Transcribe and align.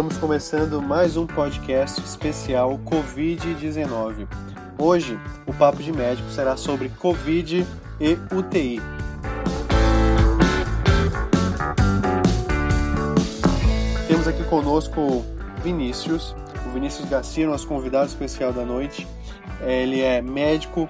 Estamos 0.00 0.16
começando 0.16 0.80
mais 0.80 1.14
um 1.18 1.26
podcast 1.26 2.00
especial 2.00 2.80
Covid-19. 2.86 4.26
Hoje, 4.78 5.20
o 5.46 5.52
Papo 5.52 5.82
de 5.82 5.92
Médico 5.92 6.26
será 6.30 6.56
sobre 6.56 6.88
Covid 6.88 7.66
e 8.00 8.34
UTI. 8.34 8.80
Temos 14.08 14.26
aqui 14.26 14.42
conosco 14.44 15.22
Vinícius, 15.62 16.34
o 16.66 16.70
Vinícius 16.70 17.06
Garcia, 17.06 17.46
nosso 17.46 17.68
convidado 17.68 18.06
especial 18.06 18.54
da 18.54 18.64
noite. 18.64 19.06
Ele 19.60 20.00
é 20.00 20.22
médico 20.22 20.88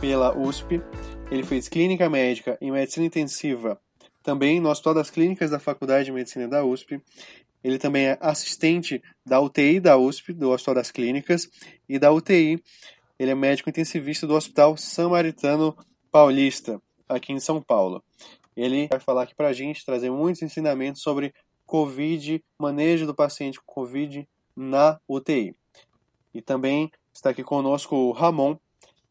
pela 0.00 0.34
USP, 0.34 0.80
ele 1.30 1.42
fez 1.42 1.68
clínica 1.68 2.08
médica 2.08 2.56
em 2.62 2.72
medicina 2.72 3.04
intensiva 3.04 3.78
também 4.26 4.58
no 4.58 4.68
Hospital 4.68 4.92
das 4.92 5.08
Clínicas 5.08 5.52
da 5.52 5.60
Faculdade 5.60 6.06
de 6.06 6.12
Medicina 6.12 6.48
da 6.48 6.64
USP. 6.64 7.00
Ele 7.62 7.78
também 7.78 8.06
é 8.06 8.18
assistente 8.20 9.02
da 9.24 9.40
UTI 9.40 9.80
da 9.80 9.96
USP, 9.96 10.32
do 10.32 10.50
Hospital 10.50 10.74
das 10.74 10.90
Clínicas, 10.90 11.48
e 11.88 11.98
da 11.98 12.12
UTI. 12.12 12.62
Ele 13.18 13.30
é 13.30 13.34
médico 13.34 13.70
intensivista 13.70 14.26
do 14.26 14.34
Hospital 14.34 14.76
Samaritano 14.76 15.76
Paulista, 16.10 16.80
aqui 17.08 17.32
em 17.32 17.40
São 17.40 17.60
Paulo. 17.60 18.02
Ele 18.56 18.86
vai 18.88 19.00
falar 19.00 19.22
aqui 19.22 19.34
para 19.34 19.48
a 19.48 19.52
gente, 19.52 19.84
trazer 19.84 20.10
muitos 20.10 20.42
ensinamentos 20.42 21.02
sobre 21.02 21.34
Covid, 21.66 22.42
manejo 22.58 23.06
do 23.06 23.14
paciente 23.14 23.60
com 23.60 23.72
Covid 23.72 24.26
na 24.54 24.98
UTI. 25.08 25.54
E 26.32 26.40
também 26.40 26.90
está 27.12 27.30
aqui 27.30 27.42
conosco 27.42 27.96
o 27.96 28.12
Ramon. 28.12 28.56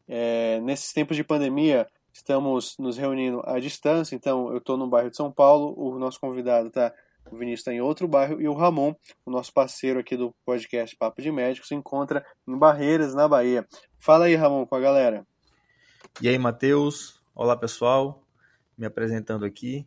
É, 0.08 0.60
nesses 0.60 0.92
tempos 0.92 1.16
de 1.16 1.24
pandemia, 1.24 1.86
estamos 2.12 2.76
nos 2.78 2.96
reunindo 2.96 3.42
à 3.44 3.60
distância, 3.60 4.14
então 4.14 4.50
eu 4.50 4.58
estou 4.58 4.76
no 4.76 4.86
bairro 4.86 5.10
de 5.10 5.16
São 5.16 5.30
Paulo, 5.30 5.74
o 5.76 5.98
nosso 5.98 6.18
convidado 6.18 6.68
está, 6.68 6.92
o 7.30 7.36
Vinícius 7.36 7.60
está 7.60 7.72
em 7.72 7.80
outro 7.80 8.06
bairro, 8.06 8.40
e 8.40 8.48
o 8.48 8.54
Ramon, 8.54 8.94
o 9.24 9.30
nosso 9.30 9.52
parceiro 9.52 9.98
aqui 10.00 10.16
do 10.16 10.34
podcast 10.44 10.96
Papo 10.96 11.20
de 11.20 11.30
Médico, 11.30 11.66
se 11.66 11.74
encontra 11.74 12.24
em 12.46 12.56
Barreiras, 12.56 13.14
na 13.14 13.26
Bahia. 13.28 13.66
Fala 13.98 14.26
aí, 14.26 14.34
Ramon, 14.34 14.66
com 14.66 14.74
a 14.74 14.80
galera. 14.80 15.26
E 16.20 16.28
aí, 16.28 16.38
Matheus? 16.38 17.20
Olá, 17.34 17.56
pessoal. 17.56 18.22
Me 18.76 18.86
apresentando 18.86 19.44
aqui. 19.44 19.86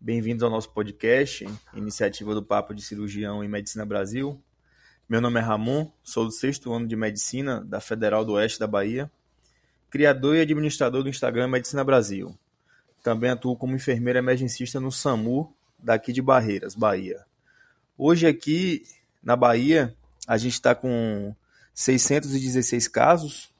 Bem-vindos 0.00 0.42
ao 0.42 0.50
nosso 0.50 0.70
podcast, 0.70 1.46
iniciativa 1.74 2.34
do 2.34 2.42
Papo 2.42 2.74
de 2.74 2.82
Cirurgião 2.82 3.42
em 3.42 3.48
Medicina 3.48 3.84
Brasil. 3.84 4.40
Meu 5.08 5.20
nome 5.20 5.40
é 5.40 5.42
Ramon, 5.42 5.90
sou 6.02 6.24
do 6.24 6.32
sexto 6.32 6.72
ano 6.72 6.86
de 6.86 6.96
Medicina 6.96 7.64
da 7.64 7.80
Federal 7.80 8.24
do 8.24 8.32
Oeste 8.32 8.58
da 8.58 8.66
Bahia 8.66 9.10
criador 9.96 10.36
e 10.36 10.42
administrador 10.42 11.02
do 11.02 11.08
Instagram 11.08 11.48
Medicina 11.48 11.82
Brasil. 11.82 12.38
Também 13.02 13.30
atuo 13.30 13.56
como 13.56 13.74
enfermeira 13.74 14.18
emergencista 14.18 14.78
no 14.78 14.92
SAMU, 14.92 15.55
daqui 15.78 16.12
de 16.12 16.22
Barreiras, 16.22 16.74
Bahia. 16.74 17.24
Hoje 17.96 18.26
aqui 18.26 18.84
na 19.22 19.36
Bahia, 19.36 19.94
a 20.26 20.36
gente 20.36 20.54
está 20.54 20.74
com 20.74 21.34
616 21.74 22.88
casos 22.88 23.52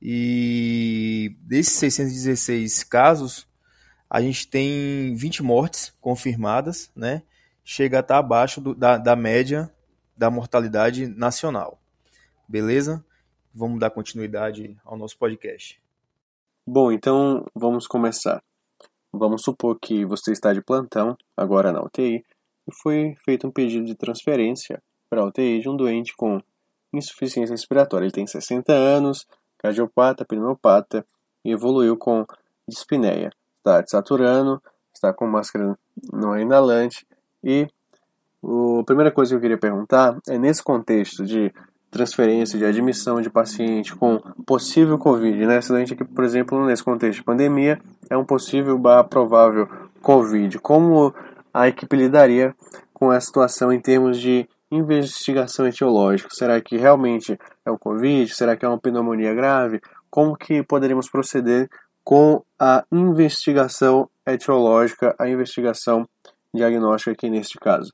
e 0.00 1.36
desses 1.40 1.74
616 1.74 2.84
casos, 2.84 3.46
a 4.08 4.20
gente 4.20 4.46
tem 4.46 5.14
20 5.14 5.42
mortes 5.42 5.92
confirmadas, 6.00 6.90
né? 6.94 7.22
Chega 7.64 7.98
a 7.98 8.00
estar 8.00 8.14
tá 8.14 8.20
abaixo 8.20 8.60
do, 8.60 8.74
da, 8.74 8.98
da 8.98 9.16
média 9.16 9.72
da 10.16 10.30
mortalidade 10.30 11.06
nacional. 11.06 11.80
Beleza? 12.48 13.04
vamos 13.54 13.78
dar 13.78 13.90
continuidade 13.90 14.76
ao 14.84 14.96
nosso 14.96 15.16
podcast. 15.16 15.80
Bom, 16.66 16.90
então 16.90 17.46
vamos 17.54 17.86
começar. 17.86 18.42
Vamos 19.16 19.42
supor 19.42 19.78
que 19.80 20.04
você 20.04 20.32
está 20.32 20.52
de 20.52 20.60
plantão, 20.60 21.16
agora 21.36 21.70
na 21.70 21.80
UTI, 21.80 22.24
e 22.66 22.74
foi 22.82 23.14
feito 23.24 23.46
um 23.46 23.50
pedido 23.50 23.86
de 23.86 23.94
transferência 23.94 24.82
para 25.08 25.22
a 25.22 25.24
UTI 25.26 25.60
de 25.60 25.68
um 25.68 25.76
doente 25.76 26.14
com 26.16 26.40
insuficiência 26.92 27.52
respiratória. 27.52 28.06
Ele 28.06 28.12
tem 28.12 28.26
60 28.26 28.72
anos, 28.72 29.24
cardiopata, 29.58 30.24
pneumopata 30.24 31.06
e 31.44 31.52
evoluiu 31.52 31.96
com 31.96 32.26
dispneia. 32.66 33.30
Está 33.58 33.80
desaturando, 33.80 34.60
está 34.92 35.12
com 35.12 35.26
máscara 35.26 35.78
não 36.12 36.36
inalante 36.36 37.06
e 37.42 37.68
a 38.42 38.84
primeira 38.84 39.12
coisa 39.12 39.30
que 39.30 39.36
eu 39.36 39.40
queria 39.40 39.58
perguntar 39.58 40.18
é 40.28 40.36
nesse 40.36 40.62
contexto 40.62 41.24
de 41.24 41.52
transferência 41.94 42.58
de 42.58 42.64
admissão 42.64 43.20
de 43.20 43.30
paciente 43.30 43.94
com 43.94 44.18
possível 44.44 44.98
Covid, 44.98 45.46
né? 45.46 45.58
Acidente 45.58 45.94
que, 45.94 46.04
por 46.04 46.24
exemplo, 46.24 46.66
nesse 46.66 46.82
contexto 46.82 47.20
de 47.20 47.24
pandemia, 47.24 47.80
é 48.10 48.16
um 48.16 48.24
possível 48.24 48.76
barra 48.76 49.04
provável 49.04 49.68
Covid. 50.02 50.58
Como 50.58 51.14
a 51.52 51.68
equipe 51.68 51.96
lidaria 51.96 52.52
com 52.92 53.10
a 53.10 53.20
situação 53.20 53.72
em 53.72 53.80
termos 53.80 54.18
de 54.18 54.48
investigação 54.72 55.68
etiológica? 55.68 56.28
Será 56.32 56.60
que 56.60 56.76
realmente 56.76 57.38
é 57.64 57.70
o 57.70 57.78
Covid? 57.78 58.34
Será 58.34 58.56
que 58.56 58.64
é 58.64 58.68
uma 58.68 58.78
pneumonia 58.78 59.32
grave? 59.32 59.80
Como 60.10 60.36
que 60.36 60.64
poderíamos 60.64 61.08
proceder 61.08 61.70
com 62.02 62.42
a 62.58 62.84
investigação 62.90 64.10
etiológica, 64.26 65.14
a 65.16 65.28
investigação 65.28 66.08
diagnóstica 66.52 67.12
aqui 67.12 67.30
neste 67.30 67.56
caso? 67.56 67.92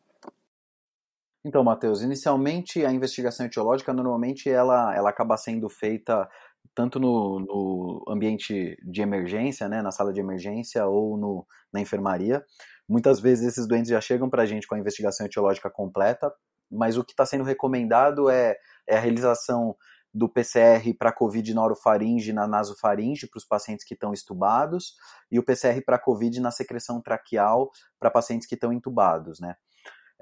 Então, 1.44 1.64
Matheus, 1.64 2.02
inicialmente 2.02 2.84
a 2.84 2.92
investigação 2.92 3.46
etiológica 3.46 3.94
normalmente 3.94 4.50
ela, 4.50 4.94
ela 4.94 5.08
acaba 5.08 5.38
sendo 5.38 5.68
feita 5.70 6.28
tanto 6.74 7.00
no, 7.00 7.40
no 7.40 8.04
ambiente 8.08 8.76
de 8.84 9.00
emergência, 9.00 9.68
né, 9.68 9.80
na 9.80 9.90
sala 9.90 10.12
de 10.12 10.20
emergência 10.20 10.86
ou 10.86 11.16
no, 11.16 11.46
na 11.72 11.80
enfermaria. 11.80 12.44
Muitas 12.88 13.20
vezes 13.20 13.48
esses 13.48 13.66
doentes 13.66 13.90
já 13.90 14.00
chegam 14.00 14.28
para 14.28 14.42
a 14.42 14.46
gente 14.46 14.66
com 14.66 14.74
a 14.74 14.78
investigação 14.78 15.24
etiológica 15.24 15.70
completa, 15.70 16.30
mas 16.70 16.98
o 16.98 17.04
que 17.04 17.12
está 17.12 17.24
sendo 17.24 17.44
recomendado 17.44 18.28
é, 18.28 18.56
é 18.86 18.96
a 18.96 19.00
realização 19.00 19.74
do 20.12 20.28
PCR 20.28 20.92
para 20.98 21.12
COVID 21.12 21.54
na 21.54 21.62
orofaringe 21.62 22.30
e 22.30 22.32
na 22.32 22.46
nasofaringe 22.46 23.28
para 23.28 23.38
os 23.38 23.44
pacientes 23.44 23.84
que 23.84 23.94
estão 23.94 24.12
estubados 24.12 24.94
e 25.30 25.38
o 25.38 25.44
PCR 25.44 25.80
para 25.84 25.98
COVID 25.98 26.40
na 26.40 26.50
secreção 26.50 27.00
traqueal 27.00 27.70
para 27.98 28.10
pacientes 28.10 28.46
que 28.46 28.56
estão 28.56 28.72
entubados, 28.72 29.40
né? 29.40 29.54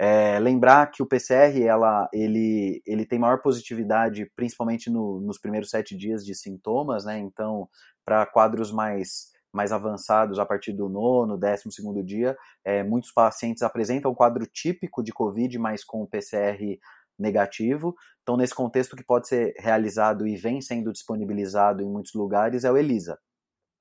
É, 0.00 0.38
lembrar 0.38 0.92
que 0.92 1.02
o 1.02 1.06
PCR 1.06 1.60
ela, 1.60 2.08
ele, 2.12 2.80
ele 2.86 3.04
tem 3.04 3.18
maior 3.18 3.42
positividade, 3.42 4.30
principalmente 4.36 4.88
no, 4.88 5.20
nos 5.20 5.40
primeiros 5.40 5.70
sete 5.70 5.96
dias 5.96 6.24
de 6.24 6.36
sintomas, 6.36 7.04
né? 7.04 7.18
Então, 7.18 7.68
para 8.04 8.24
quadros 8.24 8.70
mais, 8.70 9.32
mais 9.52 9.72
avançados, 9.72 10.38
a 10.38 10.46
partir 10.46 10.72
do 10.72 10.88
nono, 10.88 11.36
décimo 11.36 11.72
segundo 11.72 12.00
dia, 12.04 12.36
é, 12.64 12.84
muitos 12.84 13.10
pacientes 13.10 13.64
apresentam 13.64 14.12
um 14.12 14.14
quadro 14.14 14.46
típico 14.46 15.02
de 15.02 15.12
COVID, 15.12 15.58
mas 15.58 15.82
com 15.82 16.02
o 16.02 16.06
PCR 16.06 16.78
negativo. 17.18 17.96
Então, 18.22 18.36
nesse 18.36 18.54
contexto, 18.54 18.94
que 18.94 19.04
pode 19.04 19.26
ser 19.26 19.52
realizado 19.58 20.28
e 20.28 20.36
vem 20.36 20.60
sendo 20.60 20.92
disponibilizado 20.92 21.82
em 21.82 21.90
muitos 21.90 22.14
lugares 22.14 22.62
é 22.62 22.70
o 22.70 22.76
ELISA. 22.76 23.18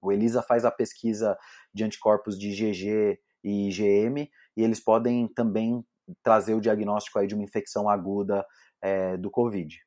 O 0.02 0.12
ELISA 0.12 0.42
faz 0.42 0.66
a 0.66 0.72
pesquisa 0.72 1.38
de 1.72 1.84
anticorpos 1.84 2.40
de 2.40 2.50
IgG 2.50 3.20
e 3.44 3.70
IgM, 3.70 4.28
e 4.56 4.64
eles 4.64 4.80
podem 4.80 5.28
também 5.28 5.86
trazer 6.24 6.54
o 6.54 6.62
diagnóstico 6.62 7.20
aí 7.20 7.28
de 7.28 7.36
uma 7.36 7.44
infecção 7.44 7.90
aguda 7.90 8.46
é, 8.82 9.18
do 9.18 9.30
Covid. 9.30 9.78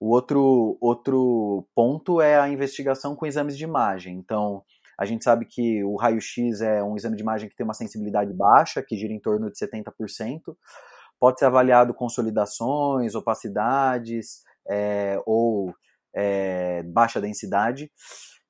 O 0.00 0.10
outro, 0.10 0.76
outro 0.80 1.66
ponto 1.74 2.20
é 2.20 2.38
a 2.38 2.48
investigação 2.48 3.14
com 3.14 3.26
exames 3.26 3.56
de 3.56 3.64
imagem. 3.64 4.16
Então, 4.16 4.62
a 4.98 5.04
gente 5.04 5.24
sabe 5.24 5.44
que 5.44 5.82
o 5.84 5.96
raio-x 5.96 6.60
é 6.60 6.82
um 6.82 6.96
exame 6.96 7.16
de 7.16 7.22
imagem 7.22 7.48
que 7.48 7.56
tem 7.56 7.64
uma 7.64 7.74
sensibilidade 7.74 8.32
baixa, 8.32 8.82
que 8.82 8.96
gira 8.96 9.12
em 9.12 9.20
torno 9.20 9.50
de 9.50 9.58
70%. 9.58 10.56
Pode 11.18 11.38
ser 11.38 11.46
avaliado 11.46 11.94
consolidações, 11.94 13.14
opacidades 13.14 14.42
é, 14.68 15.20
ou 15.24 15.74
é, 16.14 16.82
baixa 16.82 17.20
densidade 17.20 17.90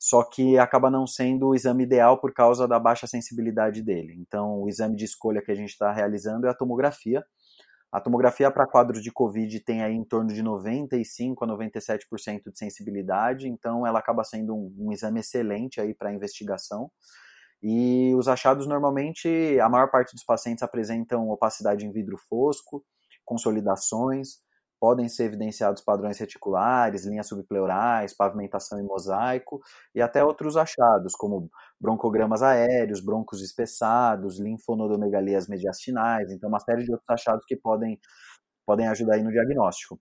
só 0.04 0.22
que 0.22 0.58
acaba 0.58 0.90
não 0.90 1.06
sendo 1.06 1.48
o 1.48 1.54
exame 1.54 1.84
ideal 1.84 2.20
por 2.20 2.30
causa 2.34 2.68
da 2.68 2.78
baixa 2.78 3.06
sensibilidade 3.06 3.80
dele. 3.82 4.14
Então, 4.18 4.60
o 4.60 4.68
exame 4.68 4.96
de 4.96 5.06
escolha 5.06 5.40
que 5.40 5.50
a 5.50 5.54
gente 5.54 5.70
está 5.70 5.90
realizando 5.90 6.46
é 6.46 6.50
a 6.50 6.54
tomografia. 6.54 7.24
A 7.90 7.98
tomografia 8.02 8.50
para 8.50 8.66
quadros 8.66 9.02
de 9.02 9.10
COVID 9.10 9.60
tem 9.60 9.82
aí 9.82 9.94
em 9.94 10.04
torno 10.04 10.28
de 10.28 10.42
95 10.42 11.42
a 11.42 11.48
97% 11.48 12.50
de 12.52 12.58
sensibilidade, 12.58 13.48
então 13.48 13.86
ela 13.86 13.98
acaba 13.98 14.22
sendo 14.24 14.54
um, 14.54 14.74
um 14.78 14.92
exame 14.92 15.20
excelente 15.20 15.80
aí 15.80 15.94
para 15.94 16.12
investigação. 16.12 16.90
E 17.62 18.14
os 18.14 18.28
achados 18.28 18.66
normalmente, 18.66 19.58
a 19.58 19.70
maior 19.70 19.90
parte 19.90 20.14
dos 20.14 20.22
pacientes 20.22 20.62
apresentam 20.62 21.30
opacidade 21.30 21.86
em 21.86 21.92
vidro 21.92 22.18
fosco, 22.28 22.84
consolidações, 23.24 24.34
podem 24.84 25.08
ser 25.08 25.24
evidenciados 25.24 25.82
padrões 25.82 26.18
reticulares, 26.18 27.06
linhas 27.06 27.26
subpleurais, 27.26 28.14
pavimentação 28.14 28.78
em 28.78 28.84
mosaico 28.84 29.58
e 29.94 30.02
até 30.02 30.22
outros 30.22 30.58
achados, 30.58 31.14
como 31.14 31.48
broncogramas 31.80 32.42
aéreos, 32.42 33.00
broncos 33.00 33.40
espessados, 33.40 34.38
linfonodonegalias 34.38 35.48
mediastinais, 35.48 36.30
então 36.30 36.50
uma 36.50 36.60
série 36.60 36.84
de 36.84 36.92
outros 36.92 37.08
achados 37.08 37.46
que 37.46 37.56
podem, 37.56 37.98
podem 38.66 38.86
ajudar 38.88 39.14
aí 39.14 39.22
no 39.22 39.32
diagnóstico. 39.32 39.98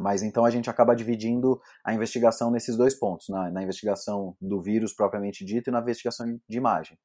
Mas 0.00 0.24
então 0.24 0.44
a 0.44 0.50
gente 0.50 0.68
acaba 0.68 0.96
dividindo 0.96 1.60
a 1.84 1.94
investigação 1.94 2.50
nesses 2.50 2.76
dois 2.76 2.98
pontos, 2.98 3.28
na, 3.28 3.48
na 3.48 3.62
investigação 3.62 4.36
do 4.40 4.60
vírus 4.60 4.92
propriamente 4.92 5.44
dito 5.44 5.70
e 5.70 5.72
na 5.72 5.78
investigação 5.78 6.26
de 6.26 6.56
imagem. 6.58 6.98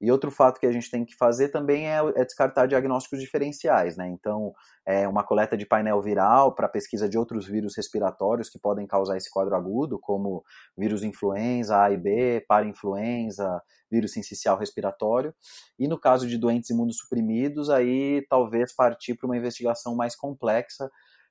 E 0.00 0.12
outro 0.12 0.30
fato 0.30 0.60
que 0.60 0.66
a 0.66 0.72
gente 0.72 0.90
tem 0.90 1.04
que 1.04 1.16
fazer 1.16 1.48
também 1.48 1.88
é, 1.88 1.98
é 2.16 2.24
descartar 2.24 2.66
diagnósticos 2.66 3.20
diferenciais, 3.20 3.96
né? 3.96 4.08
Então, 4.08 4.52
é 4.86 5.08
uma 5.08 5.24
coleta 5.24 5.56
de 5.56 5.66
painel 5.66 6.00
viral 6.00 6.54
para 6.54 6.68
pesquisa 6.68 7.08
de 7.08 7.18
outros 7.18 7.46
vírus 7.46 7.76
respiratórios 7.76 8.48
que 8.48 8.58
podem 8.58 8.86
causar 8.86 9.16
esse 9.16 9.30
quadro 9.30 9.56
agudo, 9.56 9.98
como 9.98 10.44
vírus 10.76 11.02
influenza 11.02 11.82
A 11.82 11.90
e 11.90 11.96
B, 11.96 12.44
para-influenza, 12.48 13.60
vírus 13.90 14.12
sincicial 14.12 14.56
respiratório. 14.56 15.34
E 15.78 15.88
no 15.88 15.98
caso 15.98 16.28
de 16.28 16.38
doentes 16.38 16.70
imunossuprimidos, 16.70 17.68
aí 17.68 18.24
talvez 18.28 18.72
partir 18.74 19.14
para 19.14 19.26
uma 19.26 19.36
investigação 19.36 19.96
mais 19.96 20.14
complexa, 20.14 20.88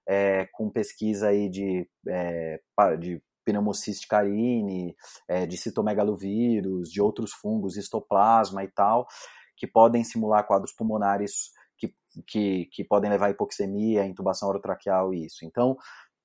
é, 0.08 0.48
com 0.54 0.70
pesquisa 0.70 1.30
aí 1.30 1.50
de, 1.50 1.88
é, 2.08 2.60
de 3.00 3.22
pneumociste 3.48 4.06
carine, 4.06 4.94
é, 5.26 5.46
de 5.46 5.56
citomegalovírus, 5.56 6.92
de 6.92 7.02
outros 7.02 7.32
fungos, 7.32 7.78
histoplasma 7.78 8.62
e 8.66 8.68
tal, 8.68 9.08
que 9.56 9.66
podem 9.66 10.04
simular 10.04 10.46
quadros 10.46 10.74
pulmonares 10.74 11.52
que, 11.78 11.96
que, 12.28 12.66
que 12.66 12.84
podem 12.84 13.10
levar 13.10 13.28
a 13.28 13.30
hipoxemia, 13.30 14.06
intubação 14.06 14.50
orotraqueal 14.50 15.14
e 15.14 15.26
isso. 15.26 15.46
Então, 15.46 15.78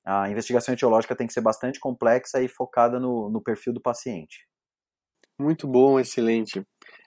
a 0.04 0.28
investigação 0.28 0.74
etiológica 0.74 1.14
tem 1.14 1.28
que 1.28 1.32
ser 1.32 1.40
bastante 1.40 1.78
complexa 1.78 2.42
e 2.42 2.48
focada 2.48 2.98
no, 2.98 3.30
no 3.30 3.40
perfil 3.40 3.72
do 3.72 3.80
paciente. 3.80 4.44
Muito 5.38 5.68
bom, 5.68 6.00
excelente. 6.00 6.66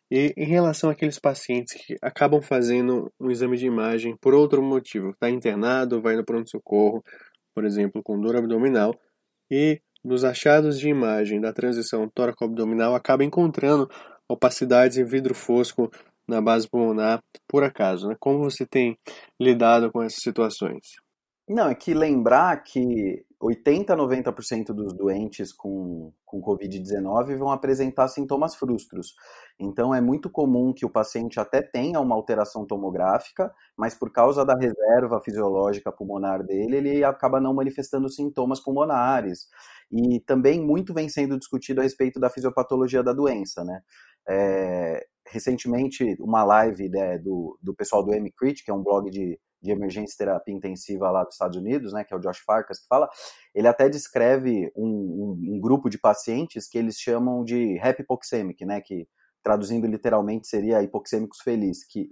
E 0.09 0.33
em 0.38 0.45
relação 0.45 0.89
àqueles 0.89 1.19
pacientes 1.19 1.73
que 1.73 1.97
acabam 2.01 2.41
fazendo 2.41 3.12
um 3.19 3.29
exame 3.29 3.57
de 3.57 3.65
imagem 3.65 4.15
por 4.15 4.33
outro 4.33 4.62
motivo, 4.62 5.09
está 5.09 5.29
internado, 5.29 6.01
vai 6.01 6.15
no 6.15 6.23
pronto-socorro, 6.23 7.03
por 7.53 7.65
exemplo, 7.65 8.01
com 8.03 8.19
dor 8.19 8.35
abdominal, 8.35 8.94
e 9.50 9.81
nos 10.05 10.23
achados 10.23 10.79
de 10.79 10.87
imagem 10.87 11.41
da 11.41 11.51
transição 11.51 12.07
tóraco-abdominal 12.07 12.95
acaba 12.95 13.23
encontrando 13.23 13.89
opacidades 14.29 14.97
em 14.97 15.03
vidro 15.03 15.33
fosco 15.33 15.91
na 16.27 16.41
base 16.41 16.67
pulmonar 16.69 17.21
por 17.47 17.63
acaso, 17.63 18.07
né? 18.07 18.15
Como 18.19 18.39
você 18.39 18.65
tem 18.65 18.97
lidado 19.39 19.91
com 19.91 20.03
essas 20.03 20.21
situações? 20.21 21.04
Não, 21.47 21.69
é 21.69 21.75
que 21.75 21.94
lembrar 21.94 22.63
que 22.63 23.24
80 23.39 23.95
90% 23.95 24.74
dos 24.74 24.94
doentes 24.94 25.53
com, 25.53 26.12
com 26.25 26.42
Covid-19 26.42 27.38
vão 27.38 27.51
apresentar 27.51 28.07
sintomas 28.07 28.56
frustros. 28.56 29.13
Então, 29.59 29.94
é 29.94 30.01
muito 30.01 30.27
comum 30.27 30.74
que 30.74 30.86
o 30.86 30.89
paciente 30.89 31.39
até 31.39 31.62
tenha 31.62 32.00
uma 32.00 32.15
alteração 32.15 32.65
tomográfica, 32.65 33.53
mas 33.77 33.94
por 33.94 34.12
causa 34.12 34.44
da 34.44 34.56
reserva 34.56 35.21
fisiológica 35.21 35.92
pulmonar 35.92 36.44
dele, 36.44 36.77
ele 36.77 37.03
acaba 37.03 37.39
não 37.39 37.53
manifestando 37.53 38.09
sintomas 38.09 38.59
pulmonares. 38.59 39.48
E 39.91 40.19
também 40.21 40.59
muito 40.59 40.95
vem 40.95 41.07
sendo 41.07 41.38
discutido 41.38 41.80
a 41.80 41.83
respeito 41.83 42.19
da 42.19 42.30
fisiopatologia 42.30 43.03
da 43.03 43.13
doença, 43.13 43.63
né? 43.63 43.81
É, 44.27 45.06
recentemente, 45.27 46.15
uma 46.19 46.44
live 46.44 46.89
né, 46.89 47.19
do, 47.19 47.57
do 47.62 47.75
pessoal 47.75 48.03
do 48.03 48.12
MCRIT, 48.13 48.63
que 48.63 48.71
é 48.71 48.74
um 48.74 48.81
blog 48.81 49.09
de, 49.12 49.39
de 49.61 49.71
emergência 49.71 50.15
terapia 50.17 50.53
intensiva 50.53 51.09
lá 51.09 51.23
dos 51.23 51.35
Estados 51.35 51.57
Unidos, 51.57 51.93
né, 51.93 52.03
que 52.03 52.13
é 52.13 52.17
o 52.17 52.19
Josh 52.19 52.39
Farkas, 52.39 52.79
que 52.79 52.87
fala, 52.87 53.09
ele 53.53 53.67
até 53.67 53.89
descreve 53.89 54.71
um, 54.75 54.85
um, 54.87 55.55
um 55.55 55.59
grupo 55.59 55.89
de 55.89 55.97
pacientes 55.97 56.67
que 56.67 56.77
eles 56.77 56.97
chamam 56.97 57.43
de 57.43 57.79
happy 57.79 58.03
hipoxemic, 58.03 58.65
né, 58.65 58.81
que 58.81 59.07
traduzindo 59.43 59.87
literalmente 59.87 60.47
seria 60.47 60.81
hipoxêmicos 60.81 61.39
feliz, 61.41 61.85
que, 61.85 62.09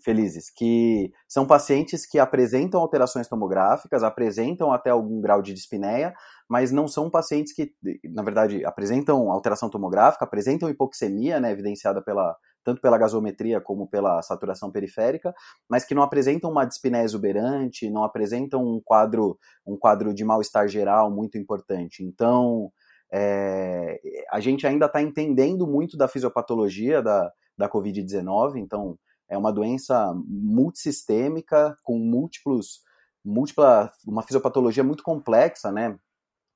felizes, 0.00 0.50
que 0.50 1.12
são 1.28 1.46
pacientes 1.46 2.06
que 2.06 2.18
apresentam 2.18 2.80
alterações 2.80 3.28
tomográficas, 3.28 4.02
apresentam 4.02 4.72
até 4.72 4.90
algum 4.90 5.20
grau 5.20 5.42
de 5.42 5.52
dispneia, 5.52 6.14
mas 6.48 6.72
não 6.72 6.88
são 6.88 7.10
pacientes 7.10 7.52
que, 7.54 7.72
na 8.04 8.22
verdade, 8.22 8.64
apresentam 8.64 9.30
alteração 9.30 9.68
tomográfica, 9.68 10.24
apresentam 10.24 10.70
hipoxemia, 10.70 11.40
né, 11.40 11.52
evidenciada 11.52 12.02
pela, 12.02 12.36
tanto 12.64 12.80
pela 12.80 12.98
gasometria 12.98 13.60
como 13.60 13.86
pela 13.86 14.22
saturação 14.22 14.70
periférica, 14.70 15.34
mas 15.68 15.84
que 15.84 15.94
não 15.94 16.02
apresentam 16.02 16.50
uma 16.50 16.64
dispneia 16.64 17.04
exuberante, 17.04 17.90
não 17.90 18.04
apresentam 18.04 18.64
um 18.64 18.80
quadro, 18.84 19.38
um 19.66 19.76
quadro 19.76 20.14
de 20.14 20.24
mal-estar 20.24 20.68
geral 20.68 21.10
muito 21.10 21.36
importante. 21.38 22.04
Então, 22.04 22.70
é, 23.12 24.00
a 24.30 24.40
gente 24.40 24.66
ainda 24.66 24.86
está 24.86 25.02
entendendo 25.02 25.66
muito 25.66 25.96
da 25.96 26.08
fisiopatologia 26.08 27.02
da, 27.02 27.30
da 27.56 27.68
Covid-19, 27.68 28.56
então 28.56 28.98
é 29.28 29.36
uma 29.36 29.52
doença 29.52 30.14
multissistêmica, 30.26 31.76
com 31.82 31.98
múltiplos, 31.98 32.80
múltipla, 33.24 33.90
uma 34.06 34.22
fisiopatologia 34.22 34.84
muito 34.84 35.02
complexa, 35.02 35.72
né? 35.72 35.96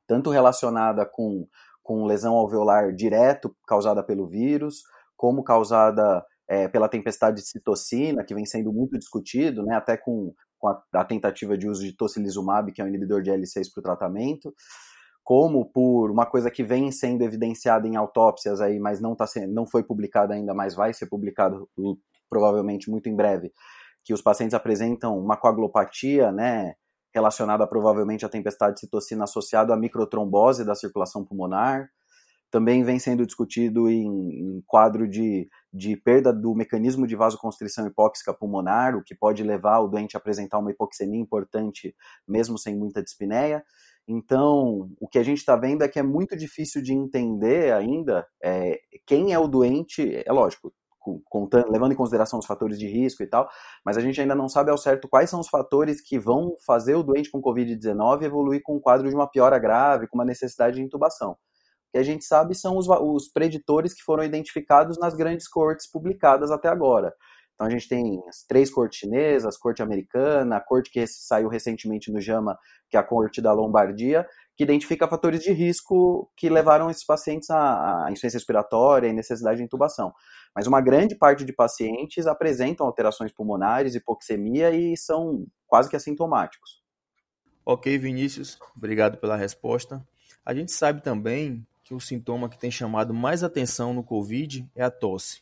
Tanto 0.06 0.30
relacionada 0.30 1.06
com, 1.06 1.46
com 1.82 2.04
lesão 2.04 2.34
alveolar 2.34 2.92
direto 2.92 3.54
causada 3.66 4.02
pelo 4.02 4.26
vírus, 4.26 4.82
como 5.16 5.44
causada 5.44 6.24
é, 6.48 6.68
pela 6.68 6.88
tempestade 6.88 7.36
de 7.36 7.48
citocina, 7.48 8.24
que 8.24 8.34
vem 8.34 8.46
sendo 8.46 8.72
muito 8.72 8.98
discutido, 8.98 9.62
né? 9.64 9.76
Até 9.76 9.96
com, 9.96 10.32
com 10.58 10.68
a, 10.68 10.82
a 10.94 11.04
tentativa 11.04 11.56
de 11.56 11.68
uso 11.68 11.82
de 11.82 11.96
tocilizumab, 11.96 12.72
que 12.72 12.80
é 12.80 12.84
um 12.84 12.88
inibidor 12.88 13.22
de 13.22 13.30
L6 13.30 13.72
para 13.72 13.80
o 13.80 13.82
tratamento 13.82 14.54
como 15.26 15.64
por 15.64 16.08
uma 16.08 16.24
coisa 16.24 16.52
que 16.52 16.62
vem 16.62 16.92
sendo 16.92 17.22
evidenciada 17.24 17.88
em 17.88 17.96
autópsias 17.96 18.60
aí, 18.60 18.78
mas 18.78 19.00
não, 19.00 19.16
tá 19.16 19.26
sendo, 19.26 19.52
não 19.52 19.66
foi 19.66 19.82
publicada 19.82 20.34
ainda, 20.34 20.54
mas 20.54 20.72
vai 20.72 20.94
ser 20.94 21.06
publicado 21.06 21.68
provavelmente 22.30 22.88
muito 22.88 23.08
em 23.08 23.16
breve, 23.16 23.52
que 24.04 24.14
os 24.14 24.22
pacientes 24.22 24.54
apresentam 24.54 25.18
uma 25.18 25.36
coagulopatia, 25.36 26.30
né, 26.30 26.76
relacionada 27.12 27.66
provavelmente 27.66 28.24
à 28.24 28.28
tempestade 28.28 28.74
de 28.74 28.80
citocina 28.82 29.24
associada 29.24 29.74
à 29.74 29.76
microtrombose 29.76 30.64
da 30.64 30.76
circulação 30.76 31.24
pulmonar. 31.24 31.90
Também 32.56 32.82
vem 32.82 32.98
sendo 32.98 33.26
discutido 33.26 33.86
em, 33.86 34.06
em 34.06 34.62
quadro 34.66 35.06
de, 35.06 35.46
de 35.70 35.94
perda 35.94 36.32
do 36.32 36.54
mecanismo 36.54 37.06
de 37.06 37.14
vasoconstrição 37.14 37.86
hipóxica 37.86 38.32
pulmonar, 38.32 38.96
o 38.96 39.04
que 39.04 39.14
pode 39.14 39.42
levar 39.42 39.80
o 39.80 39.88
doente 39.88 40.16
a 40.16 40.18
apresentar 40.18 40.58
uma 40.58 40.70
hipoxemia 40.70 41.20
importante, 41.20 41.94
mesmo 42.26 42.56
sem 42.56 42.74
muita 42.74 43.02
dispneia. 43.02 43.62
Então, 44.08 44.88
o 44.98 45.06
que 45.06 45.18
a 45.18 45.22
gente 45.22 45.36
está 45.36 45.54
vendo 45.54 45.84
é 45.84 45.88
que 45.88 45.98
é 45.98 46.02
muito 46.02 46.34
difícil 46.34 46.80
de 46.80 46.94
entender 46.94 47.74
ainda 47.74 48.26
é, 48.42 48.80
quem 49.06 49.34
é 49.34 49.38
o 49.38 49.46
doente. 49.46 50.22
É 50.24 50.32
lógico, 50.32 50.72
contando, 51.28 51.70
levando 51.70 51.92
em 51.92 51.96
consideração 51.96 52.38
os 52.38 52.46
fatores 52.46 52.78
de 52.78 52.88
risco 52.88 53.22
e 53.22 53.26
tal, 53.26 53.46
mas 53.84 53.98
a 53.98 54.00
gente 54.00 54.18
ainda 54.18 54.34
não 54.34 54.48
sabe 54.48 54.70
ao 54.70 54.78
certo 54.78 55.06
quais 55.08 55.28
são 55.28 55.40
os 55.40 55.48
fatores 55.48 56.00
que 56.00 56.18
vão 56.18 56.56
fazer 56.64 56.94
o 56.94 57.02
doente 57.02 57.30
com 57.30 57.42
Covid-19 57.42 58.22
evoluir 58.22 58.62
com 58.64 58.76
um 58.76 58.80
quadro 58.80 59.10
de 59.10 59.14
uma 59.14 59.28
piora 59.28 59.58
grave, 59.58 60.06
com 60.08 60.16
uma 60.16 60.24
necessidade 60.24 60.76
de 60.76 60.82
intubação. 60.82 61.36
Que 61.96 62.00
a 62.00 62.02
gente 62.02 62.26
sabe 62.26 62.54
são 62.54 62.76
os, 62.76 62.86
os 62.86 63.26
preditores 63.26 63.94
que 63.94 64.02
foram 64.02 64.22
identificados 64.22 64.98
nas 64.98 65.14
grandes 65.14 65.48
cortes 65.48 65.90
publicadas 65.90 66.50
até 66.50 66.68
agora. 66.68 67.10
Então 67.54 67.66
a 67.66 67.70
gente 67.70 67.88
tem 67.88 68.22
as 68.28 68.42
três 68.42 68.70
cortes 68.70 68.98
chinesas, 68.98 69.56
a 69.56 69.58
corte 69.58 69.80
americana, 69.80 70.58
a 70.58 70.60
corte 70.60 70.90
que 70.90 71.06
saiu 71.06 71.48
recentemente 71.48 72.12
no 72.12 72.20
JAMA, 72.20 72.58
que 72.90 72.98
é 72.98 73.00
a 73.00 73.02
corte 73.02 73.40
da 73.40 73.50
Lombardia, 73.54 74.26
que 74.54 74.62
identifica 74.62 75.08
fatores 75.08 75.40
de 75.40 75.52
risco 75.52 76.30
que 76.36 76.50
levaram 76.50 76.90
esses 76.90 77.02
pacientes 77.02 77.48
à, 77.48 78.08
insuficiência 78.10 78.36
respiratória 78.36 79.08
e 79.08 79.14
necessidade 79.14 79.56
de 79.56 79.64
intubação. 79.64 80.12
Mas 80.54 80.66
uma 80.66 80.82
grande 80.82 81.14
parte 81.14 81.46
de 81.46 81.52
pacientes 81.54 82.26
apresentam 82.26 82.86
alterações 82.86 83.32
pulmonares, 83.32 83.94
hipoxemia 83.94 84.70
e 84.70 84.98
são 84.98 85.46
quase 85.66 85.88
que 85.88 85.96
assintomáticos. 85.96 86.82
Ok, 87.64 87.96
Vinícius, 87.96 88.58
obrigado 88.76 89.16
pela 89.16 89.34
resposta. 89.34 90.06
A 90.44 90.52
gente 90.52 90.72
sabe 90.72 91.00
também 91.00 91.66
que 91.86 91.94
o 91.94 92.00
sintoma 92.00 92.48
que 92.48 92.58
tem 92.58 92.68
chamado 92.68 93.14
mais 93.14 93.44
atenção 93.44 93.94
no 93.94 94.02
COVID 94.02 94.68
é 94.74 94.82
a 94.82 94.90
tosse. 94.90 95.40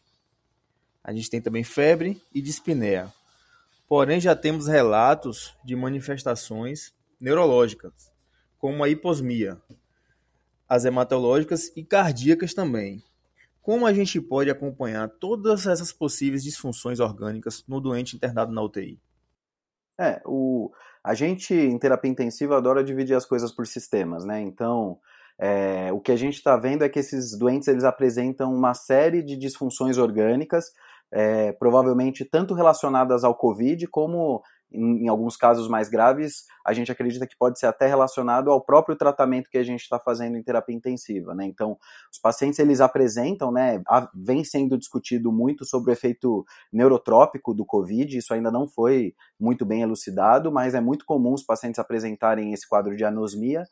A 1.02 1.10
gente 1.10 1.30
tem 1.30 1.40
também 1.40 1.64
febre 1.64 2.20
e 2.34 2.42
dispneia. 2.42 3.10
Porém, 3.88 4.20
já 4.20 4.36
temos 4.36 4.66
relatos 4.66 5.56
de 5.64 5.74
manifestações 5.74 6.92
neurológicas, 7.18 8.12
como 8.58 8.84
a 8.84 8.90
hiposmia, 8.90 9.58
as 10.68 10.84
hematológicas 10.84 11.72
e 11.74 11.82
cardíacas 11.82 12.52
também. 12.52 13.02
Como 13.62 13.86
a 13.86 13.94
gente 13.94 14.20
pode 14.20 14.50
acompanhar 14.50 15.08
todas 15.08 15.66
essas 15.66 15.94
possíveis 15.94 16.44
disfunções 16.44 17.00
orgânicas 17.00 17.64
no 17.66 17.80
doente 17.80 18.16
internado 18.16 18.52
na 18.52 18.60
UTI? 18.60 19.00
É, 19.98 20.20
o, 20.26 20.70
a 21.02 21.14
gente 21.14 21.54
em 21.54 21.78
terapia 21.78 22.10
intensiva 22.10 22.58
adora 22.58 22.84
dividir 22.84 23.16
as 23.16 23.24
coisas 23.24 23.50
por 23.50 23.66
sistemas, 23.66 24.26
né? 24.26 24.42
Então, 24.42 25.00
é, 25.38 25.92
o 25.92 26.00
que 26.00 26.12
a 26.12 26.16
gente 26.16 26.34
está 26.34 26.56
vendo 26.56 26.82
é 26.82 26.88
que 26.88 26.98
esses 26.98 27.36
doentes 27.36 27.68
eles 27.68 27.84
apresentam 27.84 28.52
uma 28.54 28.74
série 28.74 29.22
de 29.22 29.36
disfunções 29.36 29.98
orgânicas, 29.98 30.66
é, 31.12 31.52
provavelmente 31.52 32.24
tanto 32.24 32.54
relacionadas 32.54 33.24
ao 33.24 33.34
COVID 33.34 33.86
como 33.88 34.42
em, 34.74 35.04
em, 35.04 35.08
alguns 35.08 35.36
casos 35.36 35.68
mais 35.68 35.88
graves, 35.88 36.44
a 36.66 36.72
gente 36.72 36.90
acredita 36.90 37.26
que 37.26 37.36
pode 37.36 37.58
ser 37.58 37.66
até 37.66 37.86
relacionado 37.86 38.50
ao 38.50 38.60
próprio 38.60 38.96
tratamento 38.96 39.48
que 39.48 39.58
a 39.58 39.62
gente 39.62 39.82
está 39.82 40.00
fazendo 40.00 40.36
em 40.36 40.42
terapia 40.42 40.74
intensiva, 40.74 41.34
né? 41.34 41.44
Então, 41.44 41.78
os 42.12 42.18
pacientes 42.18 42.58
eles 42.58 42.80
apresentam, 42.80 43.52
né? 43.52 43.80
Vem 44.14 44.42
sendo 44.42 44.76
discutido 44.76 45.30
muito 45.30 45.64
sobre 45.64 45.90
o 45.90 45.92
efeito 45.92 46.44
neurotrópico 46.72 47.54
do 47.54 47.64
COVID, 47.64 48.18
isso 48.18 48.34
ainda 48.34 48.50
não 48.50 48.66
foi 48.66 49.14
muito 49.38 49.64
bem 49.64 49.82
elucidado, 49.82 50.50
mas 50.50 50.74
é 50.74 50.80
muito 50.80 51.04
comum 51.06 51.34
os 51.34 51.44
pacientes 51.44 51.78
apresentarem 51.78 52.52
esse 52.52 52.68
quadro 52.68 52.96
de 52.96 53.04
anosmia. 53.04 53.64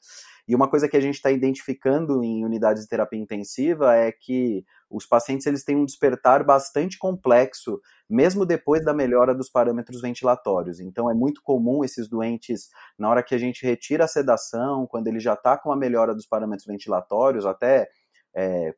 E 0.46 0.54
uma 0.54 0.68
coisa 0.68 0.88
que 0.88 0.96
a 0.96 1.00
gente 1.00 1.14
está 1.14 1.30
identificando 1.30 2.22
em 2.24 2.44
unidades 2.44 2.82
de 2.82 2.88
terapia 2.88 3.18
intensiva 3.18 3.94
é 3.94 4.10
que 4.10 4.64
os 4.90 5.06
pacientes 5.06 5.46
eles 5.46 5.64
têm 5.64 5.76
um 5.76 5.84
despertar 5.84 6.44
bastante 6.44 6.98
complexo, 6.98 7.80
mesmo 8.10 8.44
depois 8.44 8.84
da 8.84 8.92
melhora 8.92 9.34
dos 9.34 9.48
parâmetros 9.48 10.02
ventilatórios. 10.02 10.80
Então 10.80 11.10
é 11.10 11.14
muito 11.14 11.42
comum 11.42 11.84
esses 11.84 12.08
doentes, 12.08 12.68
na 12.98 13.08
hora 13.08 13.22
que 13.22 13.34
a 13.34 13.38
gente 13.38 13.64
retira 13.64 14.04
a 14.04 14.08
sedação, 14.08 14.86
quando 14.86 15.06
ele 15.06 15.20
já 15.20 15.34
está 15.34 15.56
com 15.56 15.72
a 15.72 15.76
melhora 15.76 16.14
dos 16.14 16.26
parâmetros 16.26 16.66
ventilatórios, 16.66 17.46
até 17.46 17.88
é, 18.34 18.74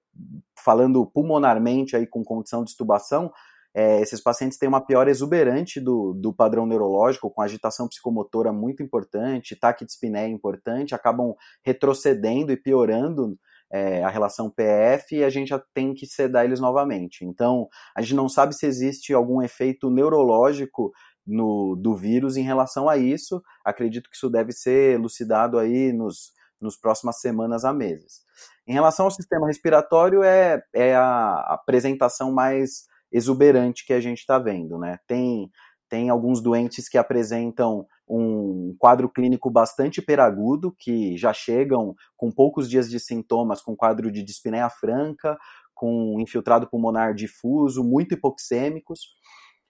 falando 0.62 1.06
pulmonarmente 1.06 1.96
aí 1.96 2.06
com 2.06 2.22
condição 2.22 2.62
de 2.62 2.70
estubação, 2.70 3.32
é, 3.74 4.00
esses 4.00 4.20
pacientes 4.20 4.56
têm 4.56 4.68
uma 4.68 4.80
piora 4.80 5.10
exuberante 5.10 5.80
do, 5.80 6.14
do 6.14 6.32
padrão 6.32 6.64
neurológico, 6.64 7.28
com 7.28 7.42
agitação 7.42 7.88
psicomotora 7.88 8.52
muito 8.52 8.82
importante, 8.82 9.56
taquidispneia 9.56 10.28
importante, 10.28 10.94
acabam 10.94 11.34
retrocedendo 11.62 12.52
e 12.52 12.56
piorando 12.56 13.36
é, 13.70 14.04
a 14.04 14.08
relação 14.08 14.48
PF 14.48 15.16
e 15.16 15.24
a 15.24 15.30
gente 15.30 15.48
já 15.48 15.58
tem 15.74 15.92
que 15.92 16.06
sedar 16.06 16.44
eles 16.44 16.60
novamente. 16.60 17.24
Então, 17.24 17.68
a 17.96 18.00
gente 18.00 18.14
não 18.14 18.28
sabe 18.28 18.54
se 18.54 18.64
existe 18.64 19.12
algum 19.12 19.42
efeito 19.42 19.90
neurológico 19.90 20.92
no, 21.26 21.74
do 21.74 21.96
vírus 21.96 22.36
em 22.36 22.42
relação 22.42 22.88
a 22.88 22.96
isso. 22.96 23.42
Acredito 23.64 24.08
que 24.08 24.14
isso 24.14 24.30
deve 24.30 24.52
ser 24.52 24.94
elucidado 24.94 25.58
aí 25.58 25.92
nos, 25.92 26.32
nos 26.60 26.76
próximas 26.76 27.20
semanas 27.20 27.64
a 27.64 27.72
meses. 27.72 28.22
Em 28.66 28.72
relação 28.72 29.06
ao 29.06 29.10
sistema 29.10 29.48
respiratório, 29.48 30.22
é, 30.22 30.62
é 30.72 30.94
a 30.94 31.40
apresentação 31.48 32.32
mais 32.32 32.86
exuberante 33.14 33.86
que 33.86 33.92
a 33.92 34.00
gente 34.00 34.18
está 34.18 34.40
vendo, 34.40 34.76
né? 34.76 34.98
Tem, 35.06 35.48
tem 35.88 36.10
alguns 36.10 36.42
doentes 36.42 36.88
que 36.88 36.98
apresentam 36.98 37.86
um 38.08 38.74
quadro 38.76 39.08
clínico 39.08 39.48
bastante 39.48 40.00
hiperagudo, 40.00 40.74
que 40.76 41.16
já 41.16 41.32
chegam 41.32 41.94
com 42.16 42.30
poucos 42.32 42.68
dias 42.68 42.90
de 42.90 42.98
sintomas, 42.98 43.62
com 43.62 43.76
quadro 43.76 44.10
de 44.10 44.22
dispneia 44.24 44.68
franca, 44.68 45.38
com 45.72 46.18
infiltrado 46.20 46.68
pulmonar 46.68 47.14
difuso, 47.14 47.84
muito 47.84 48.14
hipoxêmicos. 48.14 49.00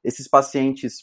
Esses 0.02 0.26
pacientes, 0.26 0.94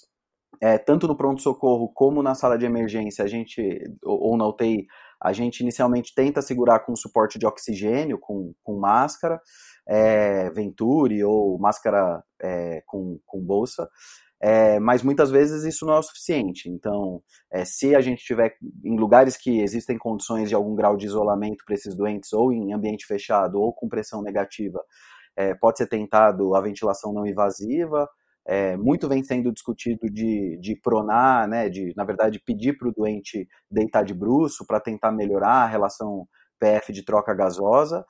é, 0.60 0.79
tanto 0.79 1.07
no 1.07 1.15
pronto-socorro 1.15 1.91
como 1.93 2.24
na 2.24 2.33
sala 2.33 2.57
de 2.57 2.65
emergência, 2.65 3.24
a 3.24 3.27
gente, 3.27 3.62
ou, 4.03 4.31
ou 4.31 4.38
na 4.38 4.48
UTI, 4.48 4.88
a 5.21 5.31
gente 5.31 5.60
inicialmente 5.60 6.13
tenta 6.15 6.41
segurar 6.41 6.79
com 6.79 6.95
suporte 6.95 7.38
de 7.38 7.45
oxigênio, 7.45 8.17
com, 8.17 8.53
com 8.63 8.79
máscara, 8.79 9.39
é, 9.91 10.50
Venturi 10.51 11.21
ou 11.21 11.60
máscara 11.60 12.24
é, 12.41 12.81
com, 12.86 13.19
com 13.25 13.41
bolsa, 13.41 13.89
é, 14.39 14.79
mas 14.79 15.03
muitas 15.03 15.29
vezes 15.29 15.65
isso 15.65 15.86
não 15.86 15.95
é 15.95 16.00
o 16.00 16.03
suficiente. 16.03 16.69
Então, 16.69 17.21
é, 17.51 17.65
se 17.65 17.93
a 17.93 18.00
gente 18.00 18.19
estiver 18.19 18.55
em 18.86 18.98
lugares 18.98 19.36
que 19.36 19.60
existem 19.60 19.98
condições 19.98 20.48
de 20.48 20.55
algum 20.55 20.74
grau 20.75 20.95
de 20.95 21.05
isolamento 21.05 21.65
para 21.65 21.75
esses 21.75 21.93
doentes, 21.93 22.31
ou 22.31 22.53
em 22.53 22.71
ambiente 22.71 23.05
fechado, 23.05 23.60
ou 23.60 23.74
com 23.74 23.89
pressão 23.89 24.21
negativa, 24.21 24.81
é, 25.36 25.53
pode 25.53 25.77
ser 25.77 25.88
tentado 25.88 26.55
a 26.55 26.62
ventilação 26.62 27.12
não 27.12 27.27
invasiva, 27.27 28.07
é, 28.48 28.77
muito 28.77 29.10
vem 29.10 29.21
sendo 29.24 29.51
discutido 29.51 30.10
de, 30.10 30.57
de 30.62 30.75
pronar, 30.75 31.48
né, 31.50 31.67
de, 31.69 31.93
na 31.98 32.05
verdade, 32.05 32.41
pedir 32.43 32.77
para 32.77 32.88
o 32.88 32.93
doente 32.93 33.45
deitar 33.69 34.03
de 34.03 34.13
bruço 34.13 34.65
para 34.65 34.79
tentar 34.79 35.12
melhorar 35.12 35.63
a 35.63 35.67
relação 35.67 36.27
PF 36.60 36.93
de 36.93 37.03
troca 37.03 37.33
gasosa, 37.33 38.05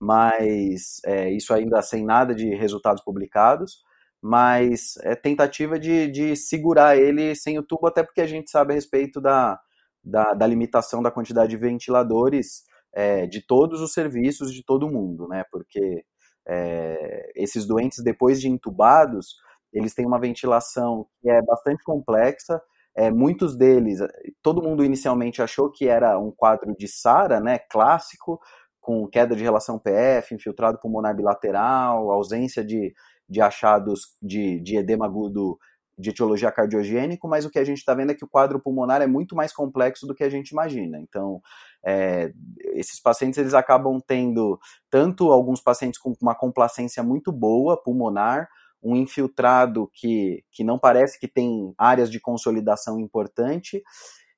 mas 0.00 1.00
é, 1.04 1.30
isso 1.30 1.52
ainda 1.52 1.82
sem 1.82 2.04
nada 2.04 2.34
de 2.34 2.54
resultados 2.54 3.04
publicados, 3.04 3.82
mas 4.22 4.96
é 5.02 5.14
tentativa 5.14 5.78
de, 5.78 6.08
de 6.08 6.34
segurar 6.36 6.96
ele 6.96 7.34
sem 7.34 7.58
o 7.58 7.62
tubo, 7.62 7.86
até 7.86 8.02
porque 8.02 8.20
a 8.20 8.26
gente 8.26 8.50
sabe 8.50 8.72
a 8.72 8.74
respeito 8.74 9.20
da, 9.20 9.60
da, 10.02 10.32
da 10.34 10.46
limitação 10.46 11.02
da 11.02 11.10
quantidade 11.10 11.50
de 11.50 11.56
ventiladores 11.56 12.64
é, 12.92 13.26
de 13.26 13.44
todos 13.46 13.80
os 13.80 13.92
serviços 13.92 14.52
de 14.52 14.64
todo 14.64 14.90
mundo, 14.90 15.28
né, 15.28 15.44
porque 15.52 16.04
é, 16.48 17.32
esses 17.36 17.66
doentes, 17.66 18.02
depois 18.02 18.40
de 18.40 18.48
intubados, 18.48 19.36
eles 19.72 19.94
têm 19.94 20.06
uma 20.06 20.18
ventilação 20.18 21.06
que 21.20 21.30
é 21.30 21.40
bastante 21.42 21.82
complexa. 21.84 22.60
É, 22.96 23.10
muitos 23.10 23.56
deles, 23.56 24.00
todo 24.42 24.62
mundo 24.62 24.84
inicialmente 24.84 25.40
achou 25.40 25.70
que 25.70 25.86
era 25.86 26.18
um 26.18 26.32
quadro 26.32 26.74
de 26.76 26.88
SARA, 26.88 27.38
né, 27.38 27.58
clássico, 27.70 28.40
com 28.80 29.06
queda 29.06 29.36
de 29.36 29.42
relação 29.42 29.78
PF, 29.78 30.34
infiltrado 30.34 30.78
pulmonar 30.78 31.14
bilateral, 31.14 32.10
ausência 32.10 32.64
de, 32.64 32.94
de 33.28 33.40
achados 33.40 34.16
de, 34.22 34.60
de 34.60 34.76
edema 34.76 35.06
agudo 35.06 35.58
de 36.00 36.10
etiologia 36.10 36.50
cardiogênico, 36.50 37.28
mas 37.28 37.44
o 37.44 37.50
que 37.50 37.58
a 37.58 37.64
gente 37.64 37.78
está 37.78 37.94
vendo 37.94 38.10
é 38.10 38.14
que 38.14 38.24
o 38.24 38.28
quadro 38.28 38.58
pulmonar 38.58 39.02
é 39.02 39.06
muito 39.06 39.36
mais 39.36 39.52
complexo 39.52 40.06
do 40.06 40.14
que 40.14 40.24
a 40.24 40.30
gente 40.30 40.50
imagina. 40.50 40.98
Então, 40.98 41.40
é, 41.84 42.32
esses 42.72 42.98
pacientes 42.98 43.38
eles 43.38 43.54
acabam 43.54 44.00
tendo 44.04 44.58
tanto 44.90 45.30
alguns 45.30 45.60
pacientes 45.60 46.00
com 46.00 46.14
uma 46.20 46.34
complacência 46.34 47.02
muito 47.02 47.30
boa 47.30 47.76
pulmonar, 47.76 48.48
um 48.82 48.96
infiltrado 48.96 49.90
que, 49.92 50.42
que 50.50 50.64
não 50.64 50.78
parece 50.78 51.20
que 51.20 51.28
tem 51.28 51.74
áreas 51.76 52.10
de 52.10 52.18
consolidação 52.18 52.98
importante, 52.98 53.82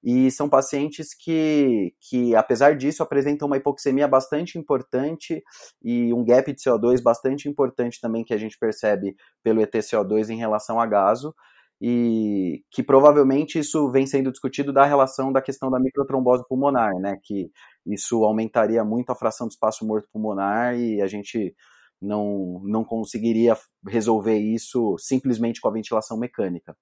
e 0.02 0.30
são 0.30 0.48
pacientes 0.48 1.14
que, 1.14 1.94
que, 2.00 2.34
apesar 2.34 2.76
disso, 2.76 3.02
apresentam 3.02 3.46
uma 3.46 3.56
hipoxemia 3.56 4.08
bastante 4.08 4.58
importante 4.58 5.42
e 5.82 6.12
um 6.12 6.24
gap 6.24 6.52
de 6.52 6.60
CO2 6.60 7.00
bastante 7.02 7.48
importante 7.48 8.00
também 8.00 8.24
que 8.24 8.34
a 8.34 8.38
gente 8.38 8.58
percebe 8.58 9.14
pelo 9.42 9.60
ETCO2 9.60 10.30
em 10.30 10.36
relação 10.36 10.80
a 10.80 10.86
gaso, 10.86 11.34
e 11.80 12.62
que 12.70 12.82
provavelmente 12.82 13.58
isso 13.58 13.90
vem 13.90 14.06
sendo 14.06 14.30
discutido 14.30 14.72
da 14.72 14.84
relação 14.84 15.32
da 15.32 15.42
questão 15.42 15.68
da 15.70 15.80
microtrombose 15.80 16.44
pulmonar, 16.48 16.94
né, 17.00 17.18
que 17.22 17.50
isso 17.84 18.24
aumentaria 18.24 18.84
muito 18.84 19.10
a 19.10 19.16
fração 19.16 19.48
de 19.48 19.54
espaço 19.54 19.84
morto 19.84 20.08
pulmonar 20.12 20.78
e 20.78 21.02
a 21.02 21.08
gente 21.08 21.54
não, 22.00 22.60
não 22.64 22.84
conseguiria 22.84 23.56
resolver 23.86 24.38
isso 24.38 24.96
simplesmente 24.98 25.60
com 25.60 25.68
a 25.68 25.72
ventilação 25.72 26.16
mecânica. 26.16 26.76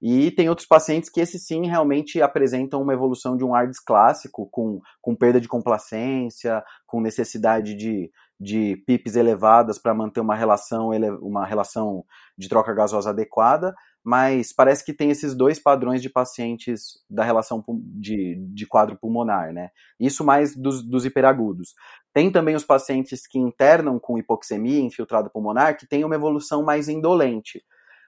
E 0.00 0.30
tem 0.30 0.48
outros 0.48 0.66
pacientes 0.66 1.08
que 1.08 1.20
esses 1.20 1.46
sim 1.46 1.66
realmente 1.66 2.20
apresentam 2.20 2.82
uma 2.82 2.92
evolução 2.92 3.36
de 3.36 3.44
um 3.44 3.54
ARDS 3.54 3.80
clássico, 3.80 4.48
com, 4.50 4.80
com 5.00 5.14
perda 5.14 5.40
de 5.40 5.48
complacência, 5.48 6.62
com 6.86 7.00
necessidade 7.00 7.74
de, 7.74 8.10
de 8.38 8.76
PIPs 8.86 9.16
elevadas 9.16 9.78
para 9.78 9.94
manter 9.94 10.20
uma 10.20 10.34
relação, 10.34 10.90
uma 11.22 11.46
relação 11.46 12.04
de 12.36 12.48
troca 12.48 12.74
gasosa 12.74 13.10
adequada, 13.10 13.74
mas 14.04 14.52
parece 14.52 14.84
que 14.84 14.92
tem 14.92 15.10
esses 15.10 15.34
dois 15.34 15.58
padrões 15.58 16.02
de 16.02 16.10
pacientes 16.10 17.02
da 17.08 17.24
relação 17.24 17.64
de, 17.66 18.36
de 18.52 18.66
quadro 18.66 18.98
pulmonar, 19.00 19.50
né? 19.50 19.70
Isso 19.98 20.22
mais 20.22 20.54
dos, 20.54 20.82
dos 20.82 21.06
hiperagudos. 21.06 21.74
Tem 22.12 22.30
também 22.30 22.54
os 22.54 22.64
pacientes 22.64 23.26
que 23.26 23.38
internam 23.38 23.98
com 23.98 24.18
hipoxemia, 24.18 24.80
infiltrado 24.80 25.30
pulmonar, 25.30 25.78
que 25.78 25.86
tem 25.86 26.04
uma 26.04 26.14
evolução 26.14 26.62
mais 26.62 26.86
indolente. 26.86 27.64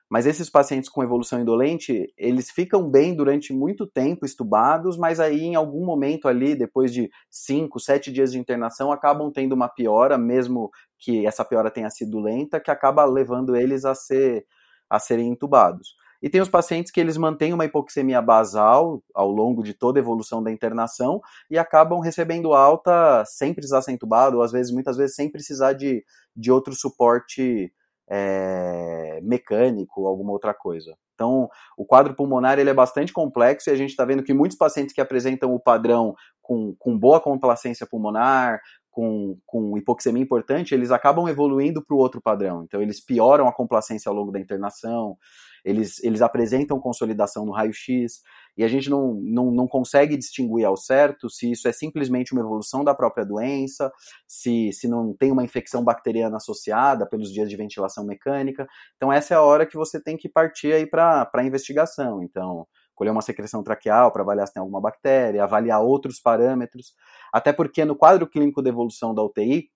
Mas 0.09 0.25
esses 0.25 0.49
pacientes 0.49 0.89
com 0.89 1.03
evolução 1.03 1.41
indolente, 1.41 2.13
eles 2.17 2.51
ficam 2.51 2.89
bem 2.89 3.15
durante 3.15 3.53
muito 3.53 3.87
tempo 3.87 4.25
estubados, 4.25 4.97
mas 4.97 5.19
aí 5.19 5.43
em 5.43 5.57
algum 5.57 5.85
momento 5.85 6.29
ali, 6.29 6.55
depois 6.55 6.93
de 6.93 7.11
5, 7.29 7.81
7 7.81 8.13
dias 8.13 8.31
de 8.31 8.39
internação, 8.39 8.93
acabam 8.93 9.33
tendo 9.33 9.55
uma 9.55 9.69
piora, 9.69 10.17
mesmo 10.17 10.71
que 10.99 11.27
essa 11.27 11.45
piora 11.45 11.73
tenha 11.73 11.91
sido 11.91 12.21
lenta, 12.21 12.61
que 12.61 12.71
acaba 12.71 13.05
levando 13.05 13.57
eles 13.57 13.85
a, 13.85 13.95
ser, 13.95 14.47
a 14.89 15.01
serem 15.01 15.29
intubados. 15.29 15.97
E 16.23 16.31
tem 16.31 16.41
os 16.41 16.49
pacientes 16.49 16.91
que 16.91 17.01
eles 17.01 17.17
mantêm 17.17 17.53
uma 17.53 17.65
hipoxemia 17.65 18.23
basal 18.23 19.03
ao 19.15 19.31
longo 19.31 19.63
de 19.63 19.75
toda 19.75 19.99
a 19.99 20.03
evolução 20.03 20.43
da 20.43 20.51
internação 20.51 21.21
e 21.51 21.59
acabam 21.59 22.01
recebendo 22.01 22.55
alta 22.55 23.25
sem 23.27 23.53
precisar 23.53 23.83
ser 23.83 23.93
entubado, 23.93 24.37
ou 24.37 24.43
às 24.43 24.53
vezes, 24.53 24.73
muitas 24.73 24.97
vezes, 24.97 25.15
sem 25.17 25.31
precisar 25.31 25.73
de, 25.73 26.05
de 26.35 26.51
outro 26.51 26.75
suporte 26.75 27.73
é, 28.09 29.21
mecânico, 29.23 30.07
alguma 30.07 30.33
outra 30.33 30.55
coisa. 30.55 30.97
Então, 31.15 31.49
o 31.77 31.85
quadro 31.85 32.15
pulmonar 32.15 32.59
ele 32.59 32.71
é 32.71 32.75
bastante 32.75 33.13
complexo 33.13 33.71
e 33.71 33.73
a 33.73 33.77
gente 33.77 33.91
está 33.91 34.05
vendo 34.05 34.23
que 34.23 34.35
muitos 34.35 34.57
pacientes 34.57 34.95
que 34.95 35.01
apresentam 35.01 35.55
o 35.55 35.61
padrão 35.61 36.15
com, 36.43 36.75
com 36.79 36.99
boa 36.99 37.21
complacência 37.21 37.87
pulmonar, 37.87 38.61
com, 38.91 39.39
com 39.45 39.77
hipoxemia 39.77 40.23
importante, 40.23 40.75
eles 40.75 40.91
acabam 40.91 41.29
evoluindo 41.29 41.85
para 41.85 41.95
o 41.95 41.99
outro 41.99 42.21
padrão. 42.21 42.65
Então, 42.65 42.81
eles 42.81 42.99
pioram 42.99 43.49
a 43.49 43.53
complacência 43.53 44.09
ao 44.09 44.15
longo 44.15 44.31
da 44.31 44.41
internação, 44.41 45.17
eles, 45.65 46.03
eles 46.05 46.23
apresentam 46.23 46.79
consolidação 46.79 47.45
no 47.45 47.53
raio-x, 47.53 48.23
e 48.57 48.65
a 48.65 48.69
gente 48.69 48.89
não, 48.89 49.15
não, 49.15 49.51
não 49.51 49.69
consegue 49.69 50.17
distinguir 50.17 50.65
ao 50.65 50.77
certo 50.77 51.29
se 51.29 51.51
isso 51.51 51.69
é 51.69 51.73
simplesmente 51.73 52.33
uma 52.33 52.41
evolução 52.41 52.83
da 52.83 52.95
própria 52.95 53.25
doença, 53.25 53.93
se, 54.27 54.73
se 54.73 54.89
não 54.89 55.13
tem 55.13 55.31
uma 55.31 55.45
infecção 55.45 55.85
bacteriana 55.85 56.39
associada 56.39 57.07
pelos 57.07 57.33
dias 57.33 57.51
de 57.51 57.57
ventilação 57.57 58.05
mecânica. 58.05 58.67
Então, 58.97 59.13
essa 59.13 59.35
é 59.35 59.37
a 59.37 59.43
hora 59.43 59.67
que 59.67 59.77
você 59.77 60.01
tem 60.03 60.17
que 60.17 60.29
partir 60.29 60.73
aí 60.73 60.87
para 60.87 61.31
a 61.33 61.45
investigação. 61.45 62.23
Então, 62.23 62.67
colher 62.95 63.11
uma 63.11 63.23
secreção 63.23 63.63
traqueal 63.63 64.11
para 64.11 64.23
avaliar 64.23 64.47
se 64.47 64.55
tem 64.55 64.61
alguma 64.61 64.81
bactéria, 64.81 65.45
avaliar 65.45 65.83
outros 65.83 66.19
parâmetros, 66.19 66.95
até 67.33 67.53
porque 67.53 67.85
no 67.85 67.95
quadro 67.95 68.27
clínico 68.27 68.63
de 68.63 68.71
evolução 68.71 69.15
da 69.15 69.23
UTI, 69.23 69.69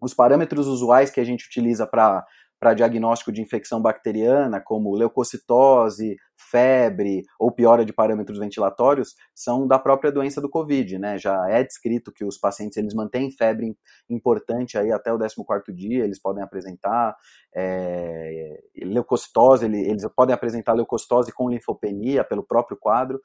os 0.00 0.12
parâmetros 0.12 0.66
usuais 0.66 1.10
que 1.10 1.20
a 1.20 1.24
gente 1.24 1.46
utiliza 1.46 1.86
para 1.86 2.24
para 2.58 2.74
diagnóstico 2.74 3.30
de 3.30 3.40
infecção 3.40 3.80
bacteriana, 3.80 4.60
como 4.60 4.94
leucocitose, 4.94 6.16
febre 6.36 7.22
ou 7.38 7.52
piora 7.52 7.84
de 7.84 7.92
parâmetros 7.92 8.38
ventilatórios, 8.38 9.14
são 9.34 9.66
da 9.66 9.78
própria 9.78 10.10
doença 10.10 10.40
do 10.40 10.48
Covid, 10.48 10.98
né? 10.98 11.18
Já 11.18 11.48
é 11.48 11.62
descrito 11.62 12.12
que 12.12 12.24
os 12.24 12.38
pacientes 12.38 12.76
eles 12.76 12.94
mantêm 12.94 13.30
febre 13.30 13.76
importante 14.08 14.76
aí 14.76 14.90
até 14.90 15.12
o 15.12 15.18
14º 15.18 15.74
dia, 15.74 16.04
eles 16.04 16.20
podem 16.20 16.42
apresentar 16.42 17.16
é, 17.54 18.60
leucocitose, 18.76 19.66
eles 19.66 20.06
podem 20.16 20.34
apresentar 20.34 20.72
leucocitose 20.72 21.32
com 21.32 21.50
linfopenia 21.50 22.24
pelo 22.24 22.42
próprio 22.42 22.76
quadro 22.76 23.20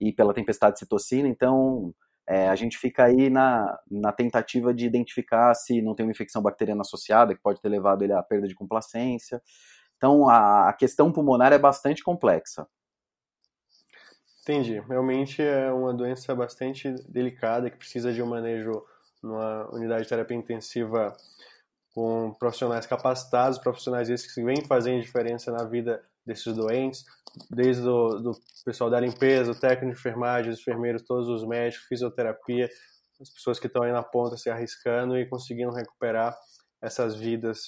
e 0.00 0.12
pela 0.12 0.34
tempestade 0.34 0.74
de 0.74 0.80
citocina, 0.80 1.28
então 1.28 1.94
é, 2.28 2.48
a 2.48 2.54
gente 2.54 2.78
fica 2.78 3.04
aí 3.04 3.28
na, 3.28 3.78
na 3.90 4.12
tentativa 4.12 4.72
de 4.72 4.86
identificar 4.86 5.54
se 5.54 5.82
não 5.82 5.94
tem 5.94 6.06
uma 6.06 6.12
infecção 6.12 6.40
bacteriana 6.42 6.82
associada, 6.82 7.34
que 7.34 7.42
pode 7.42 7.60
ter 7.60 7.68
levado 7.68 8.02
ele 8.02 8.12
à 8.12 8.22
perda 8.22 8.46
de 8.46 8.54
complacência. 8.54 9.42
Então, 9.96 10.28
a, 10.28 10.68
a 10.68 10.72
questão 10.72 11.12
pulmonar 11.12 11.52
é 11.52 11.58
bastante 11.58 12.02
complexa. 12.02 12.66
Entendi. 14.42 14.80
Realmente 14.80 15.40
é 15.40 15.70
uma 15.72 15.94
doença 15.94 16.34
bastante 16.34 16.92
delicada 17.08 17.70
que 17.70 17.76
precisa 17.76 18.12
de 18.12 18.20
um 18.20 18.26
manejo 18.26 18.84
numa 19.22 19.72
unidade 19.72 20.02
de 20.02 20.08
terapia 20.08 20.36
intensiva 20.36 21.16
com 21.94 22.34
profissionais 22.38 22.86
capacitados, 22.86 23.58
profissionais 23.58 24.10
esses 24.10 24.34
que 24.34 24.42
vêm 24.42 24.64
fazendo 24.64 25.02
diferença 25.02 25.52
na 25.52 25.64
vida 25.64 26.02
desses 26.26 26.52
doentes, 26.54 27.04
desde 27.50 27.86
o 27.88 28.18
do 28.18 28.32
pessoal 28.64 28.90
da 28.90 29.00
limpeza, 29.00 29.54
técnico 29.54 29.94
de 29.94 30.00
enfermagem, 30.00 30.52
os 30.52 30.60
enfermeiros, 30.60 31.02
todos 31.02 31.28
os 31.28 31.46
médicos, 31.46 31.86
fisioterapia, 31.86 32.68
as 33.20 33.30
pessoas 33.30 33.58
que 33.58 33.66
estão 33.66 33.82
aí 33.82 33.92
na 33.92 34.02
ponta 34.02 34.36
se 34.36 34.50
arriscando 34.50 35.16
e 35.16 35.28
conseguindo 35.28 35.72
recuperar 35.72 36.36
essas 36.80 37.14
vidas. 37.14 37.58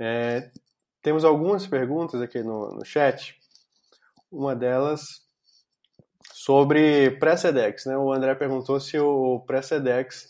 É, 0.00 0.50
temos 1.02 1.24
algumas 1.24 1.66
perguntas 1.66 2.20
aqui 2.20 2.42
no, 2.42 2.74
no 2.74 2.84
chat. 2.84 3.38
Uma 4.30 4.56
delas 4.56 5.02
sobre 6.32 7.12
pré-SEDEX. 7.18 7.86
Né? 7.86 7.96
O 7.96 8.12
André 8.12 8.34
perguntou 8.34 8.80
se 8.80 8.98
o 8.98 9.40
pré-SEDEX 9.46 10.26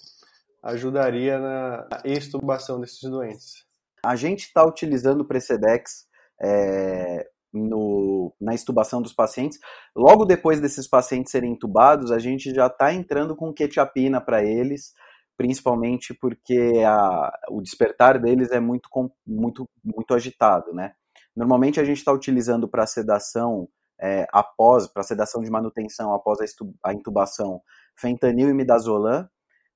ajudaria 0.62 1.38
na 1.38 1.86
extubação 2.04 2.80
desses 2.80 3.08
doentes. 3.08 3.64
A 4.04 4.16
gente 4.16 4.46
está 4.46 4.64
utilizando 4.64 5.20
o 5.22 5.26
pré-SEDEX 5.26 6.06
é, 6.42 7.28
no, 7.56 8.34
na 8.40 8.54
estubação 8.54 9.00
dos 9.00 9.12
pacientes. 9.12 9.58
Logo 9.94 10.24
depois 10.24 10.60
desses 10.60 10.88
pacientes 10.88 11.32
serem 11.32 11.52
intubados, 11.52 12.12
a 12.12 12.18
gente 12.18 12.54
já 12.54 12.66
está 12.66 12.92
entrando 12.92 13.34
com 13.34 13.52
quetiapina 13.52 14.20
para 14.20 14.44
eles, 14.44 14.92
principalmente 15.36 16.14
porque 16.14 16.82
a, 16.86 17.32
o 17.50 17.60
despertar 17.60 18.20
deles 18.20 18.50
é 18.50 18.60
muito, 18.60 18.88
muito, 19.26 19.68
muito 19.84 20.14
agitado, 20.14 20.72
né? 20.72 20.92
Normalmente 21.34 21.78
a 21.78 21.84
gente 21.84 21.98
está 21.98 22.12
utilizando 22.12 22.66
para 22.66 22.86
sedação 22.86 23.68
é, 24.00 24.26
após, 24.32 24.86
para 24.86 25.02
sedação 25.02 25.42
de 25.42 25.50
manutenção 25.50 26.14
após 26.14 26.38
a, 26.82 26.92
intubação, 26.92 27.60
fentanil 27.94 28.48
e 28.48 28.54
midazolam. 28.54 29.28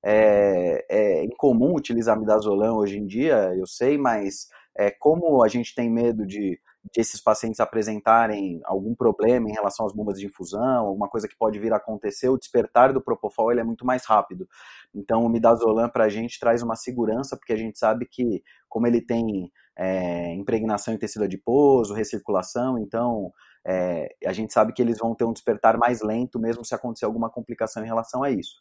É, 0.03 0.83
é 0.89 1.25
incomum 1.25 1.75
utilizar 1.75 2.19
midazolam 2.19 2.75
hoje 2.75 2.97
em 2.97 3.05
dia, 3.05 3.53
eu 3.55 3.67
sei, 3.67 3.99
mas 3.99 4.47
é, 4.75 4.89
como 4.89 5.43
a 5.43 5.47
gente 5.47 5.75
tem 5.75 5.91
medo 5.91 6.25
de 6.25 6.59
de 6.83 6.99
esses 6.99 7.21
pacientes 7.21 7.59
apresentarem 7.59 8.59
algum 8.63 8.95
problema 8.95 9.49
em 9.49 9.53
relação 9.53 9.85
às 9.85 9.93
bombas 9.93 10.19
de 10.19 10.25
infusão, 10.25 10.87
alguma 10.87 11.07
coisa 11.07 11.27
que 11.27 11.37
pode 11.37 11.59
vir 11.59 11.71
a 11.73 11.77
acontecer, 11.77 12.29
o 12.29 12.37
despertar 12.37 12.91
do 12.91 13.01
propofol 13.01 13.51
ele 13.51 13.61
é 13.61 13.63
muito 13.63 13.85
mais 13.85 14.05
rápido. 14.05 14.47
Então, 14.93 15.23
o 15.23 15.29
midazolam 15.29 15.89
para 15.89 16.05
a 16.05 16.09
gente 16.09 16.39
traz 16.39 16.63
uma 16.63 16.75
segurança, 16.75 17.37
porque 17.37 17.53
a 17.53 17.57
gente 17.57 17.77
sabe 17.77 18.05
que, 18.05 18.43
como 18.67 18.87
ele 18.87 18.99
tem 18.99 19.51
é, 19.77 20.33
impregnação 20.33 20.93
em 20.93 20.97
tecido 20.97 21.25
adiposo, 21.25 21.93
recirculação, 21.93 22.79
então 22.79 23.31
é, 23.65 24.15
a 24.25 24.33
gente 24.33 24.51
sabe 24.51 24.73
que 24.73 24.81
eles 24.81 24.97
vão 24.97 25.13
ter 25.13 25.23
um 25.23 25.33
despertar 25.33 25.77
mais 25.77 26.01
lento, 26.01 26.39
mesmo 26.39 26.65
se 26.65 26.73
acontecer 26.73 27.05
alguma 27.05 27.29
complicação 27.29 27.83
em 27.83 27.87
relação 27.87 28.23
a 28.23 28.31
isso. 28.31 28.55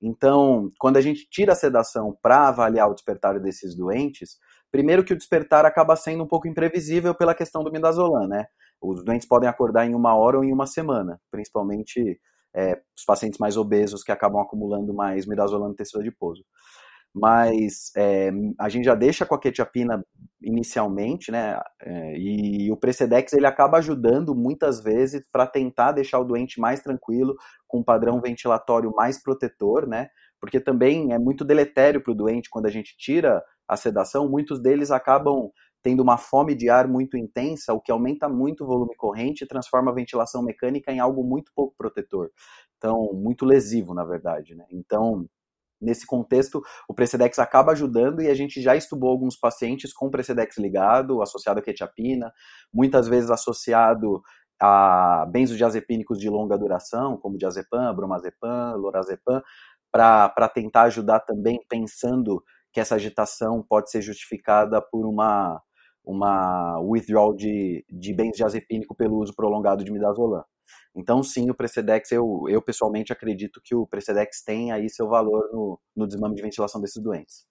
Então, 0.00 0.72
quando 0.78 0.96
a 0.96 1.00
gente 1.00 1.28
tira 1.28 1.52
a 1.52 1.56
sedação 1.56 2.16
para 2.22 2.48
avaliar 2.48 2.88
o 2.88 2.94
despertar 2.94 3.38
desses 3.38 3.74
doentes, 3.74 4.38
primeiro 4.70 5.04
que 5.04 5.12
o 5.12 5.16
despertar 5.16 5.64
acaba 5.64 5.96
sendo 5.96 6.24
um 6.24 6.26
pouco 6.26 6.48
imprevisível 6.48 7.14
pela 7.14 7.34
questão 7.34 7.62
do 7.64 7.72
midazolam, 7.72 8.26
né? 8.28 8.46
Os 8.80 9.04
doentes 9.04 9.28
podem 9.28 9.48
acordar 9.48 9.86
em 9.86 9.94
uma 9.94 10.14
hora 10.14 10.38
ou 10.38 10.44
em 10.44 10.52
uma 10.52 10.66
semana, 10.66 11.20
principalmente 11.30 12.20
é, 12.54 12.80
os 12.96 13.04
pacientes 13.04 13.38
mais 13.38 13.56
obesos 13.56 14.02
que 14.02 14.12
acabam 14.12 14.40
acumulando 14.40 14.94
mais 14.94 15.26
midazolam 15.26 15.68
no 15.68 15.74
tecido 15.74 16.00
adiposo 16.00 16.44
mas 17.14 17.90
é, 17.96 18.30
a 18.58 18.68
gente 18.68 18.84
já 18.84 18.94
deixa 18.94 19.26
com 19.26 19.34
a 19.34 19.40
quetiapina 19.40 20.04
inicialmente, 20.40 21.30
né? 21.30 21.60
É, 21.82 22.16
e 22.16 22.70
o 22.70 22.76
Precedex 22.76 23.32
ele 23.32 23.46
acaba 23.46 23.78
ajudando 23.78 24.34
muitas 24.34 24.80
vezes 24.80 25.22
para 25.30 25.46
tentar 25.46 25.92
deixar 25.92 26.20
o 26.20 26.24
doente 26.24 26.60
mais 26.60 26.80
tranquilo, 26.80 27.34
com 27.66 27.80
um 27.80 27.84
padrão 27.84 28.20
ventilatório 28.20 28.92
mais 28.94 29.20
protetor, 29.22 29.86
né? 29.86 30.08
Porque 30.40 30.60
também 30.60 31.12
é 31.12 31.18
muito 31.18 31.44
deletério 31.44 32.02
para 32.02 32.12
o 32.12 32.14
doente 32.14 32.48
quando 32.50 32.66
a 32.66 32.70
gente 32.70 32.96
tira 32.96 33.42
a 33.68 33.76
sedação, 33.76 34.28
muitos 34.28 34.60
deles 34.60 34.90
acabam 34.90 35.50
tendo 35.82 36.02
uma 36.02 36.18
fome 36.18 36.54
de 36.54 36.68
ar 36.68 36.88
muito 36.88 37.16
intensa, 37.16 37.72
o 37.72 37.80
que 37.80 37.92
aumenta 37.92 38.28
muito 38.28 38.64
o 38.64 38.66
volume 38.66 38.94
corrente 38.96 39.44
e 39.44 39.46
transforma 39.46 39.90
a 39.90 39.94
ventilação 39.94 40.42
mecânica 40.42 40.92
em 40.92 41.00
algo 41.00 41.22
muito 41.24 41.52
pouco 41.54 41.74
protetor. 41.76 42.30
Então, 42.76 43.12
muito 43.14 43.44
lesivo, 43.44 43.94
na 43.94 44.04
verdade, 44.04 44.54
né? 44.54 44.66
Então, 44.70 45.26
Nesse 45.80 46.06
contexto, 46.06 46.60
o 46.86 46.92
Precedex 46.92 47.38
acaba 47.38 47.72
ajudando 47.72 48.20
e 48.20 48.28
a 48.28 48.34
gente 48.34 48.60
já 48.60 48.76
estubou 48.76 49.08
alguns 49.08 49.34
pacientes 49.34 49.94
com 49.94 50.10
Precedex 50.10 50.58
ligado, 50.58 51.22
associado 51.22 51.58
a 51.58 51.62
quetiapina, 51.62 52.30
muitas 52.70 53.08
vezes 53.08 53.30
associado 53.30 54.20
a 54.60 55.24
benzodiazepínicos 55.32 56.18
de 56.18 56.28
longa 56.28 56.58
duração, 56.58 57.16
como 57.16 57.38
diazepam, 57.38 57.94
bromazepam, 57.94 58.76
lorazepam, 58.76 59.42
para 59.90 60.48
tentar 60.52 60.82
ajudar 60.82 61.20
também 61.20 61.58
pensando 61.68 62.42
que 62.72 62.80
essa 62.80 62.94
agitação 62.94 63.64
pode 63.68 63.90
ser 63.90 64.00
justificada 64.00 64.80
por 64.80 65.06
uma, 65.06 65.60
uma 66.04 66.78
withdrawal 66.80 67.34
de, 67.34 67.84
de 67.88 68.14
benzodiazepínico 68.14 68.94
pelo 68.94 69.18
uso 69.18 69.34
prolongado 69.34 69.84
de 69.84 69.92
midazolam. 69.92 70.44
Então, 70.94 71.22
sim, 71.22 71.50
o 71.50 71.54
Precedex, 71.54 72.10
eu, 72.12 72.44
eu 72.48 72.60
pessoalmente 72.62 73.12
acredito 73.12 73.60
que 73.62 73.74
o 73.74 73.86
Precedex 73.86 74.42
tem 74.42 74.72
aí 74.72 74.88
seu 74.88 75.08
valor 75.08 75.48
no, 75.52 75.80
no 75.96 76.06
desmame 76.06 76.34
de 76.34 76.42
ventilação 76.42 76.80
desses 76.80 77.02
doentes. 77.02 77.44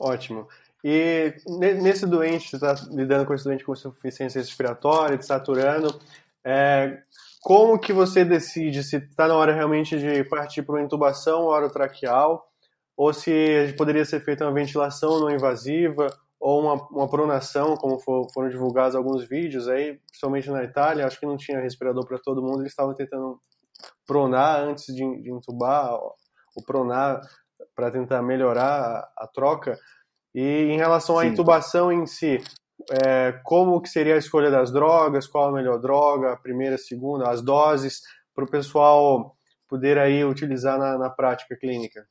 Ótimo. 0.00 0.48
E 0.84 1.34
nesse 1.80 2.06
doente, 2.06 2.48
você 2.50 2.56
está 2.56 2.74
lidando 2.90 3.24
com 3.24 3.34
esse 3.34 3.44
doente 3.44 3.64
com 3.64 3.72
insuficiência 3.72 4.40
respiratória, 4.40 5.16
desaturando, 5.16 5.96
é, 6.44 7.00
como 7.42 7.78
que 7.78 7.92
você 7.92 8.24
decide 8.24 8.84
se 8.84 8.96
está 8.98 9.26
na 9.26 9.34
hora 9.34 9.52
realmente 9.52 9.98
de 9.98 10.22
partir 10.24 10.62
para 10.62 10.76
uma 10.76 10.82
intubação 10.82 11.46
orotraqueal 11.46 12.48
ou 12.96 13.12
se 13.12 13.74
poderia 13.76 14.04
ser 14.04 14.20
feita 14.20 14.44
uma 14.44 14.54
ventilação 14.54 15.18
não 15.18 15.28
invasiva 15.28 16.06
ou 16.38 16.60
uma, 16.60 16.74
uma 16.88 17.08
pronação, 17.08 17.76
como 17.76 17.98
for, 17.98 18.28
foram 18.32 18.48
divulgados 18.48 18.94
alguns 18.94 19.28
vídeos 19.28 19.68
aí, 19.68 19.98
principalmente 20.08 20.50
na 20.50 20.62
Itália, 20.62 21.06
acho 21.06 21.18
que 21.18 21.26
não 21.26 21.36
tinha 21.36 21.60
respirador 21.60 22.06
para 22.06 22.18
todo 22.18 22.42
mundo, 22.42 22.60
eles 22.60 22.72
estavam 22.72 22.94
tentando 22.94 23.40
pronar 24.06 24.60
antes 24.60 24.86
de, 24.86 25.22
de 25.22 25.30
intubar, 25.30 25.94
ou 25.94 26.62
pronar 26.64 27.20
para 27.74 27.90
tentar 27.90 28.22
melhorar 28.22 29.10
a, 29.16 29.24
a, 29.24 29.26
troca. 29.26 29.78
E 30.34 30.40
em 30.40 30.76
relação 30.76 31.18
à 31.18 31.22
Sim. 31.22 31.28
intubação 31.28 31.92
em 31.92 32.06
si, 32.06 32.38
é, 32.90 33.32
como 33.44 33.80
que 33.80 33.88
seria 33.88 34.14
a 34.14 34.18
escolha 34.18 34.50
das 34.50 34.72
drogas, 34.72 35.26
qual 35.26 35.48
a 35.48 35.52
melhor 35.52 35.78
droga, 35.78 36.32
a 36.32 36.36
primeira, 36.36 36.76
a 36.76 36.78
segunda, 36.78 37.28
as 37.30 37.42
doses, 37.42 38.02
para 38.34 38.44
o 38.44 38.50
pessoal 38.50 39.36
poder 39.68 39.98
aí 39.98 40.24
utilizar 40.24 40.78
na, 40.78 40.98
na 40.98 41.10
prática 41.10 41.56
clínica? 41.56 42.06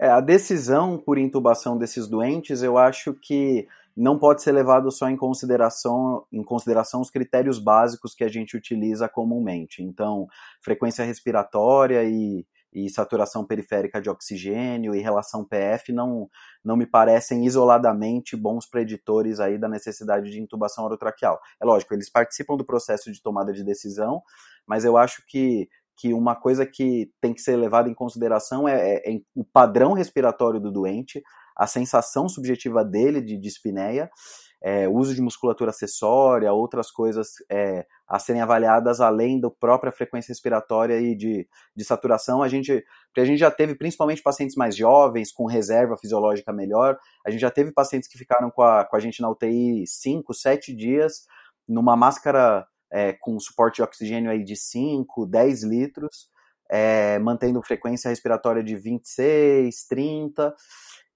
É, 0.00 0.08
a 0.08 0.20
decisão 0.20 0.96
por 0.96 1.18
intubação 1.18 1.76
desses 1.76 2.06
doentes, 2.06 2.62
eu 2.62 2.78
acho 2.78 3.14
que 3.14 3.66
não 3.96 4.16
pode 4.16 4.42
ser 4.42 4.52
levado 4.52 4.92
só 4.92 5.08
em 5.08 5.16
consideração, 5.16 6.24
em 6.32 6.42
consideração 6.44 7.00
os 7.00 7.10
critérios 7.10 7.58
básicos 7.58 8.14
que 8.14 8.22
a 8.22 8.28
gente 8.28 8.56
utiliza 8.56 9.08
comumente. 9.08 9.82
Então, 9.82 10.28
frequência 10.62 11.04
respiratória 11.04 12.04
e, 12.04 12.46
e 12.86 12.90
saturação 12.90 13.44
periférica 13.44 14.00
de 14.00 14.10
oxigênio 14.10 14.94
e 14.94 15.00
relação 15.00 15.44
PF 15.44 15.92
não, 15.92 16.28
não 16.64 16.76
me 16.76 16.86
parecem 16.86 17.44
isoladamente 17.44 18.36
bons 18.36 18.66
preditores 18.66 19.40
aí 19.40 19.58
da 19.58 19.68
necessidade 19.68 20.30
de 20.30 20.40
intubação 20.40 20.84
orotraqueal. 20.84 21.40
É 21.60 21.64
lógico, 21.64 21.94
eles 21.94 22.10
participam 22.10 22.56
do 22.56 22.64
processo 22.64 23.10
de 23.10 23.22
tomada 23.22 23.52
de 23.52 23.64
decisão, 23.64 24.22
mas 24.66 24.84
eu 24.84 24.96
acho 24.96 25.24
que 25.26 25.68
que 26.00 26.14
uma 26.14 26.36
coisa 26.36 26.64
que 26.64 27.10
tem 27.20 27.34
que 27.34 27.40
ser 27.40 27.56
levada 27.56 27.88
em 27.88 27.94
consideração 27.94 28.68
é, 28.68 28.94
é, 28.94 29.14
é 29.16 29.20
o 29.34 29.44
padrão 29.44 29.94
respiratório 29.94 30.60
do 30.60 30.70
doente, 30.70 31.20
a 31.56 31.66
sensação 31.66 32.28
subjetiva 32.28 32.84
dele 32.84 33.20
de 33.20 33.36
dispneia, 33.36 34.08
é, 34.62 34.88
uso 34.88 35.14
de 35.14 35.20
musculatura 35.20 35.70
acessória, 35.70 36.52
outras 36.52 36.90
coisas 36.90 37.34
é, 37.50 37.86
a 38.08 38.18
serem 38.18 38.42
avaliadas 38.42 39.00
além 39.00 39.40
da 39.40 39.50
própria 39.50 39.92
frequência 39.92 40.30
respiratória 40.30 41.00
e 41.00 41.14
de, 41.14 41.48
de 41.76 41.84
saturação. 41.84 42.42
A 42.42 42.48
gente, 42.48 42.84
a 43.16 43.24
gente 43.24 43.38
já 43.38 43.50
teve 43.50 43.74
principalmente 43.74 44.22
pacientes 44.22 44.56
mais 44.56 44.76
jovens, 44.76 45.30
com 45.32 45.46
reserva 45.46 45.96
fisiológica 45.96 46.52
melhor, 46.52 46.98
a 47.24 47.30
gente 47.30 47.40
já 47.40 47.50
teve 47.50 47.72
pacientes 47.72 48.08
que 48.08 48.18
ficaram 48.18 48.50
com 48.50 48.62
a, 48.62 48.84
com 48.84 48.96
a 48.96 49.00
gente 49.00 49.22
na 49.22 49.30
UTI 49.30 49.86
5, 49.86 50.34
7 50.34 50.74
dias, 50.74 51.26
numa 51.66 51.96
máscara 51.96 52.66
é, 52.90 53.12
com 53.12 53.38
suporte 53.38 53.76
de 53.76 53.82
oxigênio 53.82 54.30
aí 54.30 54.42
de 54.42 54.56
5, 54.56 55.26
10 55.26 55.62
litros, 55.64 56.28
é, 56.70 57.18
mantendo 57.18 57.62
frequência 57.62 58.08
respiratória 58.08 58.62
de 58.62 58.76
26, 58.76 59.86
30, 59.86 60.54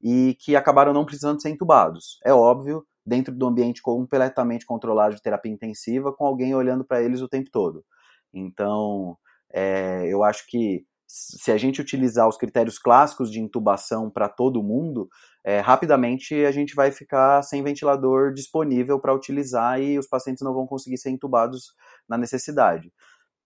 e 0.03 0.37
que 0.41 0.57
acabaram 0.57 0.93
não 0.93 1.05
precisando 1.05 1.41
ser 1.41 1.51
entubados. 1.51 2.19
É 2.25 2.33
óbvio, 2.33 2.85
dentro 3.05 3.35
do 3.35 3.47
ambiente 3.47 3.83
completamente 3.83 4.67
controlado 4.67 5.15
de 5.15 5.23
terapia 5.23 5.53
intensiva, 5.53 6.13
com 6.13 6.27
alguém 6.27 6.55
olhando 6.55 6.85
para 6.85 7.03
eles 7.03 7.21
o 7.21 7.29
tempo 7.29 7.51
todo. 7.51 7.85
Então, 8.33 9.17
é, 9.53 10.07
eu 10.07 10.23
acho 10.23 10.47
que 10.49 10.85
se 11.07 11.53
a 11.53 11.59
gente 11.59 11.79
utilizar 11.79 12.27
os 12.27 12.39
critérios 12.39 12.79
clássicos 12.79 13.31
de 13.31 13.39
intubação 13.39 14.09
para 14.11 14.31
todo 14.31 14.63
mundo, 14.63 15.11
é, 15.45 15.61
rapidamente 15.61 16.35
a 16.47 16.51
gente 16.51 16.75
vai 16.75 16.91
ficar 16.91 17.43
sem 17.43 17.63
ventilador 17.63 18.33
disponível 18.33 18.99
para 18.99 19.15
utilizar 19.15 19.79
e 19.79 19.99
os 19.99 20.07
pacientes 20.07 20.43
não 20.43 20.55
vão 20.55 20.67
conseguir 20.67 20.97
ser 20.97 21.11
intubados 21.11 21.75
na 22.09 22.17
necessidade. 22.17 22.91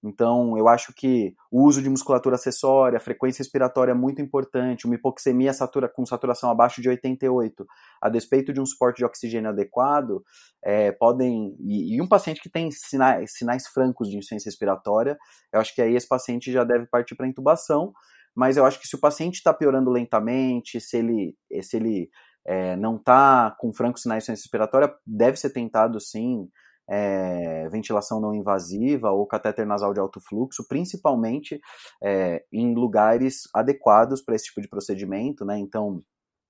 Então, 0.07 0.57
eu 0.57 0.69
acho 0.69 0.92
que 0.95 1.35
o 1.51 1.64
uso 1.64 1.83
de 1.83 1.90
musculatura 1.90 2.37
acessória, 2.37 3.01
frequência 3.01 3.42
respiratória 3.42 3.90
é 3.90 3.95
muito 3.95 4.23
importante, 4.23 4.87
uma 4.87 4.95
hipoxemia 4.95 5.53
satura, 5.53 5.88
com 5.88 6.07
saturação 6.07 6.49
abaixo 6.49 6.81
de 6.81 6.88
88, 6.88 7.66
a 8.01 8.09
despeito 8.09 8.53
de 8.53 8.61
um 8.61 8.66
suporte 8.66 8.99
de 8.99 9.05
oxigênio 9.05 9.51
adequado, 9.51 10.23
é, 10.62 10.92
podem. 10.92 11.57
E, 11.59 11.97
e, 11.97 12.01
um 12.01 12.07
paciente 12.07 12.40
que 12.40 12.49
tem 12.49 12.71
sinais, 12.71 13.33
sinais 13.33 13.66
francos 13.66 14.09
de 14.09 14.16
insuficiência 14.16 14.49
respiratória, 14.49 15.19
eu 15.53 15.61
acho 15.61 15.75
que 15.75 15.83
aí 15.83 15.97
esse 15.97 16.07
paciente 16.07 16.53
já 16.53 16.62
deve 16.62 16.87
partir 16.87 17.16
para 17.16 17.27
intubação, 17.27 17.92
mas 18.35 18.57
eu 18.57 18.64
acho 18.64 18.79
que 18.79 18.87
se 18.87 18.95
o 18.95 19.01
paciente 19.01 19.35
está 19.37 19.53
piorando 19.53 19.90
lentamente, 19.90 20.81
se 20.81 20.99
ele, 20.99 21.37
se 21.62 21.77
ele 21.77 22.11
é, 22.45 22.77
não 22.77 22.97
está 22.97 23.57
com 23.59 23.73
francos 23.73 24.03
sinais 24.03 24.23
de 24.23 24.31
insuficiência 24.31 24.47
respiratória, 24.47 24.95
deve 25.05 25.37
ser 25.37 25.51
tentado 25.51 25.99
sim 25.99 26.49
é, 26.88 27.68
ventilação 27.68 28.20
não 28.20 28.35
invasiva 28.35 29.11
ou 29.11 29.27
catéter 29.27 29.66
nasal 29.66 29.92
de 29.92 30.01
alto 30.01 30.20
fluxo, 30.20 30.66
principalmente 30.68 31.61
é, 32.03 32.44
em 32.53 32.75
lugares 32.75 33.42
adequados 33.55 34.22
para 34.22 34.35
esse 34.35 34.46
tipo 34.46 34.61
de 34.61 34.68
procedimento, 34.68 35.44
né? 35.44 35.59
Então, 35.59 36.03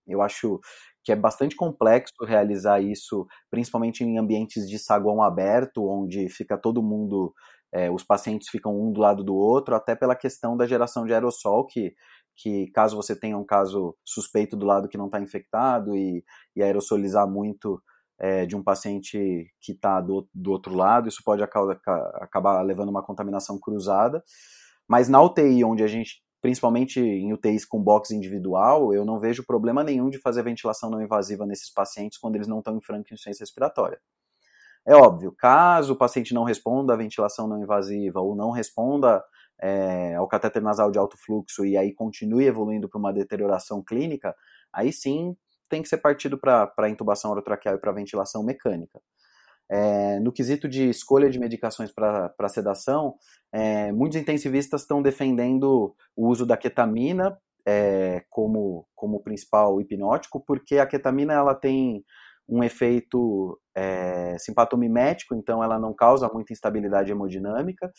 eu 0.06 0.22
acho 0.22 0.60
que 1.02 1.12
é 1.12 1.16
bastante 1.16 1.56
complexo 1.56 2.24
realizar 2.24 2.80
isso, 2.80 3.26
principalmente 3.50 4.04
em 4.04 4.18
ambientes 4.18 4.68
de 4.68 4.78
saguão 4.78 5.22
aberto, 5.22 5.86
onde 5.88 6.28
fica 6.28 6.58
todo 6.58 6.82
mundo, 6.82 7.32
é, 7.72 7.90
os 7.90 8.02
pacientes 8.02 8.48
ficam 8.48 8.78
um 8.78 8.92
do 8.92 9.00
lado 9.00 9.24
do 9.24 9.34
outro, 9.34 9.74
até 9.74 9.94
pela 9.94 10.16
questão 10.16 10.56
da 10.56 10.66
geração 10.66 11.06
de 11.06 11.14
aerossol, 11.14 11.66
que, 11.66 11.94
que 12.36 12.70
caso 12.72 12.96
você 12.96 13.18
tenha 13.18 13.38
um 13.38 13.44
caso 13.44 13.96
suspeito 14.04 14.56
do 14.56 14.66
lado 14.66 14.88
que 14.88 14.98
não 14.98 15.06
está 15.06 15.20
infectado 15.20 15.96
e, 15.96 16.24
e 16.54 16.62
aerosolizar 16.62 17.28
muito 17.28 17.80
é, 18.18 18.46
de 18.46 18.56
um 18.56 18.62
paciente 18.62 19.50
que 19.60 19.72
está 19.72 20.00
do, 20.00 20.28
do 20.34 20.50
outro 20.50 20.74
lado, 20.74 21.08
isso 21.08 21.22
pode 21.24 21.42
acabar, 21.42 21.78
acabar 22.14 22.62
levando 22.62 22.88
uma 22.88 23.02
contaminação 23.02 23.58
cruzada. 23.58 24.22
Mas 24.88 25.08
na 25.08 25.22
UTI, 25.22 25.64
onde 25.64 25.82
a 25.82 25.86
gente, 25.86 26.22
principalmente 26.40 27.00
em 27.00 27.32
UTIs 27.32 27.64
com 27.64 27.82
box 27.82 28.12
individual, 28.12 28.94
eu 28.94 29.04
não 29.04 29.18
vejo 29.18 29.44
problema 29.44 29.84
nenhum 29.84 30.08
de 30.08 30.18
fazer 30.18 30.42
ventilação 30.42 30.90
não 30.90 31.02
invasiva 31.02 31.44
nesses 31.44 31.72
pacientes 31.72 32.18
quando 32.18 32.36
eles 32.36 32.48
não 32.48 32.58
estão 32.58 32.76
em 32.76 32.80
franca 32.80 33.12
insuficiência 33.12 33.42
respiratória. 33.42 34.00
É 34.86 34.94
óbvio, 34.94 35.32
caso 35.36 35.94
o 35.94 35.96
paciente 35.96 36.32
não 36.32 36.44
responda 36.44 36.94
à 36.94 36.96
ventilação 36.96 37.48
não 37.48 37.60
invasiva 37.60 38.20
ou 38.20 38.36
não 38.36 38.52
responda 38.52 39.22
é, 39.60 40.14
ao 40.14 40.28
catéter 40.28 40.62
nasal 40.62 40.92
de 40.92 40.98
alto 40.98 41.16
fluxo 41.18 41.64
e 41.64 41.76
aí 41.76 41.92
continue 41.92 42.46
evoluindo 42.46 42.88
para 42.88 42.98
uma 42.98 43.12
deterioração 43.12 43.82
clínica, 43.82 44.34
aí 44.72 44.92
sim 44.92 45.36
tem 45.68 45.82
que 45.82 45.88
ser 45.88 45.98
partido 45.98 46.38
para 46.38 46.88
intubação 46.88 47.30
orotraqueal 47.30 47.76
e 47.76 47.78
para 47.78 47.92
ventilação 47.92 48.42
mecânica. 48.44 49.00
É, 49.68 50.20
no 50.20 50.32
quesito 50.32 50.68
de 50.68 50.88
escolha 50.88 51.28
de 51.28 51.38
medicações 51.38 51.90
para 51.92 52.48
sedação, 52.48 53.14
é, 53.52 53.90
muitos 53.90 54.18
intensivistas 54.18 54.82
estão 54.82 55.02
defendendo 55.02 55.94
o 56.14 56.28
uso 56.28 56.46
da 56.46 56.56
ketamina 56.56 57.36
é, 57.66 58.24
como, 58.30 58.86
como 58.94 59.22
principal 59.22 59.80
hipnótico, 59.80 60.40
porque 60.46 60.78
a 60.78 60.86
ketamina 60.86 61.32
ela 61.32 61.54
tem 61.54 62.04
um 62.48 62.62
efeito 62.62 63.60
é, 63.74 64.38
simpatomimético, 64.38 65.34
então 65.34 65.64
ela 65.64 65.78
não 65.80 65.92
causa 65.92 66.30
muita 66.32 66.52
instabilidade 66.52 67.10
hemodinâmica, 67.10 67.92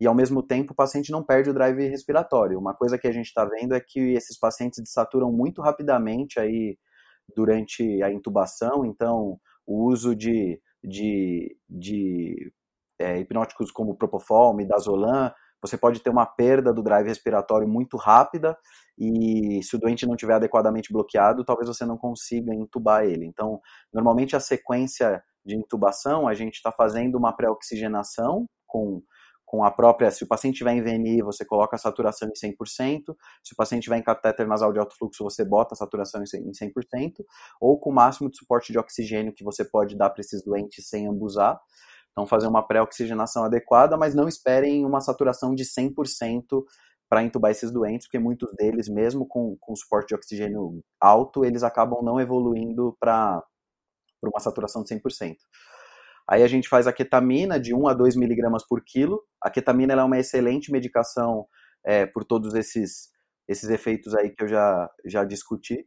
e 0.00 0.06
ao 0.06 0.14
mesmo 0.14 0.40
tempo 0.40 0.72
o 0.72 0.76
paciente 0.76 1.10
não 1.10 1.24
perde 1.24 1.50
o 1.50 1.54
drive 1.54 1.88
respiratório. 1.88 2.58
Uma 2.58 2.74
coisa 2.74 2.96
que 2.96 3.08
a 3.08 3.12
gente 3.12 3.26
está 3.26 3.44
vendo 3.44 3.74
é 3.74 3.80
que 3.80 4.12
esses 4.12 4.38
pacientes 4.38 4.80
desaturam 4.80 5.32
muito 5.32 5.60
rapidamente 5.60 6.38
aí 6.38 6.78
durante 7.34 8.02
a 8.02 8.10
intubação, 8.10 8.84
então 8.84 9.38
o 9.66 9.84
uso 9.84 10.14
de, 10.14 10.60
de, 10.82 11.56
de 11.68 12.52
é, 12.98 13.18
hipnóticos 13.18 13.70
como 13.70 13.96
Propofol, 13.96 14.54
Midazolam, 14.54 15.32
você 15.60 15.76
pode 15.76 16.00
ter 16.00 16.10
uma 16.10 16.24
perda 16.24 16.72
do 16.72 16.82
drive 16.82 17.06
respiratório 17.06 17.68
muito 17.68 17.96
rápida 17.96 18.56
e 18.96 19.60
se 19.62 19.76
o 19.76 19.78
doente 19.78 20.06
não 20.06 20.16
tiver 20.16 20.34
adequadamente 20.34 20.92
bloqueado, 20.92 21.44
talvez 21.44 21.68
você 21.68 21.84
não 21.84 21.96
consiga 21.96 22.54
intubar 22.54 23.04
ele. 23.04 23.26
Então, 23.26 23.60
normalmente 23.92 24.36
a 24.36 24.40
sequência 24.40 25.22
de 25.44 25.56
intubação, 25.56 26.28
a 26.28 26.34
gente 26.34 26.54
está 26.54 26.70
fazendo 26.70 27.16
uma 27.16 27.32
pré-oxigenação 27.32 28.46
com 28.66 29.02
com 29.48 29.64
a 29.64 29.70
própria, 29.70 30.10
se 30.10 30.22
o 30.22 30.26
paciente 30.26 30.58
tiver 30.58 30.72
em 30.72 30.82
VNI, 30.82 31.22
você 31.22 31.42
coloca 31.42 31.74
a 31.74 31.78
saturação 31.78 32.28
em 32.28 32.32
100%, 32.32 33.16
se 33.42 33.54
o 33.54 33.56
paciente 33.56 33.84
tiver 33.84 33.96
em 33.96 34.02
catéter 34.02 34.46
nasal 34.46 34.74
de 34.74 34.78
alto 34.78 34.94
fluxo, 34.94 35.24
você 35.24 35.42
bota 35.42 35.72
a 35.72 35.76
saturação 35.76 36.22
em 36.22 36.52
100%, 36.52 37.24
ou 37.58 37.80
com 37.80 37.88
o 37.88 37.94
máximo 37.94 38.30
de 38.30 38.36
suporte 38.36 38.70
de 38.72 38.78
oxigênio 38.78 39.32
que 39.32 39.42
você 39.42 39.64
pode 39.64 39.96
dar 39.96 40.10
para 40.10 40.20
esses 40.20 40.44
doentes 40.44 40.86
sem 40.86 41.08
ambusar. 41.08 41.58
Então, 42.12 42.26
fazer 42.26 42.46
uma 42.46 42.62
pré-oxigenação 42.62 43.42
adequada, 43.42 43.96
mas 43.96 44.14
não 44.14 44.28
esperem 44.28 44.84
uma 44.84 45.00
saturação 45.00 45.54
de 45.54 45.64
100% 45.64 46.62
para 47.08 47.22
intubar 47.22 47.50
esses 47.50 47.70
doentes, 47.70 48.06
porque 48.06 48.18
muitos 48.18 48.52
deles, 48.54 48.86
mesmo 48.86 49.26
com, 49.26 49.56
com 49.58 49.74
suporte 49.74 50.08
de 50.08 50.14
oxigênio 50.14 50.82
alto, 51.00 51.42
eles 51.42 51.62
acabam 51.62 52.02
não 52.02 52.20
evoluindo 52.20 52.94
para 53.00 53.42
uma 54.22 54.40
saturação 54.40 54.82
de 54.82 54.94
100%. 54.94 55.36
Aí 56.28 56.42
a 56.42 56.48
gente 56.48 56.68
faz 56.68 56.86
a 56.86 56.92
ketamina 56.92 57.58
de 57.58 57.74
1 57.74 57.88
a 57.88 57.94
2 57.94 58.14
miligramas 58.14 58.66
por 58.66 58.82
quilo. 58.84 59.22
A 59.42 59.48
ketamina 59.48 59.94
é 59.94 60.02
uma 60.02 60.18
excelente 60.18 60.70
medicação 60.70 61.46
é, 61.84 62.04
por 62.04 62.24
todos 62.24 62.54
esses, 62.54 63.08
esses 63.48 63.70
efeitos 63.70 64.14
aí 64.14 64.30
que 64.30 64.44
eu 64.44 64.48
já, 64.48 64.90
já 65.06 65.24
discuti. 65.24 65.86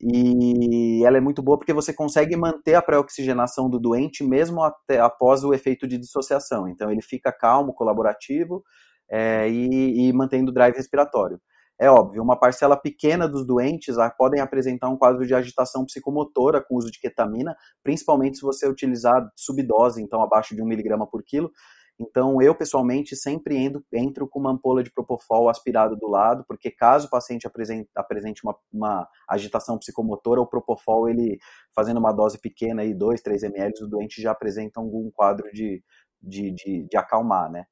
E 0.00 1.04
ela 1.04 1.16
é 1.16 1.20
muito 1.20 1.42
boa 1.42 1.58
porque 1.58 1.72
você 1.72 1.92
consegue 1.92 2.36
manter 2.36 2.74
a 2.74 2.82
pré-oxigenação 2.82 3.68
do 3.68 3.78
doente 3.78 4.24
mesmo 4.24 4.62
até, 4.62 5.00
após 5.00 5.42
o 5.44 5.52
efeito 5.52 5.86
de 5.86 5.98
dissociação. 5.98 6.68
Então 6.68 6.90
ele 6.90 7.02
fica 7.02 7.32
calmo, 7.32 7.74
colaborativo 7.74 8.62
é, 9.10 9.48
e, 9.48 10.08
e 10.08 10.12
mantendo 10.12 10.50
o 10.50 10.54
drive 10.54 10.76
respiratório. 10.76 11.40
É 11.82 11.90
óbvio, 11.90 12.22
uma 12.22 12.38
parcela 12.38 12.76
pequena 12.76 13.26
dos 13.26 13.44
doentes 13.44 13.98
ah, 13.98 14.08
podem 14.08 14.40
apresentar 14.40 14.88
um 14.88 14.96
quadro 14.96 15.26
de 15.26 15.34
agitação 15.34 15.84
psicomotora 15.84 16.62
com 16.62 16.76
uso 16.76 16.92
de 16.92 17.00
ketamina, 17.00 17.56
principalmente 17.82 18.36
se 18.36 18.42
você 18.44 18.68
utilizar 18.68 19.28
subdose, 19.34 20.00
então 20.00 20.22
abaixo 20.22 20.54
de 20.54 20.62
1 20.62 20.64
miligrama 20.64 21.08
por 21.08 21.24
quilo. 21.24 21.50
Então, 21.98 22.40
eu 22.40 22.54
pessoalmente 22.54 23.16
sempre 23.16 23.56
entro, 23.56 23.84
entro, 23.92 24.28
com 24.28 24.38
uma 24.38 24.52
ampola 24.52 24.84
de 24.84 24.92
propofol 24.92 25.48
aspirado 25.48 25.96
do 25.96 26.06
lado, 26.06 26.44
porque 26.46 26.70
caso 26.70 27.08
o 27.08 27.10
paciente 27.10 27.48
apresente, 27.48 27.90
apresente 27.96 28.44
uma, 28.44 28.56
uma, 28.72 29.08
agitação 29.28 29.76
psicomotora, 29.76 30.40
o 30.40 30.46
propofol, 30.46 31.08
ele 31.08 31.40
fazendo 31.74 31.98
uma 31.98 32.12
dose 32.12 32.38
pequena, 32.38 32.82
aí, 32.82 32.94
2, 32.94 33.20
3 33.20 33.42
ml, 33.42 33.82
o 33.82 33.88
doente 33.88 34.22
já 34.22 34.30
apresenta 34.30 34.78
algum 34.78 35.10
quadro 35.10 35.50
de, 35.52 35.82
de, 36.22 36.52
de, 36.52 36.86
de 36.88 36.96
acalmar, 36.96 37.50
né? 37.50 37.66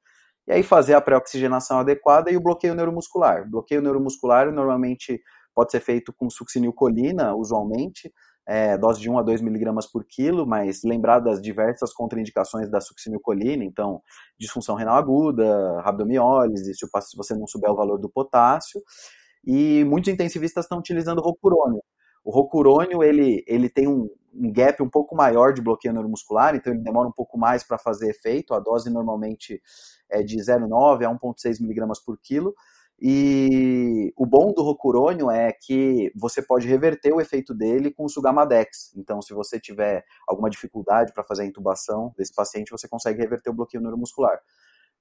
E 0.50 0.52
aí 0.52 0.64
fazer 0.64 0.94
a 0.94 1.00
pré-oxigenação 1.00 1.78
adequada 1.78 2.28
e 2.28 2.36
o 2.36 2.40
bloqueio 2.40 2.74
neuromuscular. 2.74 3.48
bloqueio 3.48 3.80
neuromuscular 3.80 4.50
normalmente 4.50 5.22
pode 5.54 5.70
ser 5.70 5.78
feito 5.78 6.12
com 6.12 6.28
succinilcolina, 6.28 7.36
usualmente, 7.36 8.12
é, 8.48 8.76
dose 8.76 9.00
de 9.00 9.08
1 9.08 9.16
a 9.16 9.22
2 9.22 9.42
miligramas 9.42 9.86
por 9.86 10.04
quilo, 10.04 10.44
mas 10.44 10.82
lembrar 10.82 11.20
das 11.20 11.40
diversas 11.40 11.92
contraindicações 11.94 12.68
da 12.68 12.80
succinilcolina, 12.80 13.62
então 13.62 14.02
disfunção 14.36 14.74
renal 14.74 14.96
aguda, 14.96 15.80
rabdomiólise, 15.82 16.74
se 16.74 17.16
você 17.16 17.32
não 17.36 17.46
souber 17.46 17.70
o 17.70 17.76
valor 17.76 17.98
do 17.98 18.10
potássio, 18.10 18.82
e 19.46 19.84
muitos 19.84 20.12
intensivistas 20.12 20.64
estão 20.64 20.80
utilizando 20.80 21.20
rocurônio. 21.20 21.80
O 22.24 22.32
rocurônio, 22.32 23.04
ele, 23.04 23.44
ele 23.46 23.70
tem 23.70 23.86
um, 23.86 24.08
um 24.34 24.52
gap 24.52 24.82
um 24.82 24.88
pouco 24.88 25.14
maior 25.14 25.52
de 25.52 25.60
bloqueio 25.60 25.92
neuromuscular, 25.92 26.54
então 26.54 26.72
ele 26.72 26.82
demora 26.82 27.08
um 27.08 27.12
pouco 27.12 27.38
mais 27.38 27.62
para 27.62 27.78
fazer 27.78 28.10
efeito. 28.10 28.54
A 28.54 28.60
dose 28.60 28.90
normalmente 28.90 29.60
é 30.08 30.22
de 30.22 30.36
0,9 30.36 31.04
a 31.04 31.10
1,6 31.10 31.60
miligramas 31.60 31.98
por 31.98 32.18
quilo. 32.18 32.54
E 33.02 34.12
o 34.14 34.26
bom 34.26 34.52
do 34.52 34.62
rocurônio 34.62 35.30
é 35.30 35.50
que 35.52 36.12
você 36.14 36.42
pode 36.42 36.68
reverter 36.68 37.14
o 37.14 37.20
efeito 37.20 37.54
dele 37.54 37.90
com 37.90 38.04
o 38.04 38.08
Sugamadex. 38.10 38.92
Então, 38.94 39.22
se 39.22 39.32
você 39.32 39.58
tiver 39.58 40.04
alguma 40.28 40.50
dificuldade 40.50 41.12
para 41.14 41.24
fazer 41.24 41.44
a 41.44 41.46
intubação 41.46 42.12
desse 42.18 42.34
paciente, 42.34 42.70
você 42.70 42.86
consegue 42.86 43.22
reverter 43.22 43.48
o 43.48 43.54
bloqueio 43.54 43.82
neuromuscular. 43.82 44.38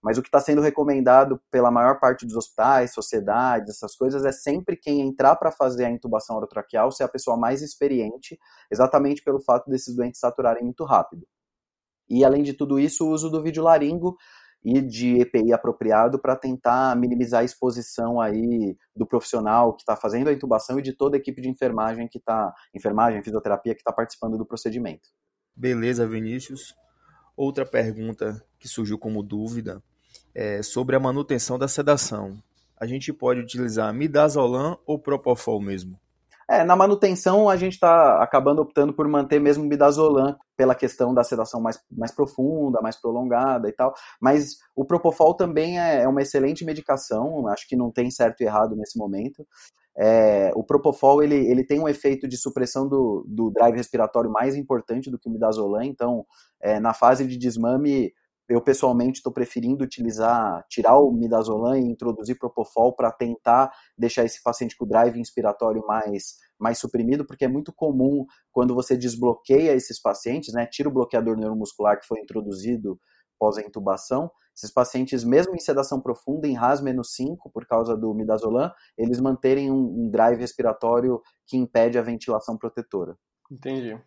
Mas 0.01 0.17
o 0.17 0.21
que 0.21 0.29
está 0.29 0.39
sendo 0.39 0.61
recomendado 0.61 1.41
pela 1.51 1.69
maior 1.69 1.99
parte 1.99 2.25
dos 2.25 2.35
hospitais, 2.35 2.93
sociedades, 2.93 3.75
essas 3.75 3.95
coisas, 3.95 4.23
é 4.23 4.31
sempre 4.31 4.77
quem 4.77 5.01
entrar 5.01 5.35
para 5.35 5.51
fazer 5.51 5.85
a 5.85 5.91
intubação 5.91 6.37
orotraqueal 6.37 6.91
ser 6.91 7.03
a 7.03 7.09
pessoa 7.09 7.35
mais 7.35 7.61
experiente, 7.61 8.39
exatamente 8.71 9.21
pelo 9.23 9.41
fato 9.41 9.69
desses 9.69 9.95
doentes 9.95 10.19
saturarem 10.19 10.63
muito 10.63 10.85
rápido. 10.85 11.27
E 12.09 12.23
além 12.23 12.43
de 12.43 12.53
tudo 12.53 12.79
isso, 12.79 13.05
o 13.05 13.11
uso 13.11 13.29
do 13.29 13.43
vídeo 13.43 13.61
laringo 13.61 14.17
e 14.63 14.81
de 14.81 15.21
EPI 15.21 15.53
apropriado 15.53 16.19
para 16.19 16.35
tentar 16.35 16.95
minimizar 16.95 17.41
a 17.41 17.45
exposição 17.45 18.19
aí 18.19 18.75
do 18.95 19.05
profissional 19.05 19.73
que 19.73 19.81
está 19.81 19.95
fazendo 19.95 20.29
a 20.29 20.33
intubação 20.33 20.79
e 20.79 20.81
de 20.81 20.93
toda 20.93 21.15
a 21.15 21.19
equipe 21.19 21.41
de 21.41 21.49
enfermagem 21.49 22.07
que 22.07 22.17
está, 22.17 22.53
enfermagem, 22.73 23.23
fisioterapia 23.23 23.73
que 23.73 23.81
está 23.81 23.91
participando 23.91 24.37
do 24.37 24.45
procedimento. 24.45 25.09
Beleza, 25.55 26.05
Vinícius. 26.07 26.75
Outra 27.37 27.65
pergunta 27.65 28.43
que 28.57 28.67
surgiu 28.67 28.97
como 28.97 29.23
dúvida 29.23 29.81
é 30.33 30.61
sobre 30.61 30.95
a 30.95 30.99
manutenção 30.99 31.57
da 31.57 31.67
sedação. 31.67 32.37
A 32.79 32.85
gente 32.85 33.11
pode 33.11 33.41
utilizar 33.41 33.93
midazolam 33.93 34.77
ou 34.85 34.97
propofol 34.97 35.61
mesmo? 35.61 35.99
É, 36.49 36.63
na 36.63 36.75
manutenção 36.75 37.47
a 37.47 37.55
gente 37.55 37.73
está 37.73 38.23
acabando 38.23 38.59
optando 38.59 38.91
por 38.91 39.07
manter 39.07 39.39
mesmo 39.39 39.63
o 39.63 39.67
midazolam 39.67 40.35
pela 40.57 40.73
questão 40.73 41.13
da 41.13 41.23
sedação 41.23 41.61
mais, 41.61 41.79
mais 41.91 42.11
profunda, 42.11 42.81
mais 42.81 42.99
prolongada 42.99 43.69
e 43.69 43.71
tal, 43.71 43.93
mas 44.19 44.57
o 44.75 44.83
Propofol 44.83 45.35
também 45.35 45.79
é, 45.79 46.01
é 46.01 46.07
uma 46.07 46.23
excelente 46.23 46.65
medicação, 46.65 47.47
acho 47.47 47.67
que 47.67 47.75
não 47.75 47.91
tem 47.91 48.09
certo 48.09 48.41
e 48.41 48.45
errado 48.45 48.75
nesse 48.75 48.97
momento. 48.97 49.47
É, 49.95 50.51
o 50.55 50.63
Propofol 50.63 51.21
ele, 51.21 51.35
ele 51.35 51.63
tem 51.63 51.79
um 51.79 51.87
efeito 51.87 52.27
de 52.27 52.35
supressão 52.35 52.87
do, 52.87 53.23
do 53.27 53.51
drive 53.51 53.75
respiratório 53.75 54.31
mais 54.31 54.55
importante 54.55 55.11
do 55.11 55.19
que 55.19 55.29
o 55.29 55.31
midazolam, 55.31 55.83
então 55.83 56.25
é, 56.59 56.79
na 56.79 56.95
fase 56.95 57.27
de 57.27 57.37
desmame 57.37 58.11
eu 58.49 58.61
pessoalmente 58.61 59.19
estou 59.19 59.31
preferindo 59.31 59.83
utilizar, 59.83 60.65
tirar 60.67 60.97
o 60.97 61.11
midazolam 61.11 61.77
e 61.77 61.81
introduzir 61.81 62.37
propofol 62.37 62.95
para 62.95 63.11
tentar 63.11 63.71
deixar 63.95 64.25
esse 64.25 64.41
paciente 64.41 64.75
com 64.75 64.85
o 64.85 64.87
drive 64.87 65.19
inspiratório 65.19 65.85
mais, 65.85 66.37
mais 66.59 66.79
suprimido, 66.79 67.25
porque 67.25 67.45
é 67.45 67.47
muito 67.47 67.71
comum 67.71 68.25
quando 68.51 68.73
você 68.73 68.97
desbloqueia 68.97 69.73
esses 69.73 70.01
pacientes, 70.01 70.53
né, 70.53 70.65
tira 70.65 70.89
o 70.89 70.91
bloqueador 70.91 71.37
neuromuscular 71.37 71.99
que 71.99 72.07
foi 72.07 72.19
introduzido 72.19 72.99
pós 73.37 73.57
a 73.57 73.61
intubação, 73.61 74.29
esses 74.53 74.71
pacientes, 74.71 75.23
mesmo 75.23 75.55
em 75.55 75.59
sedação 75.59 76.01
profunda, 76.01 76.45
em 76.45 76.53
RAS 76.53 76.81
menos 76.81 77.13
5, 77.15 77.49
por 77.51 77.65
causa 77.65 77.95
do 77.95 78.13
midazolam, 78.13 78.69
eles 78.97 79.21
manterem 79.21 79.71
um, 79.71 80.05
um 80.05 80.09
drive 80.09 80.37
respiratório 80.37 81.21
que 81.47 81.55
impede 81.55 81.97
a 81.97 82.01
ventilação 82.01 82.57
protetora. 82.57 83.17
Entendi. 83.49 83.97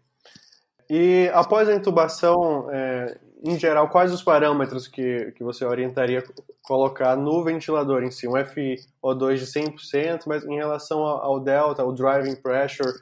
E 0.94 1.30
após 1.32 1.70
a 1.70 1.74
intubação, 1.74 2.70
é, 2.70 3.18
em 3.42 3.58
geral, 3.58 3.88
quais 3.88 4.12
os 4.12 4.22
parâmetros 4.22 4.86
que, 4.86 5.32
que 5.32 5.42
você 5.42 5.64
orientaria 5.64 6.22
colocar 6.62 7.16
no 7.16 7.42
ventilador 7.42 8.02
em 8.02 8.10
si? 8.10 8.28
Um 8.28 8.32
FO2 8.32 9.36
de 9.36 9.46
100%, 9.46 10.24
mas 10.26 10.44
em 10.44 10.56
relação 10.56 11.00
ao, 11.00 11.40
delta, 11.40 11.80
ao 11.80 11.94
driving 11.94 12.36
pressure, 12.36 12.92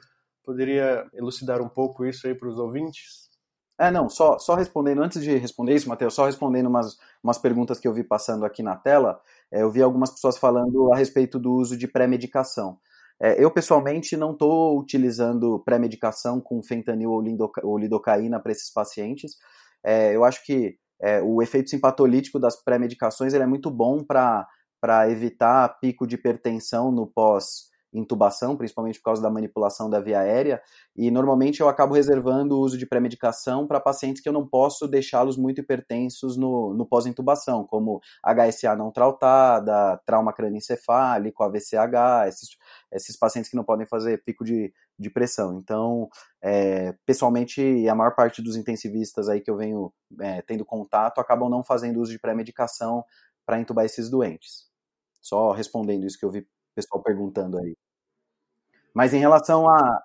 poderia 0.41 1.05
elucidar 1.13 1.61
um 1.61 1.67
pouco 1.67 2.05
isso 2.05 2.25
aí 2.27 2.33
para 2.33 2.47
os 2.47 2.57
ouvintes? 2.57 3.29
É, 3.77 3.91
não, 3.91 4.07
só, 4.07 4.39
só 4.39 4.55
respondendo, 4.55 5.03
antes 5.03 5.21
de 5.21 5.35
responder 5.35 5.75
isso, 5.75 5.89
Matheus, 5.89 6.13
só 6.13 6.25
respondendo 6.25 6.67
umas, 6.67 6.97
umas 7.21 7.39
perguntas 7.39 7.77
que 7.77 7.89
eu 7.89 7.93
vi 7.93 8.05
passando 8.05 8.45
aqui 8.45 8.63
na 8.63 8.77
tela, 8.77 9.19
é, 9.51 9.63
eu 9.63 9.69
vi 9.69 9.81
algumas 9.81 10.11
pessoas 10.11 10.37
falando 10.37 10.93
a 10.93 10.95
respeito 10.95 11.37
do 11.37 11.51
uso 11.51 11.75
de 11.75 11.89
pré-medicação. 11.89 12.79
É, 13.21 13.43
eu, 13.43 13.51
pessoalmente, 13.51 14.17
não 14.17 14.31
estou 14.31 14.79
utilizando 14.79 15.59
pré-medicação 15.59 16.41
com 16.41 16.63
fentanil 16.63 17.11
ou 17.11 17.77
lidocaína 17.77 18.39
para 18.39 18.51
esses 18.51 18.73
pacientes. 18.73 19.35
É, 19.83 20.15
eu 20.15 20.23
acho 20.23 20.43
que 20.43 20.77
é, 20.99 21.21
o 21.21 21.41
efeito 21.41 21.69
simpatolítico 21.69 22.39
das 22.39 22.61
pré-medicações 22.63 23.33
é 23.33 23.45
muito 23.45 23.69
bom 23.69 24.03
para 24.03 24.47
evitar 25.09 25.69
pico 25.79 26.07
de 26.07 26.15
hipertensão 26.15 26.91
no 26.91 27.05
pós 27.05 27.71
intubação, 27.93 28.55
principalmente 28.55 28.99
por 28.99 29.05
causa 29.05 29.21
da 29.21 29.29
manipulação 29.29 29.89
da 29.89 29.99
via 29.99 30.19
aérea, 30.19 30.61
e 30.95 31.11
normalmente 31.11 31.59
eu 31.59 31.67
acabo 31.67 31.93
reservando 31.93 32.55
o 32.55 32.61
uso 32.61 32.77
de 32.77 32.85
pré-medicação 32.85 33.67
para 33.67 33.79
pacientes 33.79 34.21
que 34.21 34.29
eu 34.29 34.33
não 34.33 34.47
posso 34.47 34.87
deixá-los 34.87 35.37
muito 35.37 35.59
hipertensos 35.59 36.37
no, 36.37 36.73
no 36.73 36.85
pós-intubação, 36.85 37.65
como 37.65 37.99
HSA 38.23 38.75
não 38.75 38.91
trautada, 38.91 39.99
trauma 40.05 40.33
crânioencefálico, 40.33 41.43
AVCH, 41.43 42.27
esses, 42.27 42.49
esses 42.91 43.17
pacientes 43.17 43.49
que 43.49 43.55
não 43.55 43.63
podem 43.63 43.87
fazer 43.87 44.23
pico 44.23 44.43
de, 44.43 44.73
de 44.99 45.09
pressão. 45.09 45.57
Então, 45.59 46.09
é, 46.41 46.93
pessoalmente, 47.05 47.87
a 47.87 47.95
maior 47.95 48.15
parte 48.15 48.41
dos 48.41 48.55
intensivistas 48.55 49.29
aí 49.29 49.41
que 49.41 49.49
eu 49.49 49.57
venho 49.57 49.93
é, 50.19 50.41
tendo 50.41 50.65
contato 50.65 51.19
acabam 51.19 51.49
não 51.49 51.63
fazendo 51.63 52.01
uso 52.01 52.11
de 52.11 52.19
pré-medicação 52.19 53.03
para 53.45 53.59
intubar 53.59 53.85
esses 53.85 54.09
doentes. 54.09 54.69
Só 55.21 55.51
respondendo 55.51 56.05
isso 56.05 56.17
que 56.17 56.25
eu 56.25 56.31
vi 56.31 56.47
pessoal 56.75 57.03
perguntando 57.03 57.57
aí. 57.57 57.75
Mas 58.93 59.13
em 59.13 59.19
relação 59.19 59.69
à, 59.69 60.03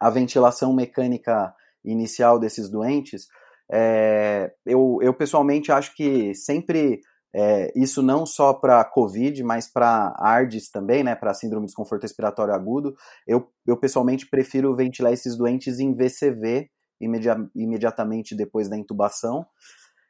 à 0.00 0.10
ventilação 0.10 0.72
mecânica 0.72 1.54
inicial 1.84 2.38
desses 2.38 2.68
doentes, 2.68 3.26
é, 3.70 4.54
eu, 4.64 4.98
eu 5.02 5.12
pessoalmente 5.14 5.72
acho 5.72 5.94
que 5.94 6.34
sempre 6.34 7.00
é, 7.38 7.70
isso 7.76 8.02
não 8.02 8.24
só 8.24 8.54
para 8.54 8.82
COVID, 8.82 9.42
mas 9.44 9.70
para 9.70 10.14
ARDS 10.18 10.70
também, 10.70 11.04
né, 11.04 11.14
para 11.14 11.34
síndrome 11.34 11.66
de 11.66 11.70
desconforto 11.72 12.00
respiratório 12.00 12.54
agudo, 12.54 12.94
eu, 13.26 13.52
eu 13.66 13.76
pessoalmente 13.76 14.26
prefiro 14.26 14.74
ventilar 14.74 15.12
esses 15.12 15.36
doentes 15.36 15.78
em 15.78 15.94
VCV 15.94 16.70
imedi 16.98 17.28
imediatamente 17.54 18.34
depois 18.34 18.70
da 18.70 18.76
intubação. 18.78 19.46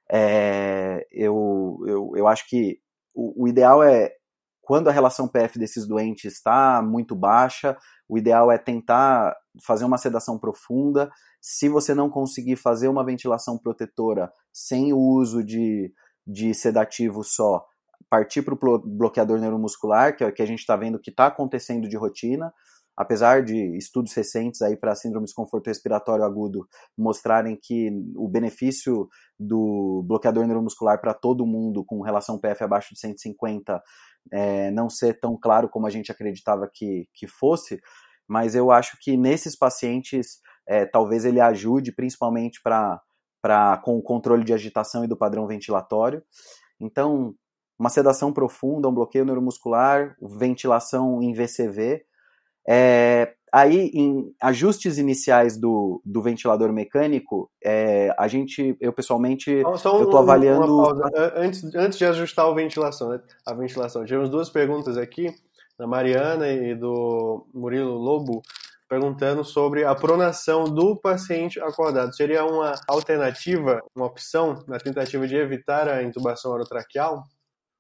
É, 0.09 1.05
eu, 1.11 1.79
eu, 1.85 2.13
eu 2.15 2.29
acho 2.29 2.49
que 2.49 2.79
o, 3.13 3.45
o 3.45 3.49
ideal 3.49 3.83
é 3.83 4.13
quando 4.61 4.89
a 4.89 4.93
relação 4.93 5.27
PF 5.27 5.59
desses 5.59 5.85
doentes 5.85 6.35
está 6.35 6.81
muito 6.81 7.17
baixa, 7.17 7.77
o 8.09 8.17
ideal 8.17 8.53
é 8.53 8.59
tentar 8.59 9.35
fazer 9.65 9.85
uma 9.85 9.99
sedação 9.99 10.39
profunda. 10.39 11.11
Se 11.41 11.69
você 11.69 11.93
não 11.93 12.09
conseguir 12.09 12.55
fazer 12.55 12.87
uma 12.87 13.05
ventilação 13.05 13.59
protetora 13.59 14.31
sem 14.53 14.93
o 14.93 14.99
uso 14.99 15.43
de, 15.43 15.93
de 16.27 16.53
sedativo 16.55 17.23
só, 17.23 17.65
partir 18.11 18.43
para 18.43 18.55
o 18.55 18.79
bloqueador 18.79 19.39
neuromuscular, 19.39 20.17
que 20.17 20.25
é 20.25 20.27
o 20.27 20.33
que 20.33 20.43
a 20.43 20.47
gente 20.47 20.61
está 20.61 20.77
vendo 20.77 20.99
que 20.99 21.11
está 21.11 21.27
acontecendo 21.27 21.89
de 21.89 21.97
rotina. 21.97 22.53
Apesar 22.97 23.45
de 23.45 23.77
estudos 23.77 24.15
recentes 24.15 24.63
aí 24.63 24.75
para 24.75 24.95
síndrome 24.95 25.27
de 25.27 25.29
desconforto 25.29 25.67
respiratório 25.67 26.25
agudo 26.25 26.67
mostrarem 26.97 27.59
que 27.61 27.91
o 28.17 28.27
benefício 28.27 29.07
do 29.39 30.03
bloqueador 30.07 30.47
neuromuscular 30.47 30.99
para 30.99 31.13
todo 31.13 31.47
mundo 31.47 31.85
com 31.85 32.01
relação 32.01 32.39
PF 32.39 32.65
abaixo 32.65 32.95
de 32.95 33.01
150 33.01 33.83
é, 34.33 34.71
não 34.71 34.89
ser 34.89 35.21
tão 35.21 35.39
claro 35.39 35.69
como 35.69 35.87
a 35.87 35.91
gente 35.91 36.11
acreditava 36.11 36.71
que, 36.73 37.07
que 37.13 37.27
fosse, 37.27 37.79
mas 38.27 38.55
eu 38.55 38.71
acho 38.71 38.97
que 39.01 39.15
nesses 39.15 39.55
pacientes 39.55 40.41
é, 40.67 40.87
talvez 40.87 41.27
ele 41.27 41.41
ajude 41.41 41.93
principalmente 41.93 42.61
para 42.63 43.01
com 43.83 43.97
o 43.97 44.03
controle 44.03 44.45
de 44.45 44.53
agitação 44.53 45.05
e 45.05 45.09
do 45.09 45.17
padrão 45.17 45.47
ventilatório. 45.47 46.23
Então, 46.81 47.35
uma 47.79 47.91
sedação 47.91 48.33
profunda, 48.33 48.89
um 48.89 48.95
bloqueio 48.95 49.25
neuromuscular, 49.25 50.17
ventilação 50.21 51.23
em 51.23 51.33
VCV, 51.33 52.05
é, 52.69 53.35
aí, 53.53 53.91
em 53.95 54.35
ajustes 54.43 54.99
iniciais 54.99 55.57
do, 55.57 56.03
do 56.05 56.21
ventilador 56.21 56.73
mecânico, 56.73 57.51
é, 57.63 58.13
a 58.19 58.27
gente, 58.27 58.77
eu 58.81 58.93
pessoalmente, 58.93 59.63
Só 59.77 59.99
eu 59.99 60.05
estou 60.05 60.19
avaliando... 60.19 60.83
Antes, 61.37 61.75
antes 61.75 61.99
de 61.99 62.05
ajustar 62.05 62.47
a 62.47 62.55
ventilação, 62.55 63.11
né? 63.11 63.21
a 63.47 63.55
ventilação, 63.55 64.05
tivemos 64.05 64.29
duas 64.29 64.51
perguntas 64.51 64.97
aqui, 64.97 65.33
da 65.79 65.87
Mariana 65.87 66.49
e 66.49 66.75
do 66.75 67.47
Murilo 67.55 67.95
Lobo, 67.95 68.43
perguntando 68.89 69.45
sobre 69.45 69.85
a 69.85 69.95
pronação 69.95 70.65
do 70.65 70.97
paciente 70.97 71.61
acordado. 71.61 72.15
Seria 72.15 72.45
uma 72.45 72.75
alternativa, 72.89 73.83
uma 73.95 74.07
opção 74.07 74.65
na 74.67 74.79
tentativa 74.79 75.27
de 75.27 75.37
evitar 75.37 75.89
a 75.89 76.03
intubação 76.03 76.53
orotraqueal? 76.53 77.25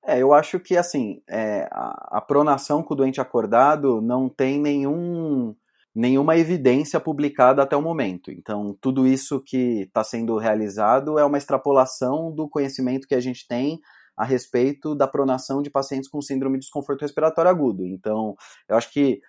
É, 0.05 0.21
eu 0.21 0.33
acho 0.33 0.61
que 0.61 0.77
assim, 0.77 1.21
é, 1.29 1.69
a, 1.73 2.19
a, 2.19 2.21
pronação 2.21 2.83
com 2.83 2.95
o 2.95 2.97
doente 2.97 3.21
acordado 3.21 4.01
não 4.01 4.29
tem 4.29 4.61
nenhum, 4.61 5.55
nenhuma 5.93 6.37
evidência 6.37 7.01
publicada 7.01 7.63
até 7.63 7.77
o 7.77 7.83
momento. 7.83 8.31
Então, 8.31 8.77
tudo 8.81 9.07
isso 9.07 9.43
que 9.45 9.83
está 9.83 10.05
sendo 10.05 10.37
realizado 10.39 11.19
é 11.19 11.25
uma 11.25 11.39
extrapolação 11.39 12.33
do 12.33 12.49
conhecimento 12.49 13.09
que 13.09 13.17
a 13.17 13.21
gente 13.21 13.49
tem 13.49 13.81
a 14.17 14.25
respeito 14.25 14.95
da 14.95 15.07
pronação 15.07 15.61
de 15.61 15.71
pacientes 15.71 16.09
com 16.09 16.23
síndrome 16.23 16.59
de 16.59 16.65
desconforto 16.65 17.03
respiratório 17.03 17.51
agudo. 17.51 17.85
Então, 17.85 18.35
eu 18.69 18.77
acho 18.77 18.91
que 18.93 19.21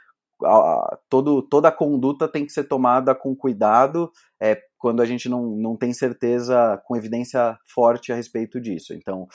a, 0.43 0.97
todo, 1.10 1.41
toda 1.41 1.67
a 1.69 1.71
conduta 1.71 2.28
tem 2.28 2.45
que 2.45 2.52
ser 2.52 2.65
tomada 2.65 3.15
com 3.15 3.36
cuidado 3.36 4.12
é, 4.41 4.58
quando 4.78 5.02
a 5.02 5.06
gente 5.06 5.28
não, 5.28 5.43
não 5.56 5.76
tem 5.76 5.93
certeza 5.93 6.82
com 6.86 6.95
evidência 6.95 7.58
forte 7.73 8.12
a 8.12 8.15
respeito 8.15 8.60
disso. 8.62 8.93
Então, 8.93 9.28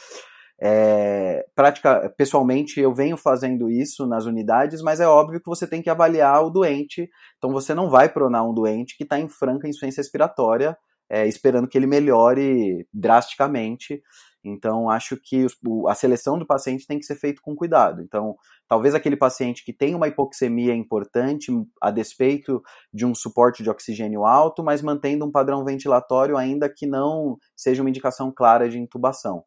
É, 0.64 1.44
prática, 1.56 2.08
pessoalmente, 2.16 2.78
eu 2.78 2.94
venho 2.94 3.16
fazendo 3.16 3.68
isso 3.68 4.06
nas 4.06 4.26
unidades, 4.26 4.80
mas 4.80 5.00
é 5.00 5.08
óbvio 5.08 5.40
que 5.40 5.48
você 5.48 5.66
tem 5.66 5.82
que 5.82 5.90
avaliar 5.90 6.44
o 6.44 6.50
doente. 6.50 7.08
Então, 7.36 7.50
você 7.50 7.74
não 7.74 7.90
vai 7.90 8.08
pronar 8.08 8.48
um 8.48 8.54
doente 8.54 8.96
que 8.96 9.02
está 9.02 9.18
em 9.18 9.28
franca 9.28 9.66
insuficiência 9.66 10.00
respiratória, 10.00 10.76
é, 11.10 11.26
esperando 11.26 11.66
que 11.66 11.76
ele 11.76 11.88
melhore 11.88 12.86
drasticamente. 12.92 14.00
Então, 14.44 14.90
acho 14.90 15.16
que 15.16 15.46
a 15.88 15.94
seleção 15.94 16.38
do 16.38 16.46
paciente 16.46 16.86
tem 16.86 16.98
que 16.98 17.06
ser 17.06 17.16
feita 17.16 17.40
com 17.42 17.54
cuidado. 17.54 18.02
Então, 18.02 18.36
talvez 18.68 18.94
aquele 18.94 19.16
paciente 19.16 19.64
que 19.64 19.72
tem 19.72 19.94
uma 19.94 20.08
hipoxemia 20.08 20.74
importante, 20.74 21.52
a 21.80 21.90
despeito 21.90 22.62
de 22.92 23.06
um 23.06 23.14
suporte 23.14 23.62
de 23.62 23.70
oxigênio 23.70 24.24
alto, 24.24 24.62
mas 24.62 24.82
mantendo 24.82 25.24
um 25.24 25.30
padrão 25.30 25.64
ventilatório 25.64 26.36
ainda 26.36 26.68
que 26.68 26.86
não 26.86 27.36
seja 27.56 27.82
uma 27.82 27.90
indicação 27.90 28.32
clara 28.34 28.68
de 28.68 28.78
intubação. 28.78 29.44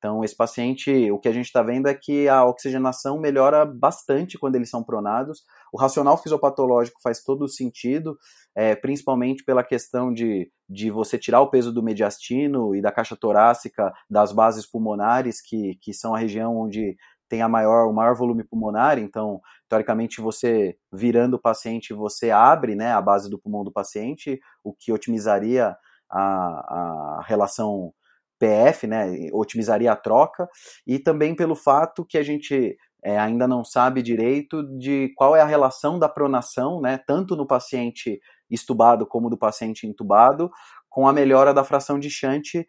Então, 0.00 0.24
esse 0.24 0.34
paciente, 0.34 1.10
o 1.10 1.18
que 1.18 1.28
a 1.28 1.32
gente 1.32 1.44
está 1.44 1.62
vendo 1.62 1.86
é 1.86 1.92
que 1.92 2.26
a 2.26 2.42
oxigenação 2.46 3.20
melhora 3.20 3.66
bastante 3.66 4.38
quando 4.38 4.56
eles 4.56 4.70
são 4.70 4.82
pronados. 4.82 5.44
O 5.70 5.78
racional 5.78 6.16
fisiopatológico 6.16 7.02
faz 7.02 7.22
todo 7.22 7.42
o 7.42 7.48
sentido, 7.48 8.16
é, 8.56 8.74
principalmente 8.74 9.44
pela 9.44 9.62
questão 9.62 10.10
de, 10.10 10.50
de 10.66 10.90
você 10.90 11.18
tirar 11.18 11.42
o 11.42 11.50
peso 11.50 11.70
do 11.70 11.82
mediastino 11.82 12.74
e 12.74 12.80
da 12.80 12.90
caixa 12.90 13.14
torácica 13.14 13.92
das 14.08 14.32
bases 14.32 14.66
pulmonares, 14.66 15.42
que, 15.42 15.74
que 15.82 15.92
são 15.92 16.14
a 16.14 16.18
região 16.18 16.56
onde 16.56 16.96
tem 17.28 17.42
a 17.42 17.48
maior, 17.48 17.86
o 17.86 17.92
maior 17.92 18.16
volume 18.16 18.42
pulmonar, 18.42 18.98
então, 18.98 19.38
teoricamente, 19.68 20.20
você 20.20 20.78
virando 20.90 21.34
o 21.34 21.40
paciente, 21.40 21.92
você 21.92 22.30
abre 22.30 22.74
né, 22.74 22.90
a 22.90 23.02
base 23.02 23.28
do 23.28 23.38
pulmão 23.38 23.62
do 23.62 23.70
paciente, 23.70 24.40
o 24.64 24.72
que 24.72 24.90
otimizaria 24.90 25.76
a, 26.10 27.18
a 27.18 27.22
relação 27.26 27.92
PF, 28.40 28.86
né, 28.86 29.28
otimizaria 29.32 29.92
a 29.92 29.96
troca, 29.96 30.48
e 30.86 30.98
também 30.98 31.36
pelo 31.36 31.54
fato 31.54 32.04
que 32.04 32.18
a 32.18 32.22
gente 32.22 32.76
é, 33.04 33.18
ainda 33.18 33.46
não 33.46 33.62
sabe 33.62 34.02
direito 34.02 34.62
de 34.78 35.12
qual 35.14 35.36
é 35.36 35.40
a 35.40 35.46
relação 35.46 35.98
da 35.98 36.08
pronação, 36.08 36.80
né, 36.80 36.98
tanto 37.06 37.36
no 37.36 37.46
paciente 37.46 38.20
estubado 38.50 39.06
como 39.06 39.30
do 39.30 39.38
paciente 39.38 39.86
intubado, 39.86 40.50
com 40.88 41.06
a 41.06 41.12
melhora 41.12 41.54
da 41.54 41.62
fração 41.62 41.98
de 41.98 42.10
shunt 42.10 42.66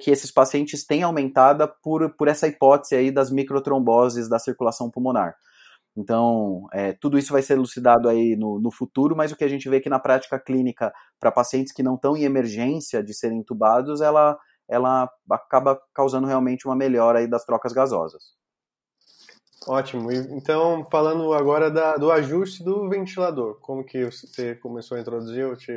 que 0.00 0.10
esses 0.10 0.30
pacientes 0.30 0.86
têm 0.86 1.02
aumentada 1.02 1.68
por, 1.68 2.08
por 2.16 2.28
essa 2.28 2.48
hipótese 2.48 2.94
aí 2.94 3.10
das 3.10 3.30
microtromboses 3.30 4.26
da 4.26 4.38
circulação 4.38 4.90
pulmonar. 4.90 5.36
Então, 5.96 6.66
é, 6.72 6.92
tudo 6.92 7.18
isso 7.18 7.32
vai 7.32 7.42
ser 7.42 7.54
elucidado 7.54 8.08
aí 8.08 8.36
no, 8.36 8.60
no, 8.60 8.70
futuro, 8.70 9.16
mas 9.16 9.32
o 9.32 9.36
que 9.36 9.44
a 9.44 9.48
gente 9.48 9.68
vê 9.68 9.80
que 9.80 9.88
na 9.88 9.98
prática 9.98 10.38
clínica, 10.38 10.92
para 11.18 11.32
pacientes 11.32 11.72
que 11.72 11.82
não 11.82 11.94
estão 11.94 12.16
em 12.16 12.24
emergência 12.24 13.02
de 13.02 13.14
serem 13.14 13.38
intubados, 13.38 14.00
ela, 14.02 14.38
ela 14.68 15.10
acaba 15.30 15.80
causando 15.94 16.26
realmente 16.26 16.66
uma 16.66 16.76
melhora 16.76 17.20
aí 17.20 17.28
das 17.28 17.44
trocas 17.44 17.72
gasosas. 17.72 18.34
Ótimo. 19.66 20.12
Então, 20.12 20.86
falando 20.90 21.32
agora 21.32 21.70
da, 21.70 21.96
do 21.96 22.10
ajuste 22.12 22.62
do 22.62 22.88
ventilador, 22.88 23.58
como 23.60 23.84
que 23.84 24.04
você 24.04 24.54
começou 24.54 24.96
a 24.96 25.00
introduzir, 25.00 25.40
eu 25.40 25.56
te 25.56 25.72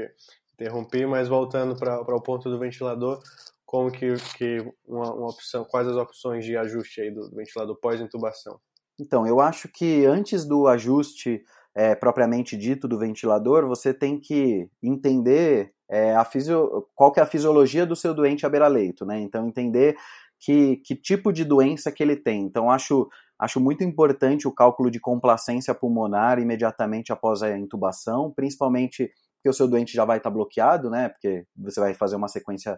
interrompi, 0.54 1.06
mas 1.06 1.28
voltando 1.28 1.75
para 1.75 2.15
o 2.15 2.21
ponto 2.21 2.49
do 2.49 2.60
ventilador, 2.60 3.19
como 3.65 3.91
que, 3.91 4.15
que 4.38 4.58
uma, 4.88 5.13
uma, 5.13 5.30
opção, 5.30 5.63
quais 5.63 5.88
as 5.88 5.95
opções 5.95 6.45
de 6.45 6.58
ajuste 6.58 7.02
aí 7.02 7.12
do 7.12 7.30
ventilador 7.32 7.80
pós-intubação? 7.80 8.60
Então, 8.99 9.25
eu 9.25 9.39
acho 9.39 9.69
que 9.69 10.06
antes 10.06 10.45
do 10.45 10.67
ajuste 10.67 11.43
é, 11.73 11.95
propriamente 11.95 12.58
dito 12.58 12.88
do 12.88 12.99
ventilador, 12.99 13.67
você 13.67 13.93
tem 13.93 14.19
que 14.19 14.69
entender 14.84 15.73
é, 15.89 16.15
a 16.15 16.23
fisio... 16.23 16.88
qual 16.95 17.12
que 17.12 17.19
é 17.19 17.23
a 17.23 17.25
fisiologia 17.25 17.86
do 17.86 17.95
seu 17.95 18.13
doente 18.13 18.45
à 18.45 18.49
beira-leito, 18.49 19.06
né? 19.06 19.19
Então, 19.19 19.47
entender 19.47 19.97
que, 20.39 20.78
que 20.78 20.95
tipo 20.95 21.34
de 21.34 21.43
doença 21.43 21.91
que 21.91 22.04
ele 22.04 22.15
tem. 22.15 22.43
Então, 22.43 22.69
acho, 22.69 23.10
acho 23.38 23.60
muito 23.60 23.84
importante 23.84 24.47
o 24.47 24.54
cálculo 24.54 24.89
de 24.89 24.99
complacência 24.99 25.73
pulmonar 25.73 26.39
imediatamente 26.39 27.12
após 27.12 27.41
a 27.41 27.58
intubação, 27.58 28.32
principalmente 28.32 29.12
porque 29.39 29.49
o 29.49 29.54
seu 29.54 29.67
doente 29.67 29.93
já 29.93 30.04
vai 30.04 30.17
estar 30.17 30.30
bloqueado, 30.30 30.89
né? 30.89 31.10
Porque 31.10 31.45
você 31.56 31.80
vai 31.80 31.93
fazer 31.93 32.17
uma 32.17 32.28
sequência 32.28 32.78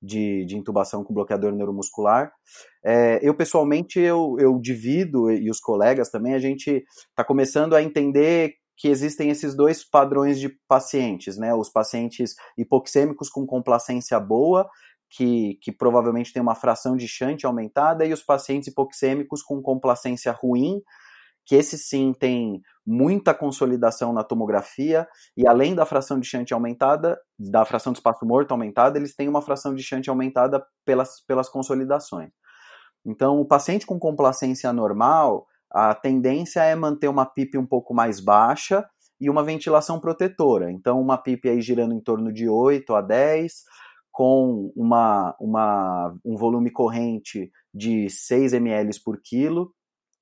de, 0.00 0.44
de 0.46 0.56
intubação 0.56 1.04
com 1.04 1.12
bloqueador 1.12 1.52
neuromuscular. 1.52 2.32
É, 2.84 3.18
eu, 3.22 3.34
pessoalmente, 3.34 4.00
eu, 4.00 4.36
eu 4.38 4.58
divido, 4.58 5.30
e 5.30 5.50
os 5.50 5.60
colegas 5.60 6.10
também, 6.10 6.34
a 6.34 6.38
gente 6.38 6.84
está 7.10 7.22
começando 7.24 7.74
a 7.74 7.82
entender 7.82 8.54
que 8.78 8.88
existem 8.88 9.28
esses 9.28 9.56
dois 9.56 9.84
padrões 9.84 10.38
de 10.38 10.48
pacientes, 10.68 11.36
né? 11.36 11.52
Os 11.52 11.68
pacientes 11.68 12.36
hipoxêmicos 12.56 13.28
com 13.28 13.44
complacência 13.44 14.18
boa, 14.20 14.70
que, 15.10 15.58
que 15.60 15.72
provavelmente 15.72 16.32
tem 16.32 16.40
uma 16.40 16.54
fração 16.54 16.96
de 16.96 17.08
shunt 17.08 17.44
aumentada, 17.44 18.06
e 18.06 18.12
os 18.12 18.22
pacientes 18.22 18.68
hipoxêmicos 18.68 19.42
com 19.42 19.60
complacência 19.60 20.30
ruim, 20.30 20.80
que 21.44 21.56
esse 21.56 21.76
sim 21.76 22.12
tem 22.12 22.62
muita 22.86 23.34
consolidação 23.34 24.12
na 24.12 24.22
tomografia, 24.22 25.08
e 25.36 25.48
além 25.48 25.74
da 25.74 25.84
fração 25.84 26.20
de 26.20 26.28
shunt 26.28 26.52
aumentada, 26.52 27.18
da 27.36 27.64
fração 27.64 27.92
de 27.92 27.98
espaço 27.98 28.24
morto 28.24 28.52
aumentada, 28.52 28.96
eles 28.96 29.14
têm 29.16 29.28
uma 29.28 29.42
fração 29.42 29.74
de 29.74 29.82
shunt 29.82 30.08
aumentada 30.08 30.64
pelas, 30.84 31.20
pelas 31.26 31.48
consolidações. 31.48 32.30
Então, 33.04 33.40
o 33.40 33.44
paciente 33.44 33.86
com 33.86 33.98
complacência 33.98 34.72
normal, 34.72 35.46
a 35.70 35.94
tendência 35.94 36.62
é 36.62 36.74
manter 36.74 37.08
uma 37.08 37.26
PIP 37.26 37.58
um 37.58 37.66
pouco 37.66 37.94
mais 37.94 38.20
baixa 38.20 38.88
e 39.20 39.28
uma 39.28 39.42
ventilação 39.42 40.00
protetora. 40.00 40.70
Então, 40.70 41.00
uma 41.00 41.18
PIP 41.18 41.48
aí 41.48 41.60
girando 41.60 41.94
em 41.94 42.00
torno 42.00 42.32
de 42.32 42.48
8 42.48 42.94
a 42.94 43.00
10, 43.00 43.64
com 44.10 44.72
uma, 44.74 45.34
uma, 45.40 46.14
um 46.24 46.36
volume 46.36 46.70
corrente 46.70 47.50
de 47.72 48.08
6 48.08 48.52
ml 48.52 48.90
por 49.04 49.20
quilo, 49.22 49.72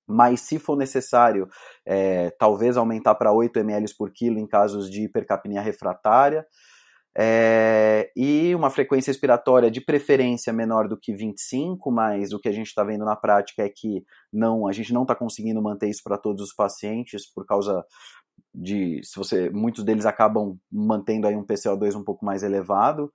mas 0.07 0.41
se 0.41 0.59
for 0.59 0.77
necessário, 0.77 1.49
é, 1.85 2.31
talvez 2.39 2.77
aumentar 2.77 3.15
para 3.15 3.33
8 3.33 3.59
ml 3.59 3.87
por 3.97 4.13
quilo 4.13 4.39
em 4.39 4.47
casos 4.47 4.91
de 4.91 5.03
hipercapnia 5.03 5.61
refratária. 5.61 6.47
É, 7.19 8.11
e 8.15 8.55
uma 8.55 8.69
frequência 8.69 9.11
respiratória 9.11 9.71
de 9.71 9.81
preferência 9.81 10.53
menor 10.53 10.87
do 10.87 10.99
que 10.99 11.15
25, 11.15 11.91
mas 11.91 12.35
o 12.35 12.39
que 12.39 12.49
a 12.49 12.53
gente 12.53 12.67
está 12.67 12.85
vendo 12.85 13.07
na 13.07 13.17
prática 13.17 13.63
é 13.63 13.71
que 13.71 14.05
não, 14.31 14.67
a 14.67 14.73
gente 14.73 14.93
não 14.93 15.03
está 15.03 15.15
conseguindo 15.15 15.63
manter 15.63 15.89
isso 15.89 16.03
para 16.05 16.19
todos 16.19 16.43
os 16.43 16.55
pacientes 16.55 17.33
por 17.33 17.47
causa 17.47 17.83
de, 18.55 19.01
se 19.03 19.17
você, 19.17 19.49
muitos 19.49 19.83
deles 19.83 20.05
acabam 20.05 20.59
mantendo 20.71 21.27
aí 21.27 21.35
um 21.35 21.45
PCO2 21.45 21.95
um 21.95 22.05
pouco 22.05 22.25
mais 22.25 22.43
elevado. 22.43 23.11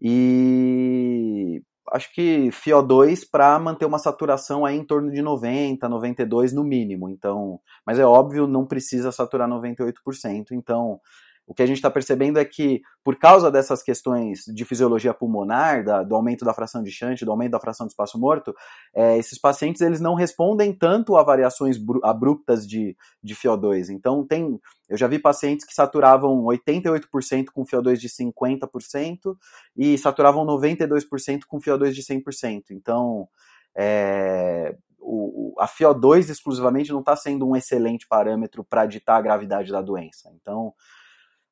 E 0.00 1.60
acho 1.92 2.12
que 2.14 2.50
FiO2 2.50 3.26
para 3.28 3.58
manter 3.58 3.84
uma 3.84 3.98
saturação 3.98 4.64
aí 4.64 4.76
em 4.76 4.84
torno 4.84 5.10
de 5.10 5.20
90, 5.20 5.88
92 5.88 6.52
no 6.52 6.62
mínimo. 6.62 7.08
Então, 7.08 7.58
mas 7.84 7.98
é 7.98 8.04
óbvio, 8.04 8.46
não 8.46 8.64
precisa 8.64 9.10
saturar 9.10 9.48
98%. 9.48 10.52
Então, 10.52 11.00
o 11.48 11.54
que 11.54 11.62
a 11.62 11.66
gente 11.66 11.78
está 11.78 11.90
percebendo 11.90 12.38
é 12.38 12.44
que, 12.44 12.82
por 13.02 13.16
causa 13.16 13.50
dessas 13.50 13.82
questões 13.82 14.44
de 14.46 14.66
fisiologia 14.66 15.14
pulmonar, 15.14 15.82
da, 15.82 16.02
do 16.02 16.14
aumento 16.14 16.44
da 16.44 16.52
fração 16.52 16.82
de 16.82 16.90
shunt, 16.90 17.24
do 17.24 17.30
aumento 17.30 17.52
da 17.52 17.58
fração 17.58 17.86
de 17.86 17.92
espaço 17.92 18.20
morto, 18.20 18.54
é, 18.94 19.16
esses 19.16 19.40
pacientes 19.40 19.80
eles 19.80 19.98
não 19.98 20.14
respondem 20.14 20.74
tanto 20.74 21.16
a 21.16 21.22
variações 21.22 21.78
abruptas 22.04 22.68
de, 22.68 22.94
de 23.22 23.34
FiO2. 23.34 23.88
Então, 23.88 24.26
tem, 24.26 24.60
eu 24.90 24.98
já 24.98 25.08
vi 25.08 25.18
pacientes 25.18 25.64
que 25.64 25.72
saturavam 25.72 26.44
88% 26.44 27.46
com 27.46 27.64
FiO2 27.64 27.96
de 27.96 28.10
50% 28.10 29.34
e 29.74 29.96
saturavam 29.96 30.44
92% 30.44 31.40
com 31.48 31.58
FiO2 31.58 31.92
de 31.92 32.02
100%. 32.02 32.64
Então, 32.72 33.26
é, 33.74 34.76
o, 35.00 35.54
a 35.58 35.66
FiO2 35.66 36.28
exclusivamente 36.28 36.92
não 36.92 37.00
está 37.00 37.16
sendo 37.16 37.48
um 37.48 37.56
excelente 37.56 38.06
parâmetro 38.06 38.62
para 38.62 38.84
ditar 38.84 39.16
a 39.16 39.22
gravidade 39.22 39.72
da 39.72 39.80
doença. 39.80 40.30
Então, 40.34 40.74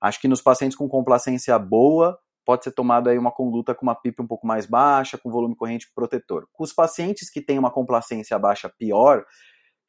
Acho 0.00 0.20
que 0.20 0.28
nos 0.28 0.42
pacientes 0.42 0.76
com 0.76 0.88
complacência 0.88 1.58
boa, 1.58 2.18
pode 2.44 2.64
ser 2.64 2.70
tomado 2.70 3.08
aí 3.08 3.18
uma 3.18 3.32
conduta 3.32 3.74
com 3.74 3.84
uma 3.84 3.94
PIP 3.94 4.22
um 4.22 4.26
pouco 4.26 4.46
mais 4.46 4.66
baixa, 4.66 5.18
com 5.18 5.30
volume 5.30 5.56
corrente 5.56 5.90
protetor. 5.94 6.46
Com 6.52 6.62
os 6.62 6.72
pacientes 6.72 7.28
que 7.28 7.40
têm 7.40 7.58
uma 7.58 7.72
complacência 7.72 8.38
baixa 8.38 8.70
pior, 8.78 9.24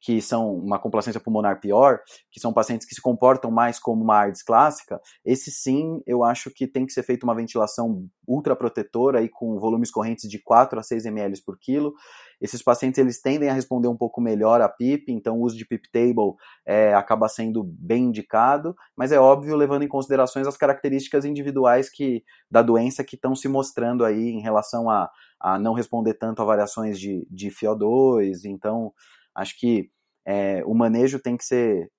que 0.01 0.21
são 0.21 0.53
uma 0.53 0.79
complacência 0.79 1.19
pulmonar 1.19 1.59
pior, 1.59 1.99
que 2.31 2.39
são 2.39 2.53
pacientes 2.53 2.87
que 2.87 2.95
se 2.95 3.01
comportam 3.01 3.51
mais 3.51 3.79
como 3.79 4.03
uma 4.03 4.17
ARDS 4.17 4.43
clássica, 4.43 4.99
esse 5.25 5.51
sim, 5.51 6.01
eu 6.05 6.23
acho 6.23 6.51
que 6.51 6.67
tem 6.67 6.85
que 6.85 6.93
ser 6.93 7.03
feita 7.03 7.25
uma 7.25 7.35
ventilação 7.35 8.07
ultraprotetora 8.27 9.19
aí 9.19 9.29
com 9.29 9.59
volumes 9.59 9.91
correntes 9.91 10.29
de 10.29 10.41
4 10.41 10.79
a 10.79 10.83
6 10.83 11.05
ml 11.05 11.41
por 11.43 11.57
quilo. 11.59 11.93
Esses 12.39 12.61
pacientes 12.61 12.97
eles 12.99 13.21
tendem 13.21 13.49
a 13.49 13.53
responder 13.53 13.87
um 13.87 13.97
pouco 13.97 14.21
melhor 14.21 14.61
à 14.61 14.69
PIP, 14.69 15.11
então 15.11 15.37
o 15.37 15.41
uso 15.41 15.57
de 15.57 15.65
PIP 15.65 15.89
table 15.91 16.35
é, 16.65 16.93
acaba 16.93 17.27
sendo 17.27 17.63
bem 17.63 18.05
indicado, 18.05 18.75
mas 18.95 19.11
é 19.11 19.19
óbvio 19.19 19.55
levando 19.55 19.83
em 19.83 19.87
considerações 19.87 20.47
as 20.47 20.57
características 20.57 21.25
individuais 21.25 21.89
que 21.89 22.23
da 22.49 22.61
doença 22.61 23.03
que 23.03 23.15
estão 23.15 23.35
se 23.35 23.47
mostrando 23.47 24.05
aí 24.05 24.29
em 24.29 24.41
relação 24.41 24.89
a, 24.89 25.09
a 25.39 25.57
não 25.57 25.73
responder 25.73 26.13
tanto 26.13 26.41
a 26.41 26.45
variações 26.45 26.99
de, 26.99 27.27
de 27.29 27.49
FiO2, 27.49 28.45
então 28.45 28.93
Acho 29.37 29.55
que 29.59 29.91
é, 30.25 30.63
o 30.65 30.73
manejo 30.73 31.19
tem 31.19 31.37
que 31.37 31.45
ser 31.45 31.91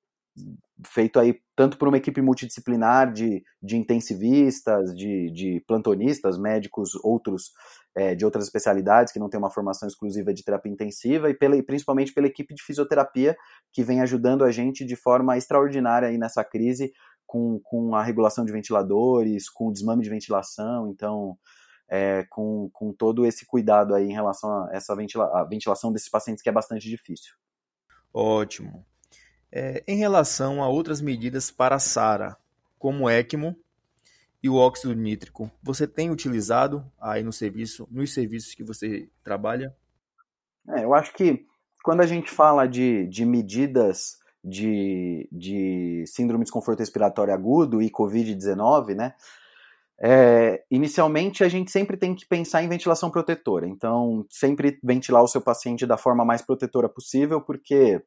feito 0.84 1.20
aí 1.20 1.40
tanto 1.58 1.76
por 1.76 1.88
uma 1.88 1.96
equipe 1.96 2.22
multidisciplinar 2.22 3.12
de, 3.12 3.42
de 3.60 3.76
intensivistas, 3.76 4.94
de, 4.94 5.28
de 5.32 5.60
plantonistas, 5.66 6.38
médicos, 6.38 6.94
outros 7.02 7.50
é, 7.96 8.14
de 8.14 8.24
outras 8.24 8.44
especialidades 8.44 9.12
que 9.12 9.18
não 9.18 9.28
tem 9.28 9.38
uma 9.38 9.50
formação 9.50 9.88
exclusiva 9.88 10.32
de 10.32 10.44
terapia 10.44 10.70
intensiva, 10.70 11.28
e, 11.28 11.34
pela, 11.34 11.60
principalmente 11.64 12.14
pela 12.14 12.28
equipe 12.28 12.54
de 12.54 12.62
fisioterapia 12.62 13.36
que 13.72 13.82
vem 13.82 14.00
ajudando 14.00 14.44
a 14.44 14.52
gente 14.52 14.84
de 14.84 14.94
forma 14.94 15.36
extraordinária 15.36 16.06
aí 16.06 16.16
nessa 16.16 16.44
crise 16.44 16.92
com, 17.26 17.58
com 17.64 17.92
a 17.96 18.04
regulação 18.04 18.44
de 18.44 18.52
ventiladores, 18.52 19.50
com 19.50 19.66
o 19.66 19.72
desmame 19.72 20.04
de 20.04 20.10
ventilação, 20.10 20.88
então 20.88 21.36
é, 21.90 22.24
com, 22.30 22.70
com 22.72 22.92
todo 22.92 23.26
esse 23.26 23.44
cuidado 23.44 23.96
aí 23.96 24.04
em 24.04 24.14
relação 24.14 24.48
a 24.48 24.68
essa 24.72 24.94
ventila 24.94 25.24
a 25.34 25.42
ventilação 25.42 25.92
desses 25.92 26.08
pacientes 26.08 26.40
que 26.40 26.48
é 26.48 26.52
bastante 26.52 26.88
difícil. 26.88 27.34
Ótimo. 28.14 28.86
É, 29.50 29.82
em 29.86 29.96
relação 29.96 30.62
a 30.62 30.68
outras 30.68 31.00
medidas 31.00 31.50
para 31.50 31.78
SARA, 31.78 32.36
como 32.78 33.04
o 33.04 33.10
ECMO 33.10 33.56
e 34.42 34.48
o 34.48 34.56
óxido 34.56 34.94
nítrico, 34.94 35.50
você 35.62 35.86
tem 35.86 36.10
utilizado 36.10 36.84
aí 37.00 37.22
no 37.22 37.32
serviço, 37.32 37.88
nos 37.90 38.12
serviços 38.12 38.54
que 38.54 38.62
você 38.62 39.08
trabalha? 39.24 39.74
É, 40.68 40.84
eu 40.84 40.94
acho 40.94 41.12
que 41.14 41.46
quando 41.82 42.02
a 42.02 42.06
gente 42.06 42.30
fala 42.30 42.66
de, 42.66 43.06
de 43.06 43.24
medidas 43.24 44.18
de, 44.44 45.28
de 45.32 46.04
síndrome 46.06 46.44
de 46.44 46.46
desconforto 46.46 46.80
respiratório 46.80 47.32
agudo 47.32 47.82
e 47.82 47.90
Covid-19, 47.90 48.94
né, 48.94 49.14
é, 50.00 50.62
inicialmente, 50.70 51.42
a 51.42 51.48
gente 51.48 51.72
sempre 51.72 51.96
tem 51.96 52.14
que 52.14 52.24
pensar 52.24 52.62
em 52.62 52.68
ventilação 52.68 53.10
protetora. 53.10 53.66
Então, 53.66 54.24
sempre 54.30 54.78
ventilar 54.82 55.22
o 55.22 55.28
seu 55.28 55.40
paciente 55.40 55.86
da 55.86 55.96
forma 55.96 56.24
mais 56.24 56.40
protetora 56.40 56.88
possível, 56.88 57.40
porque 57.40 58.00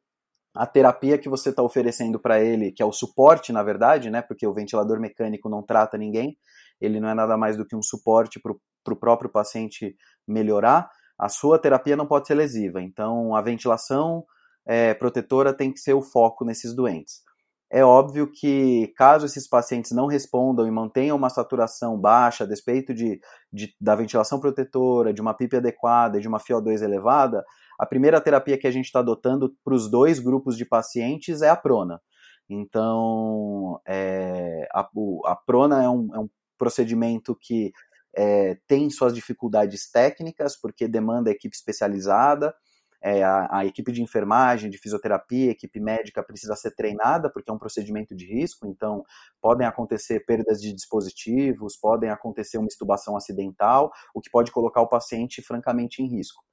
a 0.54 0.66
terapia 0.66 1.18
que 1.18 1.28
você 1.28 1.50
está 1.50 1.62
oferecendo 1.62 2.18
para 2.18 2.40
ele, 2.40 2.72
que 2.72 2.82
é 2.82 2.86
o 2.86 2.92
suporte, 2.92 3.52
na 3.52 3.62
verdade, 3.62 4.10
né? 4.10 4.20
Porque 4.20 4.46
o 4.46 4.52
ventilador 4.52 5.00
mecânico 5.00 5.48
não 5.48 5.62
trata 5.62 5.96
ninguém, 5.96 6.36
ele 6.80 7.00
não 7.00 7.08
é 7.08 7.14
nada 7.14 7.36
mais 7.36 7.56
do 7.56 7.66
que 7.66 7.76
um 7.76 7.82
suporte 7.82 8.40
para 8.40 8.92
o 8.92 8.96
próprio 8.96 9.30
paciente 9.30 9.96
melhorar. 10.26 10.90
A 11.18 11.28
sua 11.28 11.58
terapia 11.58 11.96
não 11.96 12.06
pode 12.06 12.26
ser 12.26 12.34
lesiva. 12.34 12.82
Então, 12.82 13.34
a 13.34 13.40
ventilação 13.40 14.24
é, 14.66 14.92
protetora 14.94 15.54
tem 15.54 15.72
que 15.72 15.80
ser 15.80 15.94
o 15.94 16.02
foco 16.02 16.44
nesses 16.44 16.74
doentes. 16.74 17.22
É 17.70 17.82
óbvio 17.82 18.30
que, 18.30 18.92
caso 18.98 19.24
esses 19.24 19.48
pacientes 19.48 19.92
não 19.92 20.06
respondam 20.06 20.66
e 20.66 20.70
mantenham 20.70 21.16
uma 21.16 21.30
saturação 21.30 21.98
baixa, 21.98 22.44
a 22.44 22.46
despeito 22.46 22.92
de, 22.92 23.18
de, 23.50 23.74
da 23.80 23.94
ventilação 23.94 24.38
protetora, 24.38 25.14
de 25.14 25.22
uma 25.22 25.32
PIP 25.32 25.56
adequada, 25.56 26.20
de 26.20 26.28
uma 26.28 26.38
FiO2 26.38 26.82
elevada, 26.82 27.42
a 27.78 27.86
primeira 27.86 28.20
terapia 28.20 28.58
que 28.58 28.66
a 28.66 28.70
gente 28.70 28.86
está 28.86 29.00
adotando 29.00 29.54
para 29.64 29.74
os 29.74 29.90
dois 29.90 30.18
grupos 30.18 30.56
de 30.56 30.64
pacientes 30.64 31.42
é 31.42 31.48
a 31.48 31.56
prona. 31.56 32.00
Então, 32.48 33.80
é, 33.86 34.68
a, 34.72 34.88
a, 35.26 35.36
prona 35.36 35.82
é 35.82 35.88
um, 35.88 36.14
é 36.14 36.18
um 36.18 36.28
procedimento 36.58 37.36
que 37.40 37.72
é, 38.14 38.58
tem 38.66 38.90
suas 38.90 39.14
dificuldades 39.14 39.90
técnicas, 39.90 40.56
porque 40.56 40.86
demanda 40.86 41.30
equipe 41.30 41.54
especializada, 41.56 42.54
é, 43.02 43.24
a, 43.24 43.58
a, 43.58 43.66
equipe 43.66 43.90
de 43.90 44.00
enfermagem, 44.00 44.70
de 44.70 44.78
fisioterapia, 44.78 45.50
equipe 45.50 45.80
médica 45.80 46.22
precisa 46.22 46.54
ser 46.54 46.70
treinada, 46.72 47.28
porque 47.28 47.50
é 47.50 47.54
um 47.54 47.58
procedimento 47.58 48.14
de 48.14 48.24
risco, 48.26 48.66
então 48.66 49.04
podem 49.40 49.66
acontecer 49.66 50.24
perdas 50.24 50.60
de 50.60 50.72
dispositivos, 50.72 51.76
podem 51.76 52.10
acontecer 52.10 52.58
uma 52.58 52.68
estubação 52.68 53.16
acidental, 53.16 53.90
o 54.14 54.20
que 54.20 54.30
pode 54.30 54.52
colocar 54.52 54.80
o 54.82 54.88
paciente 54.88 55.42
francamente 55.42 56.00
em 56.00 56.06
risco. 56.06 56.44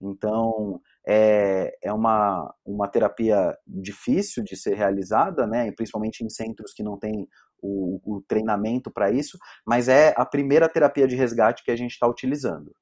Então, 0.00 0.80
é, 1.06 1.76
é 1.82 1.92
uma, 1.92 2.54
uma 2.64 2.88
terapia 2.88 3.56
difícil 3.66 4.44
de 4.44 4.56
ser 4.56 4.74
realizada, 4.74 5.46
né, 5.46 5.70
principalmente 5.72 6.24
em 6.24 6.28
centros 6.28 6.72
que 6.72 6.82
não 6.82 6.98
têm 6.98 7.26
o, 7.60 8.00
o 8.04 8.22
treinamento 8.28 8.90
para 8.90 9.10
isso, 9.10 9.38
mas 9.66 9.88
é 9.88 10.14
a 10.16 10.24
primeira 10.24 10.68
terapia 10.68 11.06
de 11.08 11.16
resgate 11.16 11.64
que 11.64 11.70
a 11.70 11.76
gente 11.76 11.92
está 11.92 12.06
utilizando. 12.06 12.72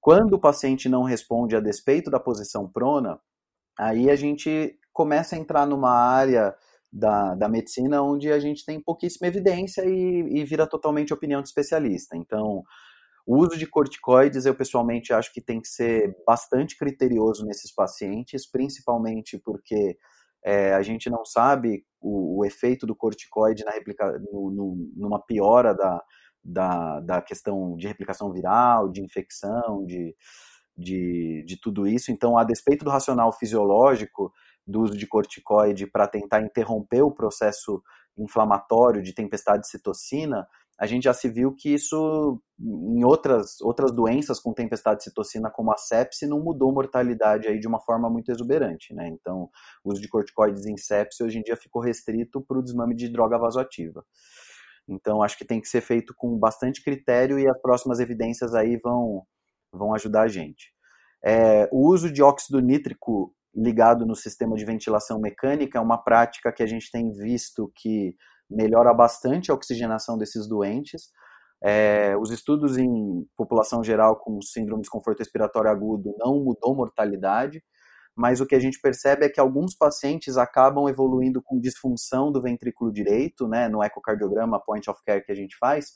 Quando 0.00 0.34
o 0.34 0.40
paciente 0.40 0.88
não 0.88 1.02
responde 1.02 1.56
a 1.56 1.60
despeito 1.60 2.10
da 2.10 2.20
posição 2.20 2.70
prona, 2.70 3.18
aí 3.76 4.10
a 4.10 4.16
gente 4.16 4.78
começa 4.92 5.34
a 5.34 5.38
entrar 5.38 5.66
numa 5.66 5.92
área 5.92 6.54
da, 6.92 7.34
da 7.34 7.48
medicina 7.48 8.02
onde 8.02 8.32
a 8.32 8.38
gente 8.38 8.64
tem 8.64 8.80
pouquíssima 8.80 9.26
evidência 9.26 9.84
e, 9.84 10.38
e 10.40 10.44
vira 10.44 10.66
totalmente 10.66 11.12
opinião 11.12 11.42
de 11.42 11.48
especialista. 11.48 12.16
Então, 12.16 12.62
o 13.28 13.36
uso 13.36 13.58
de 13.58 13.66
corticoides, 13.66 14.46
eu 14.46 14.54
pessoalmente 14.54 15.12
acho 15.12 15.30
que 15.34 15.42
tem 15.42 15.60
que 15.60 15.68
ser 15.68 16.16
bastante 16.26 16.78
criterioso 16.78 17.44
nesses 17.44 17.70
pacientes, 17.70 18.50
principalmente 18.50 19.38
porque 19.44 19.98
é, 20.42 20.72
a 20.72 20.80
gente 20.80 21.10
não 21.10 21.26
sabe 21.26 21.84
o, 22.00 22.38
o, 22.38 22.44
efeito 22.46 22.86
do 22.86 22.96
corticoide 22.96 23.66
na 23.66 23.72
replica, 23.72 24.18
no, 24.32 24.50
no, 24.50 24.92
numa 24.96 25.20
piora 25.20 25.74
da, 25.74 26.02
da, 26.42 27.00
da 27.00 27.20
questão 27.20 27.76
de 27.76 27.86
replicação 27.86 28.32
viral, 28.32 28.88
de 28.88 29.02
infecção, 29.02 29.84
de, 29.84 30.16
de, 30.74 31.44
de 31.46 31.60
tudo 31.60 31.86
isso. 31.86 32.10
Então, 32.10 32.38
a 32.38 32.44
despeito 32.44 32.82
do 32.82 32.90
racional 32.90 33.30
fisiológico 33.30 34.32
do 34.66 34.80
uso 34.80 34.96
de 34.96 35.06
corticoide 35.06 35.86
para 35.86 36.08
tentar 36.08 36.40
interromper 36.40 37.02
o 37.02 37.12
processo 37.12 37.82
inflamatório 38.16 39.02
de 39.02 39.12
tempestade 39.12 39.64
de 39.64 39.68
citocina, 39.68 40.48
a 40.78 40.86
gente 40.86 41.04
já 41.04 41.12
se 41.12 41.28
viu 41.28 41.52
que 41.52 41.74
isso 41.74 42.40
em 42.60 43.04
outras, 43.04 43.60
outras 43.60 43.90
doenças 43.90 44.38
com 44.38 44.52
tempestade 44.52 44.98
de 44.98 45.04
citocina, 45.04 45.50
como 45.50 45.72
a 45.72 45.76
sepse, 45.76 46.26
não 46.26 46.40
mudou 46.40 46.72
mortalidade 46.72 47.48
aí 47.48 47.58
de 47.58 47.66
uma 47.66 47.80
forma 47.80 48.08
muito 48.08 48.30
exuberante, 48.30 48.94
né? 48.94 49.08
Então, 49.08 49.48
o 49.82 49.90
uso 49.90 50.00
de 50.00 50.08
corticoides 50.08 50.66
em 50.66 50.76
sepse 50.76 51.22
hoje 51.22 51.38
em 51.38 51.42
dia 51.42 51.56
ficou 51.56 51.82
restrito 51.82 52.40
para 52.40 52.58
o 52.58 52.62
desmame 52.62 52.94
de 52.94 53.08
droga 53.08 53.36
vasoativa. 53.38 54.04
Então, 54.88 55.22
acho 55.22 55.36
que 55.36 55.44
tem 55.44 55.60
que 55.60 55.68
ser 55.68 55.80
feito 55.80 56.14
com 56.16 56.38
bastante 56.38 56.82
critério 56.82 57.38
e 57.38 57.48
as 57.48 57.60
próximas 57.60 57.98
evidências 57.98 58.54
aí 58.54 58.76
vão, 58.76 59.24
vão 59.72 59.94
ajudar 59.94 60.22
a 60.22 60.28
gente. 60.28 60.72
É, 61.24 61.68
o 61.72 61.88
uso 61.88 62.10
de 62.10 62.22
óxido 62.22 62.60
nítrico 62.60 63.34
ligado 63.54 64.06
no 64.06 64.14
sistema 64.14 64.56
de 64.56 64.64
ventilação 64.64 65.20
mecânica 65.20 65.78
é 65.78 65.80
uma 65.80 65.98
prática 65.98 66.52
que 66.52 66.62
a 66.62 66.66
gente 66.66 66.90
tem 66.90 67.10
visto 67.10 67.70
que 67.74 68.14
melhora 68.50 68.92
bastante 68.94 69.50
a 69.50 69.54
oxigenação 69.54 70.16
desses 70.16 70.48
doentes. 70.48 71.10
É, 71.62 72.16
os 72.16 72.30
estudos 72.30 72.78
em 72.78 73.26
população 73.36 73.82
geral 73.82 74.16
com 74.16 74.40
síndrome 74.40 74.80
de 74.80 74.82
desconforto 74.82 75.18
respiratório 75.18 75.70
agudo 75.70 76.14
não 76.18 76.42
mudou 76.42 76.74
mortalidade, 76.74 77.62
mas 78.16 78.40
o 78.40 78.46
que 78.46 78.54
a 78.54 78.60
gente 78.60 78.80
percebe 78.80 79.26
é 79.26 79.28
que 79.28 79.40
alguns 79.40 79.76
pacientes 79.76 80.36
acabam 80.36 80.88
evoluindo 80.88 81.42
com 81.42 81.60
disfunção 81.60 82.32
do 82.32 82.42
ventrículo 82.42 82.92
direito, 82.92 83.46
né, 83.48 83.68
no 83.68 83.82
ecocardiograma 83.82 84.60
point 84.60 84.88
of 84.88 85.00
care 85.04 85.24
que 85.24 85.32
a 85.32 85.36
gente 85.36 85.56
faz, 85.58 85.92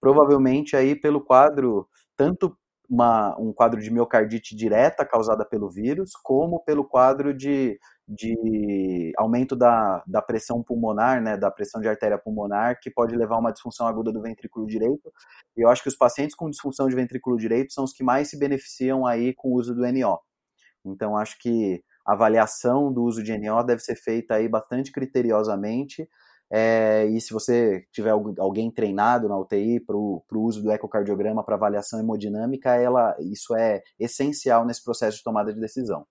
provavelmente 0.00 0.76
aí 0.76 0.94
pelo 0.98 1.22
quadro, 1.22 1.88
tanto 2.16 2.56
uma, 2.88 3.38
um 3.38 3.52
quadro 3.52 3.80
de 3.80 3.90
miocardite 3.90 4.56
direta 4.56 5.06
causada 5.06 5.44
pelo 5.44 5.70
vírus, 5.70 6.10
como 6.24 6.64
pelo 6.64 6.84
quadro 6.84 7.32
de, 7.32 7.78
de 8.10 9.12
aumento 9.16 9.54
da, 9.54 10.02
da 10.04 10.20
pressão 10.20 10.62
pulmonar, 10.64 11.22
né, 11.22 11.36
da 11.36 11.48
pressão 11.48 11.80
de 11.80 11.88
artéria 11.88 12.18
pulmonar, 12.18 12.80
que 12.80 12.90
pode 12.90 13.14
levar 13.14 13.36
a 13.36 13.38
uma 13.38 13.52
disfunção 13.52 13.86
aguda 13.86 14.10
do 14.10 14.20
ventrículo 14.20 14.66
direito. 14.66 15.12
E 15.56 15.64
eu 15.64 15.68
acho 15.68 15.82
que 15.82 15.88
os 15.88 15.96
pacientes 15.96 16.34
com 16.34 16.50
disfunção 16.50 16.88
de 16.88 16.96
ventrículo 16.96 17.36
direito 17.36 17.72
são 17.72 17.84
os 17.84 17.92
que 17.92 18.02
mais 18.02 18.28
se 18.28 18.36
beneficiam 18.36 19.06
aí 19.06 19.32
com 19.32 19.50
o 19.50 19.54
uso 19.54 19.74
do 19.74 19.86
NO. 19.92 20.18
Então, 20.84 21.16
acho 21.16 21.38
que 21.38 21.84
a 22.04 22.14
avaliação 22.14 22.92
do 22.92 23.04
uso 23.04 23.22
de 23.22 23.36
NO 23.38 23.62
deve 23.62 23.80
ser 23.80 23.94
feita 23.94 24.34
aí 24.34 24.48
bastante 24.48 24.90
criteriosamente. 24.90 26.08
É, 26.52 27.06
e 27.06 27.20
se 27.20 27.32
você 27.32 27.84
tiver 27.92 28.10
alguém 28.10 28.72
treinado 28.72 29.28
na 29.28 29.38
UTI 29.38 29.78
para 29.78 29.96
o 29.96 30.24
uso 30.32 30.60
do 30.60 30.72
ecocardiograma 30.72 31.44
para 31.44 31.54
avaliação 31.54 32.00
hemodinâmica, 32.00 32.74
ela, 32.74 33.14
isso 33.20 33.54
é 33.54 33.82
essencial 34.00 34.66
nesse 34.66 34.82
processo 34.82 35.18
de 35.18 35.22
tomada 35.22 35.54
de 35.54 35.60
decisão. 35.60 36.04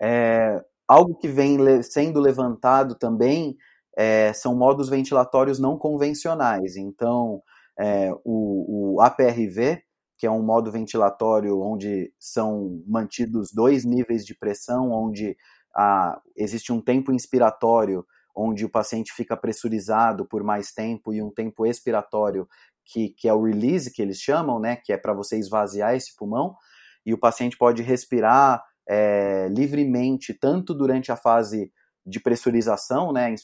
É, 0.00 0.62
algo 0.86 1.16
que 1.16 1.28
vem 1.28 1.58
sendo 1.82 2.20
levantado 2.20 2.94
também 2.94 3.56
é, 3.96 4.32
são 4.32 4.54
modos 4.56 4.88
ventilatórios 4.88 5.58
não 5.58 5.78
convencionais. 5.78 6.76
Então, 6.76 7.42
é, 7.78 8.12
o, 8.24 8.94
o 8.96 9.00
APRV, 9.00 9.82
que 10.18 10.26
é 10.26 10.30
um 10.30 10.42
modo 10.42 10.70
ventilatório 10.70 11.60
onde 11.60 12.12
são 12.18 12.82
mantidos 12.86 13.50
dois 13.52 13.84
níveis 13.84 14.24
de 14.24 14.36
pressão, 14.36 14.90
onde 14.90 15.36
ah, 15.76 16.20
existe 16.36 16.72
um 16.72 16.80
tempo 16.80 17.12
inspiratório, 17.12 18.06
onde 18.34 18.64
o 18.64 18.70
paciente 18.70 19.12
fica 19.12 19.36
pressurizado 19.36 20.26
por 20.26 20.42
mais 20.42 20.72
tempo, 20.72 21.12
e 21.12 21.22
um 21.22 21.30
tempo 21.30 21.66
expiratório, 21.66 22.48
que, 22.84 23.10
que 23.10 23.28
é 23.28 23.34
o 23.34 23.42
release, 23.42 23.92
que 23.92 24.02
eles 24.02 24.18
chamam, 24.18 24.58
né, 24.60 24.76
que 24.76 24.92
é 24.92 24.96
para 24.96 25.14
você 25.14 25.38
esvaziar 25.38 25.94
esse 25.94 26.14
pulmão, 26.16 26.56
e 27.04 27.12
o 27.12 27.18
paciente 27.18 27.56
pode 27.56 27.82
respirar 27.82 28.62
é, 28.88 29.48
livremente, 29.48 30.34
tanto 30.34 30.74
durante 30.74 31.10
a 31.10 31.16
fase 31.16 31.72
de 32.06 32.20
pressurização, 32.20 33.12
né, 33.12 33.34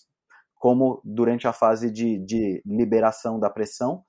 como 0.57 1.01
durante 1.05 1.49
a 1.49 1.53
fase 1.53 1.91
de, 1.91 2.19
de 2.19 2.63
liberação 2.67 3.41
da 3.41 3.49
pressão. 3.49 4.05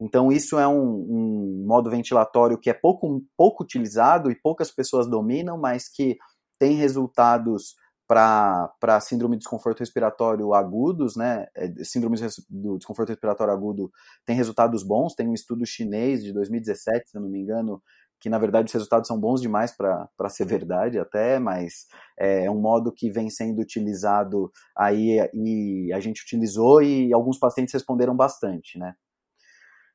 Então, 0.00 0.30
isso 0.30 0.58
é 0.58 0.68
um, 0.68 0.80
um, 0.80 1.64
modo 1.66 1.90
ventilatório 1.90 2.58
que 2.58 2.70
é 2.70 2.74
pouco, 2.74 3.22
pouco 3.36 3.64
utilizado 3.64 4.30
e 4.30 4.40
poucas 4.40 4.70
pessoas 4.70 5.08
dominam, 5.08 5.58
mas 5.58 5.88
que 5.88 6.16
tem 6.58 6.74
resultados 6.76 7.74
para 8.06 9.00
síndrome 9.02 9.36
de 9.36 9.40
desconforto 9.40 9.80
respiratório 9.80 10.54
agudos, 10.54 11.14
né? 11.14 11.46
É, 11.54 11.84
síndrome 11.84 12.16
do 12.48 12.78
desconforto 12.78 13.10
respiratório 13.10 13.52
agudo 13.52 13.90
tem 14.24 14.34
resultados 14.34 14.82
bons. 14.82 15.14
Tem 15.14 15.28
um 15.28 15.34
estudo 15.34 15.66
chinês 15.66 16.24
de 16.24 16.32
2017, 16.32 17.10
se 17.10 17.16
eu 17.18 17.20
não 17.20 17.28
me 17.28 17.38
engano, 17.38 17.82
que 18.20 18.28
na 18.28 18.38
verdade 18.38 18.66
os 18.66 18.72
resultados 18.72 19.06
são 19.06 19.18
bons 19.18 19.40
demais 19.40 19.74
para 19.76 20.28
ser 20.28 20.46
verdade 20.46 20.98
até, 20.98 21.38
mas 21.38 21.86
é, 22.18 22.44
é 22.44 22.50
um 22.50 22.60
modo 22.60 22.92
que 22.92 23.10
vem 23.10 23.30
sendo 23.30 23.60
utilizado 23.60 24.50
aí 24.76 25.18
e 25.34 25.92
a 25.92 26.00
gente 26.00 26.22
utilizou 26.22 26.82
e 26.82 27.12
alguns 27.12 27.38
pacientes 27.38 27.74
responderam 27.74 28.16
bastante, 28.16 28.78
né? 28.78 28.94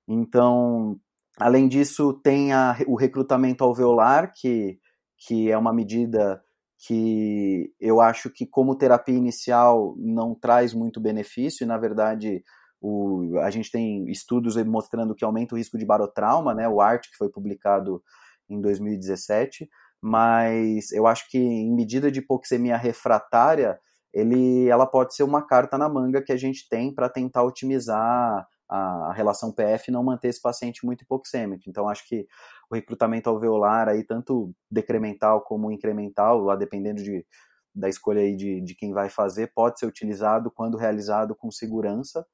Então, 0.07 0.99
além 1.39 1.67
disso, 1.67 2.13
tem 2.23 2.53
a, 2.53 2.77
o 2.87 2.95
recrutamento 2.95 3.63
alveolar, 3.63 4.33
que, 4.35 4.79
que 5.17 5.49
é 5.49 5.57
uma 5.57 5.73
medida 5.73 6.41
que 6.85 7.73
eu 7.79 8.01
acho 8.01 8.29
que 8.29 8.45
como 8.45 8.75
terapia 8.77 9.15
inicial 9.15 9.95
não 9.97 10.35
traz 10.35 10.73
muito 10.73 10.99
benefício, 10.99 11.63
e 11.63 11.67
na 11.67 11.77
verdade 11.77 12.43
o, 12.83 13.39
a 13.39 13.49
gente 13.49 13.71
tem 13.71 14.11
estudos 14.11 14.57
mostrando 14.65 15.15
que 15.15 15.23
aumenta 15.23 15.55
o 15.55 15.57
risco 15.57 15.77
de 15.77 15.85
barotrauma, 15.85 16.53
né, 16.53 16.67
o 16.67 16.81
ART, 16.81 17.09
que 17.09 17.15
foi 17.15 17.29
publicado 17.29 18.03
em 18.49 18.59
2017, 18.59 19.69
mas 20.01 20.91
eu 20.91 21.07
acho 21.07 21.29
que 21.29 21.37
em 21.37 21.73
medida 21.73 22.11
de 22.11 22.19
hipoxemia 22.19 22.75
refratária, 22.75 23.79
ele, 24.13 24.67
ela 24.67 24.85
pode 24.85 25.15
ser 25.15 25.23
uma 25.23 25.47
carta 25.47 25.77
na 25.77 25.87
manga 25.87 26.21
que 26.21 26.33
a 26.33 26.37
gente 26.37 26.67
tem 26.67 26.93
para 26.93 27.07
tentar 27.07 27.43
otimizar 27.43 28.45
a, 28.69 29.13
relação 29.13 29.53
PF 29.53 29.85
e 29.87 29.93
não 29.93 30.03
manter 30.03 30.27
esse 30.27 30.41
paciente 30.41 30.85
muito 30.85 31.03
hipoxêmico. 31.03 31.63
Então, 31.67 31.87
acho 31.87 32.05
que 32.05 32.27
o 32.69 32.75
recrutamento 32.75 33.29
alveolar, 33.29 33.87
aí, 33.87 34.03
tanto 34.03 34.53
decremental 34.69 35.41
como 35.41 35.71
incremental, 35.71 36.41
lá 36.41 36.57
dependendo 36.57 37.01
de, 37.01 37.25
da 37.73 37.87
escolha 37.87 38.19
aí 38.19 38.35
de, 38.35 38.59
de 38.59 38.75
quem 38.75 38.91
vai 38.91 39.09
fazer, 39.09 39.53
pode 39.55 39.79
ser 39.79 39.85
utilizado 39.85 40.51
quando 40.51 40.77
realizado 40.77 41.33
com 41.33 41.49
segurança. 41.49 42.25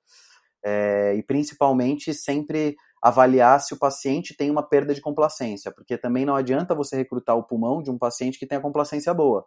É, 0.63 1.15
e 1.15 1.23
principalmente 1.23 2.13
sempre 2.13 2.75
avaliar 3.01 3.61
se 3.61 3.73
o 3.73 3.77
paciente 3.77 4.35
tem 4.35 4.51
uma 4.51 4.61
perda 4.61 4.93
de 4.93 5.01
complacência, 5.01 5.71
porque 5.71 5.97
também 5.97 6.25
não 6.25 6.35
adianta 6.35 6.75
você 6.75 6.97
recrutar 6.97 7.37
o 7.37 7.43
pulmão 7.43 7.81
de 7.81 7.89
um 7.89 7.97
paciente 7.97 8.37
que 8.37 8.45
tem 8.45 8.57
a 8.57 8.61
complacência 8.61 9.13
boa. 9.13 9.45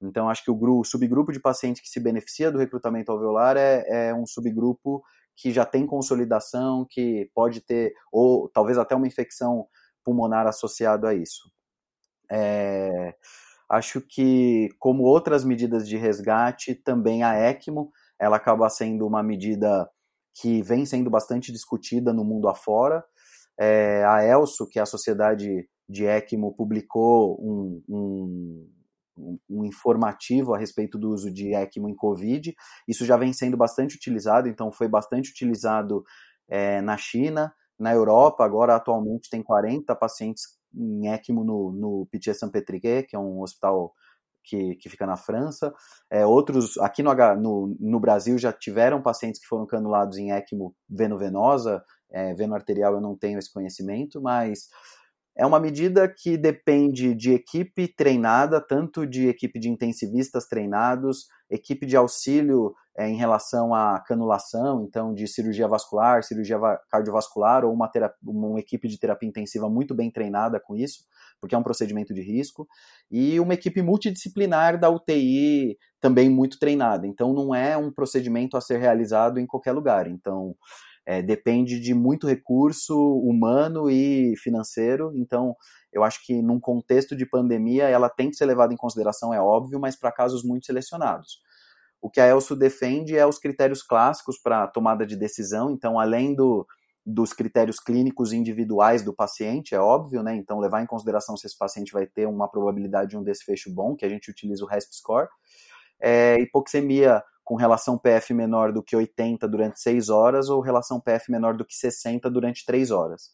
Então, 0.00 0.28
acho 0.28 0.44
que 0.44 0.50
o, 0.50 0.54
grupo, 0.54 0.80
o 0.80 0.84
subgrupo 0.84 1.32
de 1.32 1.40
pacientes 1.40 1.82
que 1.82 1.88
se 1.88 2.00
beneficia 2.00 2.50
do 2.50 2.58
recrutamento 2.58 3.10
alveolar 3.10 3.56
é, 3.56 4.08
é 4.08 4.14
um 4.14 4.26
subgrupo 4.26 5.02
que 5.36 5.52
já 5.52 5.64
tem 5.64 5.86
consolidação, 5.86 6.86
que 6.88 7.30
pode 7.34 7.60
ter, 7.60 7.92
ou 8.12 8.48
talvez 8.48 8.78
até 8.78 8.94
uma 8.94 9.06
infecção 9.06 9.66
pulmonar 10.04 10.46
associada 10.46 11.08
a 11.08 11.14
isso. 11.14 11.50
É, 12.30 13.14
acho 13.68 14.00
que, 14.00 14.68
como 14.78 15.04
outras 15.04 15.44
medidas 15.44 15.88
de 15.88 15.96
resgate, 15.96 16.74
também 16.74 17.22
a 17.22 17.34
ECMO, 17.34 17.92
ela 18.18 18.36
acaba 18.36 18.68
sendo 18.68 19.06
uma 19.06 19.22
medida 19.22 19.88
que 20.40 20.62
vem 20.62 20.86
sendo 20.86 21.10
bastante 21.10 21.52
discutida 21.52 22.12
no 22.12 22.24
mundo 22.24 22.48
afora. 22.48 23.04
É, 23.58 24.04
a 24.04 24.22
ELSO, 24.24 24.68
que 24.68 24.78
é 24.78 24.82
a 24.82 24.86
Sociedade 24.86 25.68
de 25.88 26.04
ECMO, 26.04 26.54
publicou 26.54 27.36
um, 27.40 27.82
um 27.88 28.68
um 29.48 29.64
informativo 29.64 30.54
a 30.54 30.58
respeito 30.58 30.98
do 30.98 31.10
uso 31.10 31.32
de 31.32 31.54
ECMO 31.54 31.88
em 31.88 31.94
COVID. 31.94 32.54
Isso 32.86 33.04
já 33.04 33.16
vem 33.16 33.32
sendo 33.32 33.56
bastante 33.56 33.96
utilizado, 33.96 34.48
então 34.48 34.70
foi 34.70 34.88
bastante 34.88 35.30
utilizado 35.30 36.04
é, 36.48 36.80
na 36.80 36.96
China, 36.96 37.52
na 37.78 37.92
Europa, 37.92 38.44
agora 38.44 38.74
atualmente 38.74 39.30
tem 39.30 39.42
40 39.42 39.94
pacientes 39.94 40.58
em 40.74 41.08
ECMO 41.08 41.44
no, 41.44 41.72
no 41.72 42.08
Pitié 42.10 42.34
Saint-Pétrier, 42.34 43.06
que 43.06 43.16
é 43.16 43.18
um 43.18 43.40
hospital 43.40 43.92
que, 44.48 44.76
que 44.76 44.88
fica 44.88 45.06
na 45.06 45.16
França. 45.16 45.72
É, 46.10 46.24
outros, 46.24 46.78
aqui 46.78 47.02
no, 47.02 47.14
no, 47.36 47.76
no, 47.78 48.00
Brasil, 48.00 48.38
já 48.38 48.52
tiveram 48.52 49.02
pacientes 49.02 49.40
que 49.40 49.46
foram 49.46 49.66
canulados 49.66 50.16
em 50.16 50.32
ECMO 50.32 50.74
veno-venosa, 50.88 51.84
é, 52.10 52.34
veno-arterial 52.34 52.94
eu 52.94 53.00
não 53.00 53.14
tenho 53.16 53.38
esse 53.38 53.52
conhecimento, 53.52 54.20
mas 54.20 54.68
é 55.36 55.44
uma 55.44 55.60
medida 55.60 56.08
que 56.08 56.36
depende 56.36 57.14
de 57.14 57.32
equipe 57.32 57.86
treinada, 57.86 58.60
tanto 58.60 59.06
de 59.06 59.28
equipe 59.28 59.60
de 59.60 59.68
intensivistas 59.68 60.46
treinados, 60.46 61.26
equipe 61.50 61.86
de 61.86 61.96
auxílio 61.96 62.74
é, 62.96 63.08
em 63.08 63.16
relação 63.16 63.72
à 63.74 64.00
canulação, 64.00 64.82
então 64.82 65.14
de 65.14 65.26
cirurgia 65.26 65.68
vascular, 65.68 66.22
cirurgia 66.22 66.58
cardiovascular, 66.90 67.64
ou 67.64 67.72
uma, 67.72 67.88
terapia, 67.88 68.18
uma 68.26 68.58
equipe 68.58 68.88
de 68.88 68.98
terapia 68.98 69.28
intensiva 69.28 69.68
muito 69.68 69.94
bem 69.94 70.10
treinada 70.10 70.60
com 70.60 70.74
isso, 70.74 71.04
porque 71.40 71.54
é 71.54 71.58
um 71.58 71.62
procedimento 71.62 72.12
de 72.12 72.20
risco, 72.20 72.66
e 73.10 73.38
uma 73.38 73.54
equipe 73.54 73.80
multidisciplinar 73.82 74.78
da 74.78 74.90
UTI 74.90 75.78
também 76.00 76.28
muito 76.28 76.58
treinada. 76.58 77.06
Então 77.06 77.32
não 77.32 77.54
é 77.54 77.76
um 77.76 77.92
procedimento 77.92 78.56
a 78.56 78.60
ser 78.60 78.78
realizado 78.78 79.38
em 79.38 79.46
qualquer 79.46 79.72
lugar. 79.72 80.08
Então 80.08 80.54
é, 81.08 81.22
depende 81.22 81.80
de 81.80 81.94
muito 81.94 82.26
recurso 82.26 82.94
humano 83.20 83.90
e 83.90 84.36
financeiro, 84.36 85.10
então 85.14 85.56
eu 85.90 86.04
acho 86.04 86.22
que 86.22 86.42
num 86.42 86.60
contexto 86.60 87.16
de 87.16 87.24
pandemia 87.24 87.88
ela 87.88 88.10
tem 88.10 88.28
que 88.28 88.36
ser 88.36 88.44
levada 88.44 88.74
em 88.74 88.76
consideração, 88.76 89.32
é 89.32 89.40
óbvio, 89.40 89.80
mas 89.80 89.96
para 89.96 90.12
casos 90.12 90.44
muito 90.44 90.66
selecionados. 90.66 91.40
O 91.98 92.10
que 92.10 92.20
a 92.20 92.26
Elso 92.26 92.54
defende 92.54 93.16
é 93.16 93.26
os 93.26 93.38
critérios 93.38 93.82
clássicos 93.82 94.38
para 94.38 94.66
tomada 94.66 95.06
de 95.06 95.16
decisão, 95.16 95.70
então 95.70 95.98
além 95.98 96.34
do, 96.34 96.66
dos 97.06 97.32
critérios 97.32 97.80
clínicos 97.80 98.34
individuais 98.34 99.02
do 99.02 99.14
paciente, 99.14 99.74
é 99.74 99.80
óbvio, 99.80 100.22
né? 100.22 100.36
Então 100.36 100.58
levar 100.58 100.82
em 100.82 100.86
consideração 100.86 101.38
se 101.38 101.46
esse 101.46 101.56
paciente 101.56 101.90
vai 101.90 102.06
ter 102.06 102.28
uma 102.28 102.50
probabilidade 102.50 103.12
de 103.12 103.16
um 103.16 103.22
desfecho 103.22 103.72
bom, 103.72 103.96
que 103.96 104.04
a 104.04 104.10
gente 104.10 104.30
utiliza 104.30 104.62
o 104.62 104.68
RESP 104.68 104.94
score. 104.94 105.28
É, 105.98 106.38
hipoxemia 106.38 107.24
com 107.48 107.54
relação 107.54 107.96
PF 107.96 108.34
menor 108.34 108.74
do 108.74 108.82
que 108.82 108.94
80 108.94 109.48
durante 109.48 109.80
6 109.80 110.10
horas 110.10 110.50
ou 110.50 110.60
relação 110.60 111.00
PF 111.00 111.32
menor 111.32 111.56
do 111.56 111.64
que 111.64 111.74
60 111.74 112.30
durante 112.30 112.66
3 112.66 112.90
horas. 112.90 113.30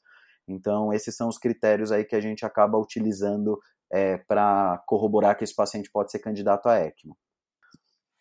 Então, 0.47 0.93
esses 0.93 1.17
são 1.17 1.29
os 1.29 1.37
critérios 1.37 1.91
aí 1.91 2.05
que 2.05 2.15
a 2.15 2.21
gente 2.21 2.47
acaba 2.47 2.79
utilizando 2.79 3.61
é, 3.91 4.19
para 4.19 4.81
corroborar 4.87 5.37
que 5.37 5.43
esse 5.43 5.53
paciente 5.53 5.91
pode 5.91 6.13
ser 6.13 6.21
candidato 6.21 6.69
a 6.69 6.79
ECMO. 6.79 7.17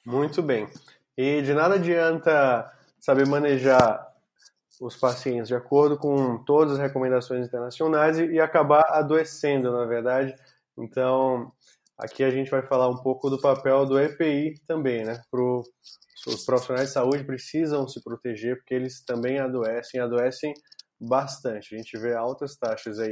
Muito 0.03 0.41
bem. 0.41 0.67
E 1.15 1.43
de 1.43 1.53
nada 1.53 1.75
adianta 1.75 2.73
saber 2.99 3.27
manejar 3.27 4.11
os 4.81 4.97
pacientes 4.97 5.49
de 5.49 5.55
acordo 5.55 5.95
com 5.95 6.39
todas 6.39 6.73
as 6.73 6.79
recomendações 6.79 7.45
internacionais 7.45 8.17
e, 8.17 8.39
acabar 8.39 8.83
adoecendo, 8.89 9.71
na 9.71 9.85
verdade. 9.85 10.35
Então, 10.75 11.51
Aqui 11.97 12.23
a 12.23 12.31
gente 12.31 12.49
vai 12.49 12.65
falar 12.65 12.89
um 12.89 13.01
pouco 13.01 13.29
do 13.29 13.39
papel 13.39 13.85
do 13.85 13.99
EPI 13.99 14.55
também, 14.67 15.05
né? 15.05 15.21
Pro, 15.29 15.61
os 16.27 16.45
profissionais 16.45 16.87
de 16.87 16.93
saúde 16.93 17.23
precisam 17.23 17.87
se 17.87 18.01
proteger 18.03 18.57
porque 18.57 18.73
eles 18.73 19.03
também 19.03 19.39
adoecem, 19.39 19.99
adoecem 19.99 20.53
bastante. 20.99 21.75
A 21.75 21.77
gente 21.77 21.97
vê 21.99 22.13
altas 22.13 22.55
taxas 22.55 22.99
aí 22.99 23.11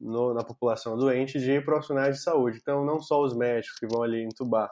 no, 0.00 0.34
na 0.34 0.44
população 0.44 0.96
doente 0.96 1.38
de 1.38 1.60
profissionais 1.60 2.16
de 2.16 2.22
saúde. 2.22 2.58
Então, 2.60 2.84
não 2.84 3.00
só 3.00 3.22
os 3.22 3.36
médicos 3.36 3.78
que 3.78 3.86
vão 3.86 4.02
ali 4.02 4.22
entubar, 4.22 4.70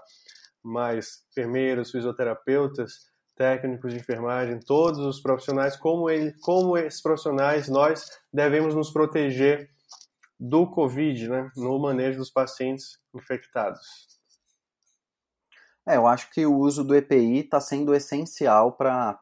mas 0.62 1.24
enfermeiros, 1.30 1.90
fisioterapeutas, 1.90 3.12
técnicos 3.36 3.92
de 3.92 4.00
enfermagem, 4.00 4.60
todos 4.60 5.00
os 5.00 5.20
profissionais, 5.20 5.76
como, 5.76 6.08
ele, 6.08 6.32
como 6.40 6.76
esses 6.78 7.02
profissionais, 7.02 7.68
nós 7.68 8.06
devemos 8.32 8.74
nos 8.74 8.92
proteger 8.92 9.73
do 10.38 10.66
Covid, 10.66 11.28
né, 11.28 11.50
no 11.56 11.78
manejo 11.78 12.18
dos 12.18 12.30
pacientes 12.30 12.98
infectados? 13.14 14.14
É, 15.86 15.96
eu 15.96 16.06
acho 16.06 16.30
que 16.30 16.46
o 16.46 16.56
uso 16.56 16.82
do 16.82 16.94
EPI 16.94 17.40
está 17.40 17.60
sendo 17.60 17.94
essencial 17.94 18.72
para 18.72 19.18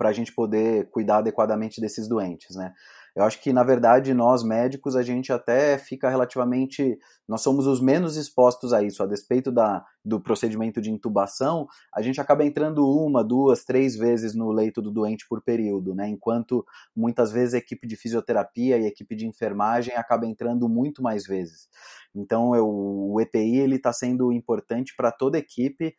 a 0.00 0.12
gente 0.12 0.32
poder 0.32 0.90
cuidar 0.90 1.18
adequadamente 1.18 1.80
desses 1.80 2.08
doentes, 2.08 2.56
né? 2.56 2.74
Eu 3.16 3.24
acho 3.24 3.40
que, 3.40 3.50
na 3.50 3.64
verdade, 3.64 4.12
nós 4.12 4.42
médicos, 4.42 4.94
a 4.94 5.02
gente 5.02 5.32
até 5.32 5.78
fica 5.78 6.10
relativamente. 6.10 6.98
Nós 7.26 7.40
somos 7.40 7.66
os 7.66 7.80
menos 7.80 8.14
expostos 8.14 8.74
a 8.74 8.82
isso. 8.82 9.02
A 9.02 9.06
despeito 9.06 9.50
da, 9.50 9.82
do 10.04 10.20
procedimento 10.20 10.82
de 10.82 10.90
intubação, 10.90 11.66
a 11.94 12.02
gente 12.02 12.20
acaba 12.20 12.44
entrando 12.44 12.86
uma, 12.86 13.24
duas, 13.24 13.64
três 13.64 13.96
vezes 13.96 14.34
no 14.34 14.52
leito 14.52 14.82
do 14.82 14.90
doente 14.90 15.26
por 15.26 15.40
período, 15.40 15.94
né? 15.94 16.06
Enquanto 16.06 16.62
muitas 16.94 17.32
vezes 17.32 17.54
a 17.54 17.58
equipe 17.58 17.86
de 17.86 17.96
fisioterapia 17.96 18.76
e 18.76 18.84
a 18.84 18.88
equipe 18.88 19.16
de 19.16 19.26
enfermagem 19.26 19.96
acaba 19.96 20.26
entrando 20.26 20.68
muito 20.68 21.02
mais 21.02 21.26
vezes. 21.26 21.70
Então, 22.14 22.54
eu, 22.54 22.68
o 22.68 23.18
EPI 23.18 23.56
ele 23.60 23.76
está 23.76 23.94
sendo 23.94 24.30
importante 24.30 24.94
para 24.94 25.10
toda 25.10 25.38
a 25.38 25.40
equipe. 25.40 25.96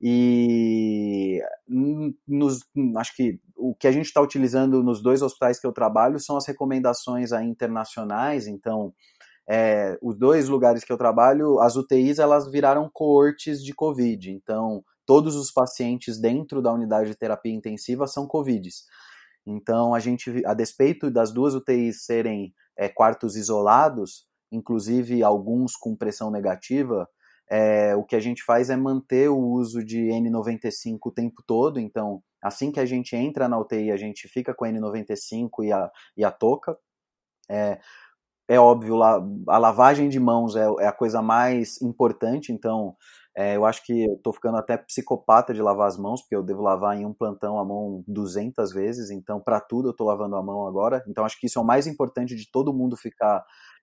E 0.00 1.42
nos, 2.26 2.60
acho 2.96 3.14
que 3.16 3.40
o 3.56 3.74
que 3.74 3.86
a 3.86 3.92
gente 3.92 4.06
está 4.06 4.20
utilizando 4.20 4.82
nos 4.82 5.02
dois 5.02 5.22
hospitais 5.22 5.60
que 5.60 5.66
eu 5.66 5.72
trabalho 5.72 6.18
são 6.18 6.36
as 6.36 6.46
recomendações 6.46 7.32
internacionais. 7.32 8.46
Então, 8.46 8.92
é, 9.48 9.98
os 10.02 10.18
dois 10.18 10.48
lugares 10.48 10.84
que 10.84 10.92
eu 10.92 10.96
trabalho, 10.96 11.60
as 11.60 11.76
UTIs 11.76 12.18
elas 12.18 12.50
viraram 12.50 12.90
coortes 12.92 13.62
de 13.62 13.74
Covid. 13.74 14.30
Então, 14.30 14.82
todos 15.06 15.36
os 15.36 15.50
pacientes 15.50 16.18
dentro 16.18 16.62
da 16.62 16.72
unidade 16.72 17.10
de 17.10 17.16
terapia 17.16 17.54
intensiva 17.54 18.06
são 18.06 18.26
Covids. 18.26 18.84
Então, 19.46 19.94
a 19.94 20.00
gente, 20.00 20.44
a 20.46 20.54
despeito 20.54 21.10
das 21.10 21.32
duas 21.32 21.54
UTIs 21.54 22.04
serem 22.04 22.54
é, 22.76 22.88
quartos 22.88 23.36
isolados, 23.36 24.26
inclusive 24.50 25.22
alguns 25.22 25.76
com 25.76 25.94
pressão 25.94 26.30
negativa, 26.30 27.06
é, 27.50 27.94
o 27.94 28.02
que 28.02 28.16
a 28.16 28.20
gente 28.20 28.42
faz 28.42 28.70
é 28.70 28.76
manter 28.76 29.28
o 29.28 29.38
uso 29.38 29.84
de 29.84 30.06
N95 30.06 30.98
o 31.04 31.10
tempo 31.10 31.42
todo, 31.46 31.78
então 31.78 32.22
assim 32.44 32.70
que 32.70 32.78
a 32.78 32.84
gente 32.84 33.16
entra 33.16 33.48
na 33.48 33.58
UTI, 33.58 33.90
a 33.90 33.96
gente 33.96 34.28
fica 34.28 34.54
com 34.54 34.66
a 34.66 34.68
N95 34.68 35.64
e 35.64 35.72
a, 35.72 35.90
e 36.16 36.24
a 36.24 36.30
touca. 36.30 36.76
É, 37.48 37.80
é 38.46 38.60
óbvio, 38.60 39.02
a 39.02 39.58
lavagem 39.58 40.08
de 40.08 40.20
mãos 40.20 40.54
é, 40.54 40.66
é 40.80 40.86
a 40.86 40.92
coisa 40.92 41.22
mais 41.22 41.80
importante, 41.80 42.52
então 42.52 42.94
é, 43.34 43.56
eu 43.56 43.64
acho 43.64 43.84
que 43.84 44.04
eu 44.04 44.18
tô 44.22 44.32
ficando 44.32 44.58
até 44.58 44.76
psicopata 44.76 45.54
de 45.54 45.62
lavar 45.62 45.88
as 45.88 45.96
mãos, 45.96 46.20
porque 46.20 46.36
eu 46.36 46.42
devo 46.42 46.60
lavar 46.62 46.96
em 46.96 47.06
um 47.06 47.14
plantão 47.14 47.58
a 47.58 47.64
mão 47.64 48.04
200 48.06 48.72
vezes, 48.72 49.10
então 49.10 49.40
para 49.40 49.60
tudo 49.60 49.88
eu 49.88 49.96
tô 49.96 50.04
lavando 50.04 50.36
a 50.36 50.42
mão 50.42 50.66
agora. 50.68 51.02
Então 51.08 51.24
acho 51.24 51.40
que 51.40 51.46
isso 51.46 51.58
é 51.58 51.62
o 51.62 51.64
mais 51.64 51.86
importante 51.86 52.36
de 52.36 52.50
todo 52.50 52.74
mundo 52.74 52.96
ficar 52.96 53.42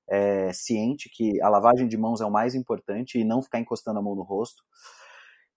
é, 0.10 0.54
ciente 0.54 1.10
que 1.10 1.42
a 1.42 1.50
lavagem 1.50 1.88
de 1.88 1.98
mãos 1.98 2.22
é 2.22 2.26
o 2.26 2.32
mais 2.32 2.54
importante 2.56 3.20
e 3.20 3.24
não 3.24 3.42
ficar 3.42 3.60
encostando 3.60 4.00
a 4.00 4.02
mão 4.02 4.16
no 4.16 4.24
rosto. 4.24 4.64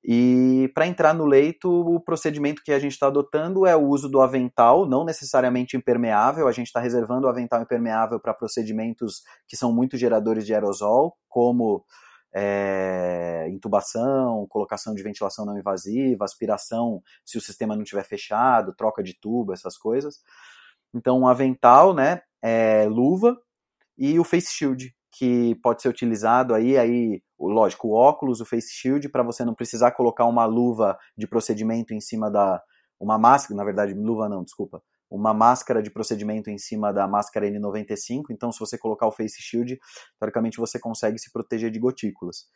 E 0.06 0.70
para 0.74 0.86
entrar 0.86 1.14
no 1.14 1.24
leito, 1.24 1.70
o 1.70 1.98
procedimento 1.98 2.62
que 2.62 2.72
a 2.72 2.78
gente 2.78 2.92
está 2.92 3.06
adotando 3.06 3.66
é 3.66 3.74
o 3.74 3.86
uso 3.88 4.06
do 4.06 4.20
avental, 4.20 4.86
não 4.86 5.02
necessariamente 5.02 5.78
impermeável, 5.78 6.46
a 6.46 6.52
gente 6.52 6.66
está 6.66 6.78
reservando 6.78 7.26
o 7.26 7.30
avental 7.30 7.62
impermeável 7.62 8.20
para 8.20 8.34
procedimentos 8.34 9.22
que 9.48 9.56
são 9.56 9.72
muito 9.72 9.96
geradores 9.96 10.44
de 10.44 10.52
aerosol, 10.52 11.16
como 11.26 11.86
é, 12.34 13.48
intubação, 13.48 14.46
colocação 14.50 14.94
de 14.94 15.02
ventilação 15.02 15.46
não 15.46 15.56
invasiva, 15.56 16.26
aspiração 16.26 17.00
se 17.24 17.38
o 17.38 17.40
sistema 17.40 17.74
não 17.74 17.84
estiver 17.84 18.04
fechado, 18.04 18.74
troca 18.74 19.02
de 19.02 19.18
tubo, 19.18 19.54
essas 19.54 19.78
coisas. 19.78 20.16
Então, 20.92 21.20
um 21.20 21.26
avental, 21.26 21.94
né, 21.94 22.20
é, 22.42 22.84
luva 22.84 23.34
e 23.96 24.18
o 24.18 24.24
face 24.24 24.52
shield, 24.52 24.94
que 25.16 25.54
pode 25.56 25.80
ser 25.80 25.88
utilizado 25.88 26.54
aí, 26.54 26.76
aí, 26.76 27.22
lógico, 27.38 27.88
o 27.88 27.92
óculos, 27.92 28.40
o 28.40 28.44
face 28.44 28.72
shield, 28.72 29.08
para 29.08 29.22
você 29.22 29.44
não 29.44 29.54
precisar 29.54 29.92
colocar 29.92 30.24
uma 30.24 30.44
luva 30.44 30.98
de 31.16 31.26
procedimento 31.26 31.94
em 31.94 32.00
cima 32.00 32.30
da. 32.30 32.60
Uma 32.98 33.18
máscara, 33.18 33.56
na 33.56 33.64
verdade, 33.64 33.92
luva 33.94 34.28
não, 34.28 34.42
desculpa. 34.42 34.82
Uma 35.10 35.34
máscara 35.34 35.82
de 35.82 35.90
procedimento 35.90 36.50
em 36.50 36.58
cima 36.58 36.92
da 36.92 37.06
máscara 37.06 37.46
N95. 37.46 38.24
Então, 38.30 38.50
se 38.50 38.58
você 38.58 38.78
colocar 38.78 39.06
o 39.06 39.12
face 39.12 39.40
shield, 39.40 39.78
teoricamente 40.18 40.58
você 40.58 40.78
consegue 40.78 41.18
se 41.18 41.30
proteger 41.30 41.70
de 41.70 41.78
gotículas. 41.78 42.46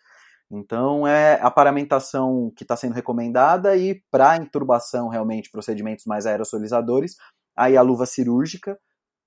Então, 0.50 1.06
é 1.06 1.38
a 1.42 1.50
paramentação 1.50 2.50
que 2.56 2.64
está 2.64 2.76
sendo 2.76 2.94
recomendada 2.94 3.76
e 3.76 4.02
para 4.10 4.36
inturbação, 4.36 5.08
realmente, 5.08 5.50
procedimentos 5.50 6.06
mais 6.06 6.24
aerosolizadores, 6.24 7.16
aí 7.56 7.76
a 7.76 7.82
luva 7.82 8.06
cirúrgica, 8.06 8.78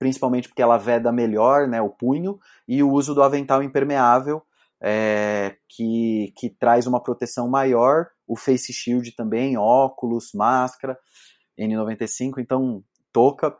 principalmente 0.01 0.47
porque 0.47 0.63
ela 0.63 0.79
veda 0.79 1.11
melhor 1.11 1.67
né, 1.67 1.79
o 1.79 1.87
punho, 1.87 2.39
e 2.67 2.81
o 2.81 2.89
uso 2.89 3.13
do 3.13 3.21
avental 3.21 3.61
impermeável, 3.61 4.41
é, 4.81 5.55
que, 5.69 6.33
que 6.35 6.49
traz 6.49 6.87
uma 6.87 7.03
proteção 7.03 7.47
maior, 7.47 8.07
o 8.27 8.35
face 8.35 8.73
shield 8.73 9.15
também, 9.15 9.59
óculos, 9.59 10.31
máscara, 10.33 10.97
N95, 11.55 12.39
então 12.39 12.83
touca, 13.13 13.55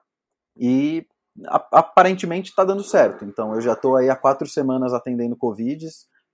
e 0.58 1.06
aparentemente 1.46 2.50
está 2.50 2.66
dando 2.66 2.84
certo. 2.84 3.24
Então 3.24 3.54
eu 3.54 3.62
já 3.62 3.74
estou 3.74 3.96
aí 3.96 4.10
há 4.10 4.16
quatro 4.16 4.50
semanas 4.50 4.96
atendendo 4.96 5.38
Covid, 5.38 5.86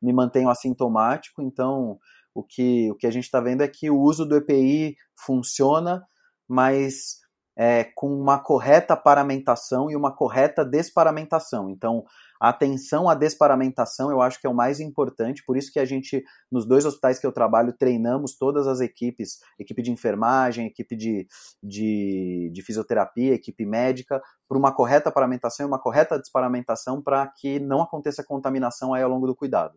me 0.01 0.13
mantenho 0.13 0.49
assintomático, 0.49 1.41
então 1.41 1.99
o 2.33 2.41
que, 2.41 2.89
o 2.91 2.95
que 2.95 3.07
a 3.07 3.11
gente 3.11 3.25
está 3.25 3.41
vendo 3.41 3.61
é 3.61 3.67
que 3.67 3.89
o 3.89 3.99
uso 3.99 4.25
do 4.25 4.37
EPI 4.37 4.95
funciona, 5.17 6.01
mas 6.47 7.26
é, 7.57 7.85
com 7.95 8.07
uma 8.07 8.37
correta 8.37 8.95
paramentação 8.95 9.89
e 9.89 9.95
uma 9.95 10.15
correta 10.15 10.63
desparamentação. 10.63 11.71
Então, 11.71 12.05
atenção 12.39 13.09
à 13.09 13.15
desparamentação 13.15 14.11
eu 14.11 14.21
acho 14.21 14.39
que 14.39 14.45
é 14.45 14.49
o 14.49 14.53
mais 14.53 14.79
importante, 14.79 15.43
por 15.43 15.57
isso 15.57 15.71
que 15.73 15.79
a 15.79 15.85
gente, 15.85 16.23
nos 16.51 16.67
dois 16.67 16.85
hospitais 16.85 17.17
que 17.17 17.25
eu 17.25 17.31
trabalho, 17.31 17.73
treinamos 17.73 18.37
todas 18.37 18.67
as 18.67 18.79
equipes, 18.79 19.39
equipe 19.57 19.81
de 19.81 19.91
enfermagem, 19.91 20.67
equipe 20.67 20.95
de, 20.95 21.27
de, 21.63 22.51
de 22.53 22.61
fisioterapia, 22.61 23.33
equipe 23.33 23.65
médica, 23.65 24.21
por 24.47 24.55
uma 24.55 24.71
correta 24.71 25.11
paramentação 25.11 25.65
e 25.65 25.67
uma 25.67 25.81
correta 25.81 26.19
desparamentação 26.19 27.01
para 27.01 27.25
que 27.25 27.59
não 27.59 27.81
aconteça 27.81 28.23
contaminação 28.23 28.93
aí 28.93 29.01
ao 29.01 29.09
longo 29.09 29.25
do 29.25 29.35
cuidado. 29.35 29.73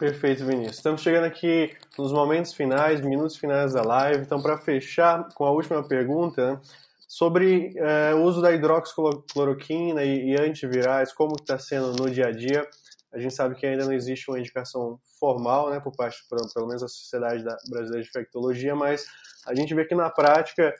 Perfeito, 0.00 0.46
Vinícius. 0.46 0.76
Estamos 0.76 1.02
chegando 1.02 1.24
aqui 1.24 1.76
nos 1.98 2.10
momentos 2.10 2.54
finais, 2.54 3.02
minutos 3.02 3.36
finais 3.36 3.74
da 3.74 3.82
live. 3.82 4.22
Então, 4.22 4.40
para 4.40 4.56
fechar 4.56 5.28
com 5.34 5.44
a 5.44 5.50
última 5.50 5.86
pergunta, 5.86 6.52
né, 6.52 6.60
sobre 7.06 7.74
é, 7.76 8.14
o 8.14 8.22
uso 8.22 8.40
da 8.40 8.50
hidroxicloroquina 8.50 10.02
e, 10.02 10.30
e 10.30 10.40
antivirais, 10.40 11.12
como 11.12 11.34
está 11.34 11.58
sendo 11.58 11.92
no 11.92 12.08
dia 12.08 12.28
a 12.28 12.30
dia. 12.30 12.66
A 13.12 13.18
gente 13.18 13.34
sabe 13.34 13.56
que 13.56 13.66
ainda 13.66 13.84
não 13.84 13.92
existe 13.92 14.30
uma 14.30 14.38
indicação 14.38 14.98
formal, 15.18 15.68
né, 15.68 15.78
por 15.80 15.94
parte, 15.94 16.16
pelo 16.30 16.66
menos, 16.66 16.80
da 16.80 16.88
Sociedade 16.88 17.44
Brasileira 17.68 18.02
de 18.02 18.08
Infectologia, 18.08 18.74
mas 18.74 19.04
a 19.46 19.54
gente 19.54 19.74
vê 19.74 19.84
que 19.84 19.94
na 19.94 20.08
prática 20.08 20.74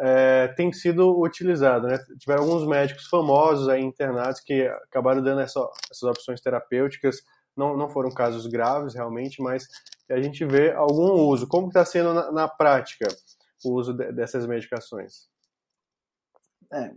é, 0.00 0.48
tem 0.48 0.72
sido 0.72 1.16
utilizado. 1.20 1.86
Né? 1.86 1.96
Tiveram 2.18 2.42
alguns 2.42 2.66
médicos 2.66 3.06
famosos 3.06 3.68
aí 3.68 3.84
internados 3.84 4.40
que 4.40 4.66
acabaram 4.66 5.22
dando 5.22 5.42
essa, 5.42 5.64
essas 5.92 6.02
opções 6.02 6.40
terapêuticas 6.40 7.22
não, 7.56 7.76
não 7.76 7.88
foram 7.88 8.10
casos 8.10 8.46
graves 8.46 8.94
realmente, 8.94 9.42
mas 9.42 9.66
a 10.10 10.20
gente 10.20 10.44
vê 10.44 10.72
algum 10.72 11.12
uso. 11.12 11.46
Como 11.46 11.68
está 11.68 11.84
sendo 11.84 12.12
na, 12.12 12.32
na, 12.32 12.48
prática 12.48 13.06
o 13.64 13.72
uso 13.72 13.92
de, 13.92 14.12
dessas 14.12 14.46
medicações? 14.46 15.28
É, 16.72 16.92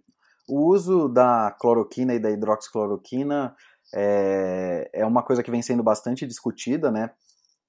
o 0.47 0.65
uso 0.65 1.07
da 1.07 1.55
cloroquina 1.59 2.13
e 2.13 2.19
da 2.19 2.31
hidroxicloroquina 2.31 3.55
é, 3.93 4.89
é 4.93 5.05
uma 5.05 5.23
coisa 5.23 5.43
que 5.43 5.51
vem 5.51 5.61
sendo 5.61 5.83
bastante 5.83 6.25
discutida, 6.25 6.91
né? 6.91 7.11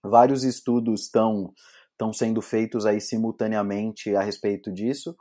Vários 0.02 0.44
estudos 0.44 1.02
estão 1.02 1.52
estão 1.92 2.12
sendo 2.12 2.40
feitos 2.40 2.86
aí 2.86 3.00
simultaneamente 3.00 4.14
a 4.14 4.22
respeito 4.22 4.72
disso. 4.72 5.16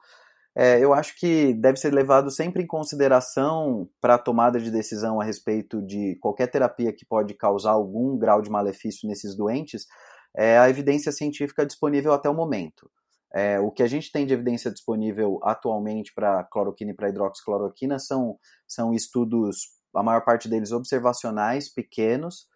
É, 0.59 0.83
eu 0.83 0.91
acho 0.91 1.15
que 1.19 1.53
deve 1.53 1.77
ser 1.77 1.93
levado 1.93 2.31
sempre 2.31 2.63
em 2.63 2.65
consideração 2.65 3.87
para 4.01 4.15
a 4.15 4.17
tomada 4.17 4.59
de 4.59 4.71
decisão 4.71 5.21
a 5.21 5.23
respeito 5.23 5.83
de 5.83 6.17
qualquer 6.19 6.47
terapia 6.47 6.91
que 6.91 7.05
pode 7.05 7.35
causar 7.35 7.73
algum 7.73 8.17
grau 8.17 8.41
de 8.41 8.49
malefício 8.49 9.07
nesses 9.07 9.37
doentes, 9.37 9.85
é 10.35 10.57
a 10.57 10.67
evidência 10.67 11.11
científica 11.11 11.63
disponível 11.63 12.11
até 12.11 12.27
o 12.27 12.33
momento. 12.33 12.89
É, 13.31 13.59
o 13.59 13.69
que 13.69 13.83
a 13.83 13.87
gente 13.87 14.11
tem 14.11 14.25
de 14.25 14.33
evidência 14.33 14.71
disponível 14.71 15.39
atualmente 15.43 16.11
para 16.11 16.43
cloroquina 16.45 16.89
e 16.89 16.95
para 16.95 17.09
hidroxicloroquina 17.09 17.99
são, 17.99 18.39
são 18.67 18.95
estudos, 18.95 19.57
a 19.95 20.01
maior 20.01 20.25
parte 20.25 20.49
deles 20.49 20.71
observacionais, 20.71 21.71
pequenos, 21.71 22.47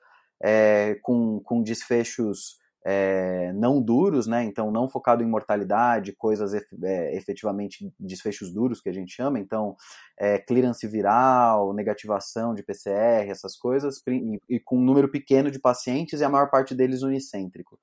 é, 0.41 0.95
com, 1.03 1.39
com 1.41 1.61
desfechos 1.61 2.60
é, 2.83 3.53
não 3.53 3.81
duros, 3.81 4.25
né? 4.25 4.43
Então, 4.43 4.71
não 4.71 4.89
focado 4.89 5.23
em 5.23 5.27
mortalidade, 5.27 6.15
coisas 6.15 6.53
é, 6.53 7.15
efetivamente 7.15 7.93
desfechos 7.99 8.51
duros 8.51 8.81
que 8.81 8.89
a 8.89 8.93
gente 8.93 9.13
chama. 9.13 9.39
Então, 9.39 9.75
é, 10.19 10.39
clearance 10.39 10.85
viral, 10.87 11.73
negativação 11.73 12.55
de 12.55 12.63
PCR, 12.63 13.29
essas 13.29 13.55
coisas, 13.55 14.01
e, 14.07 14.39
e, 14.49 14.59
com 14.59 14.77
um 14.77 14.83
número 14.83 15.09
pequeno 15.09 15.51
de 15.51 15.59
pacientes 15.59 16.21
e 16.21 16.23
a 16.23 16.29
maior 16.29 16.49
parte 16.49 16.73
deles 16.73 17.03
unicêntrico. 17.03 17.79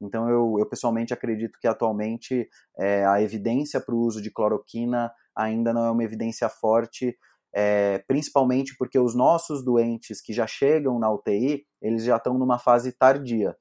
Então, 0.00 0.28
eu, 0.28 0.56
eu 0.58 0.66
pessoalmente 0.66 1.14
acredito 1.14 1.58
que 1.58 1.66
atualmente 1.66 2.48
é, 2.78 3.06
a 3.06 3.22
evidência 3.22 3.80
para 3.80 3.94
o 3.94 4.00
uso 4.00 4.20
de 4.20 4.30
cloroquina 4.30 5.10
ainda 5.34 5.72
não 5.72 5.86
é 5.86 5.90
uma 5.90 6.04
evidência 6.04 6.48
forte. 6.48 7.16
É, 7.56 7.98
principalmente 8.08 8.74
porque 8.76 8.98
os 8.98 9.14
nossos 9.14 9.64
doentes 9.64 10.20
que 10.20 10.32
já 10.32 10.44
chegam 10.44 10.98
na 10.98 11.08
UTI, 11.08 11.64
eles 11.80 12.02
já 12.02 12.16
estão 12.16 12.36
numa 12.36 12.58
fase 12.58 12.90
tardia 12.90 13.54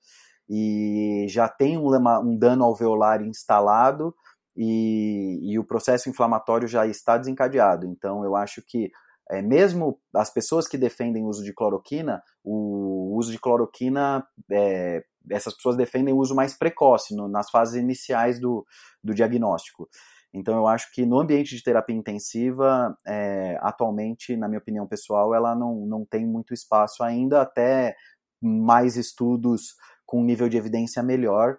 e 0.50 1.26
já 1.30 1.48
tem 1.48 1.78
um, 1.78 1.90
um 2.22 2.38
dano 2.38 2.64
alveolar 2.64 3.22
instalado 3.22 4.14
e, 4.56 5.40
e, 5.42 5.58
o 5.58 5.64
processo 5.64 6.10
inflamatório 6.10 6.68
já 6.68 6.86
está 6.86 7.18
desencadeado. 7.18 7.88
Então, 7.88 8.24
eu 8.24 8.36
acho 8.36 8.62
que 8.62 8.92
é, 9.30 9.42
mesmo 9.42 10.00
as 10.14 10.32
pessoas 10.32 10.68
que 10.68 10.78
defendem 10.78 11.24
o 11.24 11.28
uso 11.28 11.44
de 11.44 11.54
cloroquina, 11.54 12.22
o 12.44 13.16
uso 13.18 13.32
de 13.32 13.40
cloroquina, 13.40 14.26
é, 14.52 15.04
essas 15.32 15.56
pessoas 15.56 15.78
defendem 15.78 16.14
o 16.14 16.18
uso 16.18 16.36
mais 16.36 16.54
precoce, 16.54 17.16
no, 17.16 17.28
nas 17.28 17.50
fases 17.50 17.76
iniciais 17.76 18.40
do, 18.40 18.66
do 19.04 19.14
diagnóstico. 19.14 19.88
Então, 20.34 20.56
eu 20.58 20.68
acho 20.68 20.92
que 20.92 21.06
no 21.06 21.20
ambiente 21.20 21.56
de 21.56 21.64
terapia 21.64 21.96
intensiva, 21.96 22.98
é, 23.08 23.58
atualmente, 23.62 24.36
na 24.36 24.48
minha 24.48 24.60
opinião 24.60 24.88
pessoal, 24.88 25.34
ela 25.34 25.56
não, 25.56 25.86
não 25.86 26.06
tem 26.06 26.26
muito 26.26 26.54
espaço 26.54 27.04
ainda, 27.04 27.42
até 27.42 27.96
mais 28.42 28.98
estudos 28.98 29.76
com 30.06 30.22
um 30.22 30.26
nível 30.26 30.50
de 30.50 30.58
evidência 30.58 31.02
melhor 31.02 31.58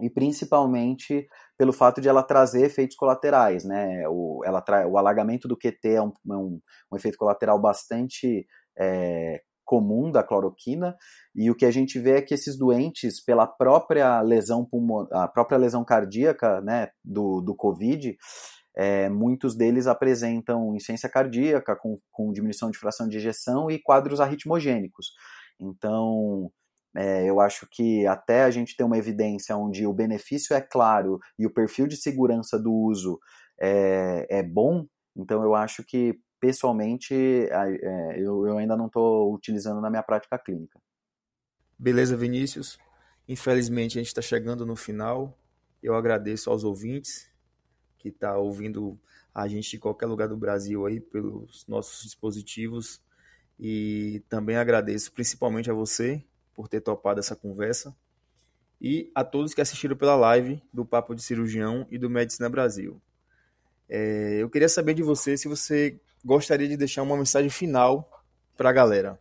e 0.00 0.10
principalmente 0.10 1.26
pelo 1.56 1.72
fato 1.72 2.00
de 2.00 2.08
ela 2.08 2.22
trazer 2.22 2.64
efeitos 2.64 2.96
colaterais, 2.96 3.64
né? 3.64 4.02
O, 4.08 4.42
ela 4.44 4.60
tra 4.60 4.88
o 4.88 4.98
alagamento 4.98 5.46
do 5.46 5.56
QT 5.56 5.88
é 5.88 6.02
um, 6.02 6.12
é 6.30 6.36
um, 6.36 6.60
um 6.92 6.96
efeito 6.96 7.16
colateral 7.16 7.60
bastante 7.60 8.46
é, 8.76 9.40
comum 9.64 10.10
da 10.10 10.22
cloroquina 10.22 10.96
e 11.34 11.50
o 11.50 11.54
que 11.54 11.64
a 11.64 11.70
gente 11.70 11.98
vê 11.98 12.18
é 12.18 12.22
que 12.22 12.34
esses 12.34 12.58
doentes, 12.58 13.22
pela 13.24 13.46
própria 13.46 14.20
lesão 14.20 14.64
pulmonar, 14.64 15.08
a 15.12 15.28
própria 15.28 15.58
lesão 15.58 15.84
cardíaca, 15.84 16.60
né, 16.60 16.88
do, 17.04 17.40
do 17.40 17.54
COVID, 17.54 18.16
é, 18.76 19.08
muitos 19.08 19.56
deles 19.56 19.86
apresentam 19.86 20.74
insuficiência 20.74 21.08
cardíaca 21.08 21.76
com, 21.76 21.98
com 22.10 22.32
diminuição 22.32 22.70
de 22.70 22.78
fração 22.78 23.08
de 23.08 23.16
ejeção 23.16 23.70
e 23.70 23.80
quadros 23.80 24.20
arritmogênicos. 24.20 25.12
Então, 25.60 26.50
É, 26.94 27.28
eu 27.28 27.40
acho 27.40 27.66
que 27.68 28.06
até 28.06 28.44
a 28.44 28.50
gente 28.50 28.76
ter 28.76 28.84
uma 28.84 28.96
evidência 28.96 29.56
onde 29.56 29.86
o 29.86 29.92
benefício 29.92 30.54
é 30.54 30.60
claro 30.60 31.18
e 31.36 31.44
o 31.44 31.52
perfil 31.52 31.88
de 31.88 31.96
segurança 31.96 32.58
do 32.58 32.72
uso 32.72 33.18
é, 33.60 34.26
é 34.30 34.42
bom, 34.42 34.86
então 35.16 35.42
eu 35.42 35.54
acho 35.54 35.82
que 35.82 36.18
pessoalmente 36.38 37.14
é, 37.14 38.20
eu, 38.20 38.46
eu 38.46 38.58
ainda 38.58 38.76
não 38.76 38.86
estou 38.86 39.34
utilizando 39.34 39.80
na 39.80 39.90
minha 39.90 40.02
prática 40.02 40.38
clínica. 40.38 40.78
Beleza, 41.78 42.16
Vinícius. 42.16 42.78
Infelizmente 43.26 43.98
a 43.98 44.00
gente 44.00 44.08
está 44.08 44.22
chegando 44.22 44.66
no 44.66 44.76
final. 44.76 45.36
Eu 45.82 45.94
agradeço 45.94 46.50
aos 46.50 46.62
ouvintes 46.62 47.30
que 47.98 48.08
estão 48.08 48.32
tá 48.32 48.38
ouvindo 48.38 48.98
a 49.34 49.48
gente 49.48 49.76
em 49.76 49.80
qualquer 49.80 50.06
lugar 50.06 50.28
do 50.28 50.36
Brasil 50.36 50.86
aí 50.86 51.00
pelos 51.00 51.66
nossos 51.66 52.04
dispositivos 52.04 53.02
e 53.58 54.22
também 54.28 54.56
agradeço 54.56 55.12
principalmente 55.12 55.70
a 55.70 55.74
você 55.74 56.22
por 56.54 56.68
ter 56.68 56.80
topado 56.80 57.20
essa 57.20 57.34
conversa 57.36 57.94
e 58.80 59.10
a 59.14 59.24
todos 59.24 59.54
que 59.54 59.60
assistiram 59.60 59.96
pela 59.96 60.14
live 60.14 60.62
do 60.72 60.84
Papo 60.84 61.14
de 61.14 61.22
Cirurgião 61.22 61.86
e 61.90 61.98
do 61.98 62.10
Medicina 62.10 62.48
Brasil. 62.48 63.00
É, 63.88 64.36
eu 64.40 64.50
queria 64.50 64.68
saber 64.68 64.94
de 64.94 65.02
você 65.02 65.36
se 65.36 65.48
você 65.48 66.00
gostaria 66.24 66.68
de 66.68 66.76
deixar 66.76 67.02
uma 67.02 67.16
mensagem 67.16 67.50
final 67.50 68.10
para 68.56 68.70
a 68.70 68.72
galera. 68.72 69.20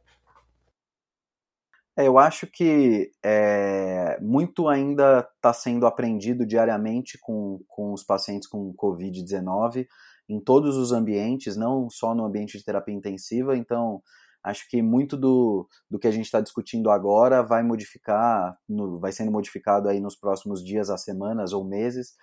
É, 1.96 2.08
eu 2.08 2.18
acho 2.18 2.48
que 2.48 3.12
é, 3.24 4.18
muito 4.20 4.68
ainda 4.68 5.20
está 5.36 5.54
sendo 5.54 5.86
aprendido 5.86 6.46
diariamente 6.46 7.20
com, 7.22 7.62
com 7.68 7.94
os 7.94 8.04
pacientes 8.04 8.48
com 8.48 8.74
Covid-19 8.74 9.88
em 10.28 10.40
todos 10.40 10.76
os 10.76 10.92
ambientes, 10.92 11.56
não 11.56 11.90
só 11.90 12.16
no 12.16 12.26
ambiente 12.26 12.58
de 12.58 12.64
terapia 12.64 12.96
intensiva. 12.96 13.56
Então, 13.56 14.02
acho 14.44 14.70
que 14.70 14.82
muito 14.82 15.16
do, 15.16 15.68
do 15.90 15.98
que 15.98 16.08
a 16.08 16.12
gente 16.12 16.26
está 16.26 16.42
discutindo 16.42 16.90
agora 16.90 17.42
vai 17.42 17.64
modificar, 17.64 18.58
no, 18.68 19.00
vai 19.00 19.12
sendo 19.12 19.32
modificado 19.32 19.88
aí 19.88 20.00
nos 20.00 20.16
próximos 20.16 20.64
dias, 20.64 20.90
as 20.90 21.04
semanas 21.04 21.54
ou 21.54 21.64
meses. 21.64 22.14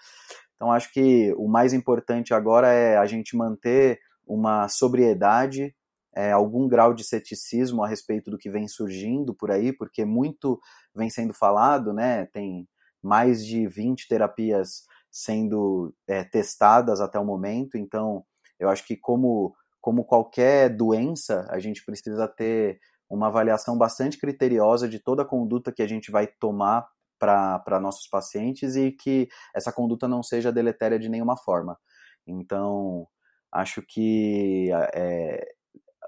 Então, 0.57 0.71
acho 0.71 0.93
que 0.93 1.33
o 1.39 1.49
mais 1.49 1.73
importante 1.73 2.35
agora 2.35 2.69
é 2.69 2.97
a 2.99 3.07
gente 3.07 3.37
manter 3.37 3.99
uma 4.27 4.69
sobriedade 4.69 5.75
é, 6.15 6.33
algum 6.33 6.69
grau 6.69 6.93
de 6.93 7.05
ceticismo 7.05 7.83
a 7.83 7.89
respeito 7.89 8.31
do 8.31 8.39
que 8.39 8.51
vem 8.51 8.67
surgindo 8.67 9.35
por 9.35 9.51
aí, 9.51 9.73
porque 9.73 10.05
muito 10.05 10.61
vem 10.95 11.09
sendo 11.09 11.33
falado, 11.33 11.93
né? 11.93 12.27
Tem 12.27 12.69
mais 13.03 13.45
de 13.45 13.67
20 13.67 14.09
terapias 14.09 14.85
sendo 15.11 15.95
é, 16.09 16.25
testadas 16.25 17.01
até 17.01 17.19
o 17.19 17.25
momento, 17.25 17.77
então 17.77 18.25
eu 18.59 18.69
acho 18.69 18.85
que 18.87 18.97
como, 18.97 19.55
como 19.81 20.05
qualquer 20.05 20.69
doença, 20.69 21.47
a 21.51 21.59
gente 21.59 21.85
precisa 21.85 22.29
ter 22.29 22.81
uma 23.09 23.27
avaliação 23.27 23.77
bastante 23.77 24.19
criteriosa 24.19 24.89
de 24.89 25.01
toda 25.01 25.23
a 25.23 25.27
conduta 25.27 25.73
que 25.73 25.83
a 25.83 25.87
gente 25.87 26.11
vai 26.11 26.27
tomar 26.27 26.87
para 27.19 27.81
nossos 27.81 28.07
pacientes 28.09 28.77
e 28.77 28.93
que 28.93 29.29
essa 29.55 29.73
conduta 29.73 30.09
não 30.09 30.23
seja 30.23 30.53
deletéria 30.53 30.99
de 30.99 31.09
nenhuma 31.09 31.37
forma. 31.37 31.79
Então, 32.27 33.07
acho 33.53 33.83
que 33.83 34.71
é, 34.95 35.47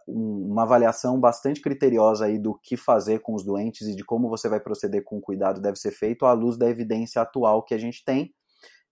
uma 0.06 0.62
avaliação 0.62 1.20
bastante 1.20 1.60
criteriosa 1.60 2.26
aí 2.26 2.38
do 2.38 2.58
que 2.58 2.76
fazer 2.76 3.20
com 3.20 3.34
os 3.34 3.44
doentes 3.44 3.88
e 3.88 3.96
de 3.96 4.04
como 4.04 4.28
você 4.28 4.48
vai 4.48 4.60
proceder 4.60 5.04
com 5.04 5.20
cuidado 5.20 5.60
deve 5.60 5.76
ser 5.76 5.90
feito 5.90 6.24
à 6.24 6.32
luz 6.32 6.56
da 6.56 6.68
evidência 6.68 7.20
atual 7.20 7.62
que 7.62 7.74
a 7.74 7.78
gente 7.78 8.04
tem. 8.04 8.32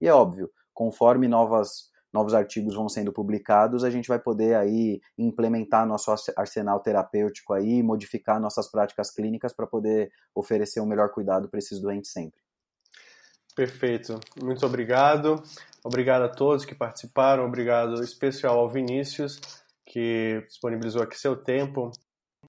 E 0.00 0.08
é 0.08 0.12
óbvio, 0.12 0.50
conforme 0.74 1.28
novas, 1.28 1.90
novos 2.12 2.34
artigos 2.34 2.74
vão 2.74 2.88
sendo 2.88 3.12
publicados, 3.12 3.84
a 3.84 3.90
gente 3.90 4.08
vai 4.08 4.18
poder 4.18 4.56
aí 4.56 5.00
implementar 5.16 5.86
nosso 5.86 6.10
arsenal 6.36 6.80
terapêutico 6.80 7.52
aí, 7.52 7.82
modificar 7.82 8.40
nossas 8.40 8.70
práticas 8.70 9.10
clínicas 9.10 9.52
para 9.52 9.66
poder 9.66 10.10
oferecer 10.34 10.80
o 10.80 10.84
um 10.84 10.86
melhor 10.86 11.10
cuidado 11.10 11.48
para 11.48 11.58
esses 11.58 11.80
doentes 11.80 12.12
sempre. 12.12 12.40
Perfeito. 13.54 14.18
Muito 14.42 14.64
obrigado. 14.64 15.42
Obrigado 15.84 16.22
a 16.22 16.28
todos 16.28 16.64
que 16.64 16.74
participaram. 16.74 17.44
Obrigado 17.44 18.02
especial 18.02 18.58
ao 18.58 18.68
Vinícius 18.68 19.40
que 19.90 20.44
disponibilizou 20.46 21.02
aqui 21.02 21.18
seu 21.18 21.36
tempo. 21.36 21.90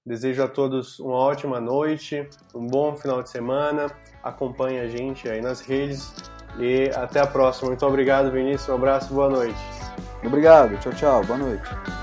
Desejo 0.06 0.44
a 0.44 0.48
todos 0.48 1.00
uma 1.00 1.18
ótima 1.18 1.60
noite, 1.60 2.28
um 2.56 2.66
bom 2.66 2.96
final 2.96 3.22
de 3.24 3.30
semana. 3.30 3.88
Acompanhe 4.24 4.80
a 4.80 4.88
gente 4.88 5.28
aí 5.28 5.42
nas 5.42 5.60
redes 5.60 6.14
e 6.58 6.90
até 6.96 7.20
a 7.20 7.28
próxima. 7.28 7.70
Muito 7.70 7.86
obrigado, 7.86 8.32
Vinícius. 8.32 8.70
Um 8.70 8.76
abraço, 8.76 9.14
boa 9.14 9.30
noite. 9.30 9.60
Obrigado, 10.24 10.78
tchau, 10.80 10.94
tchau, 10.94 11.24
boa 11.24 11.38
noite. 11.38 12.01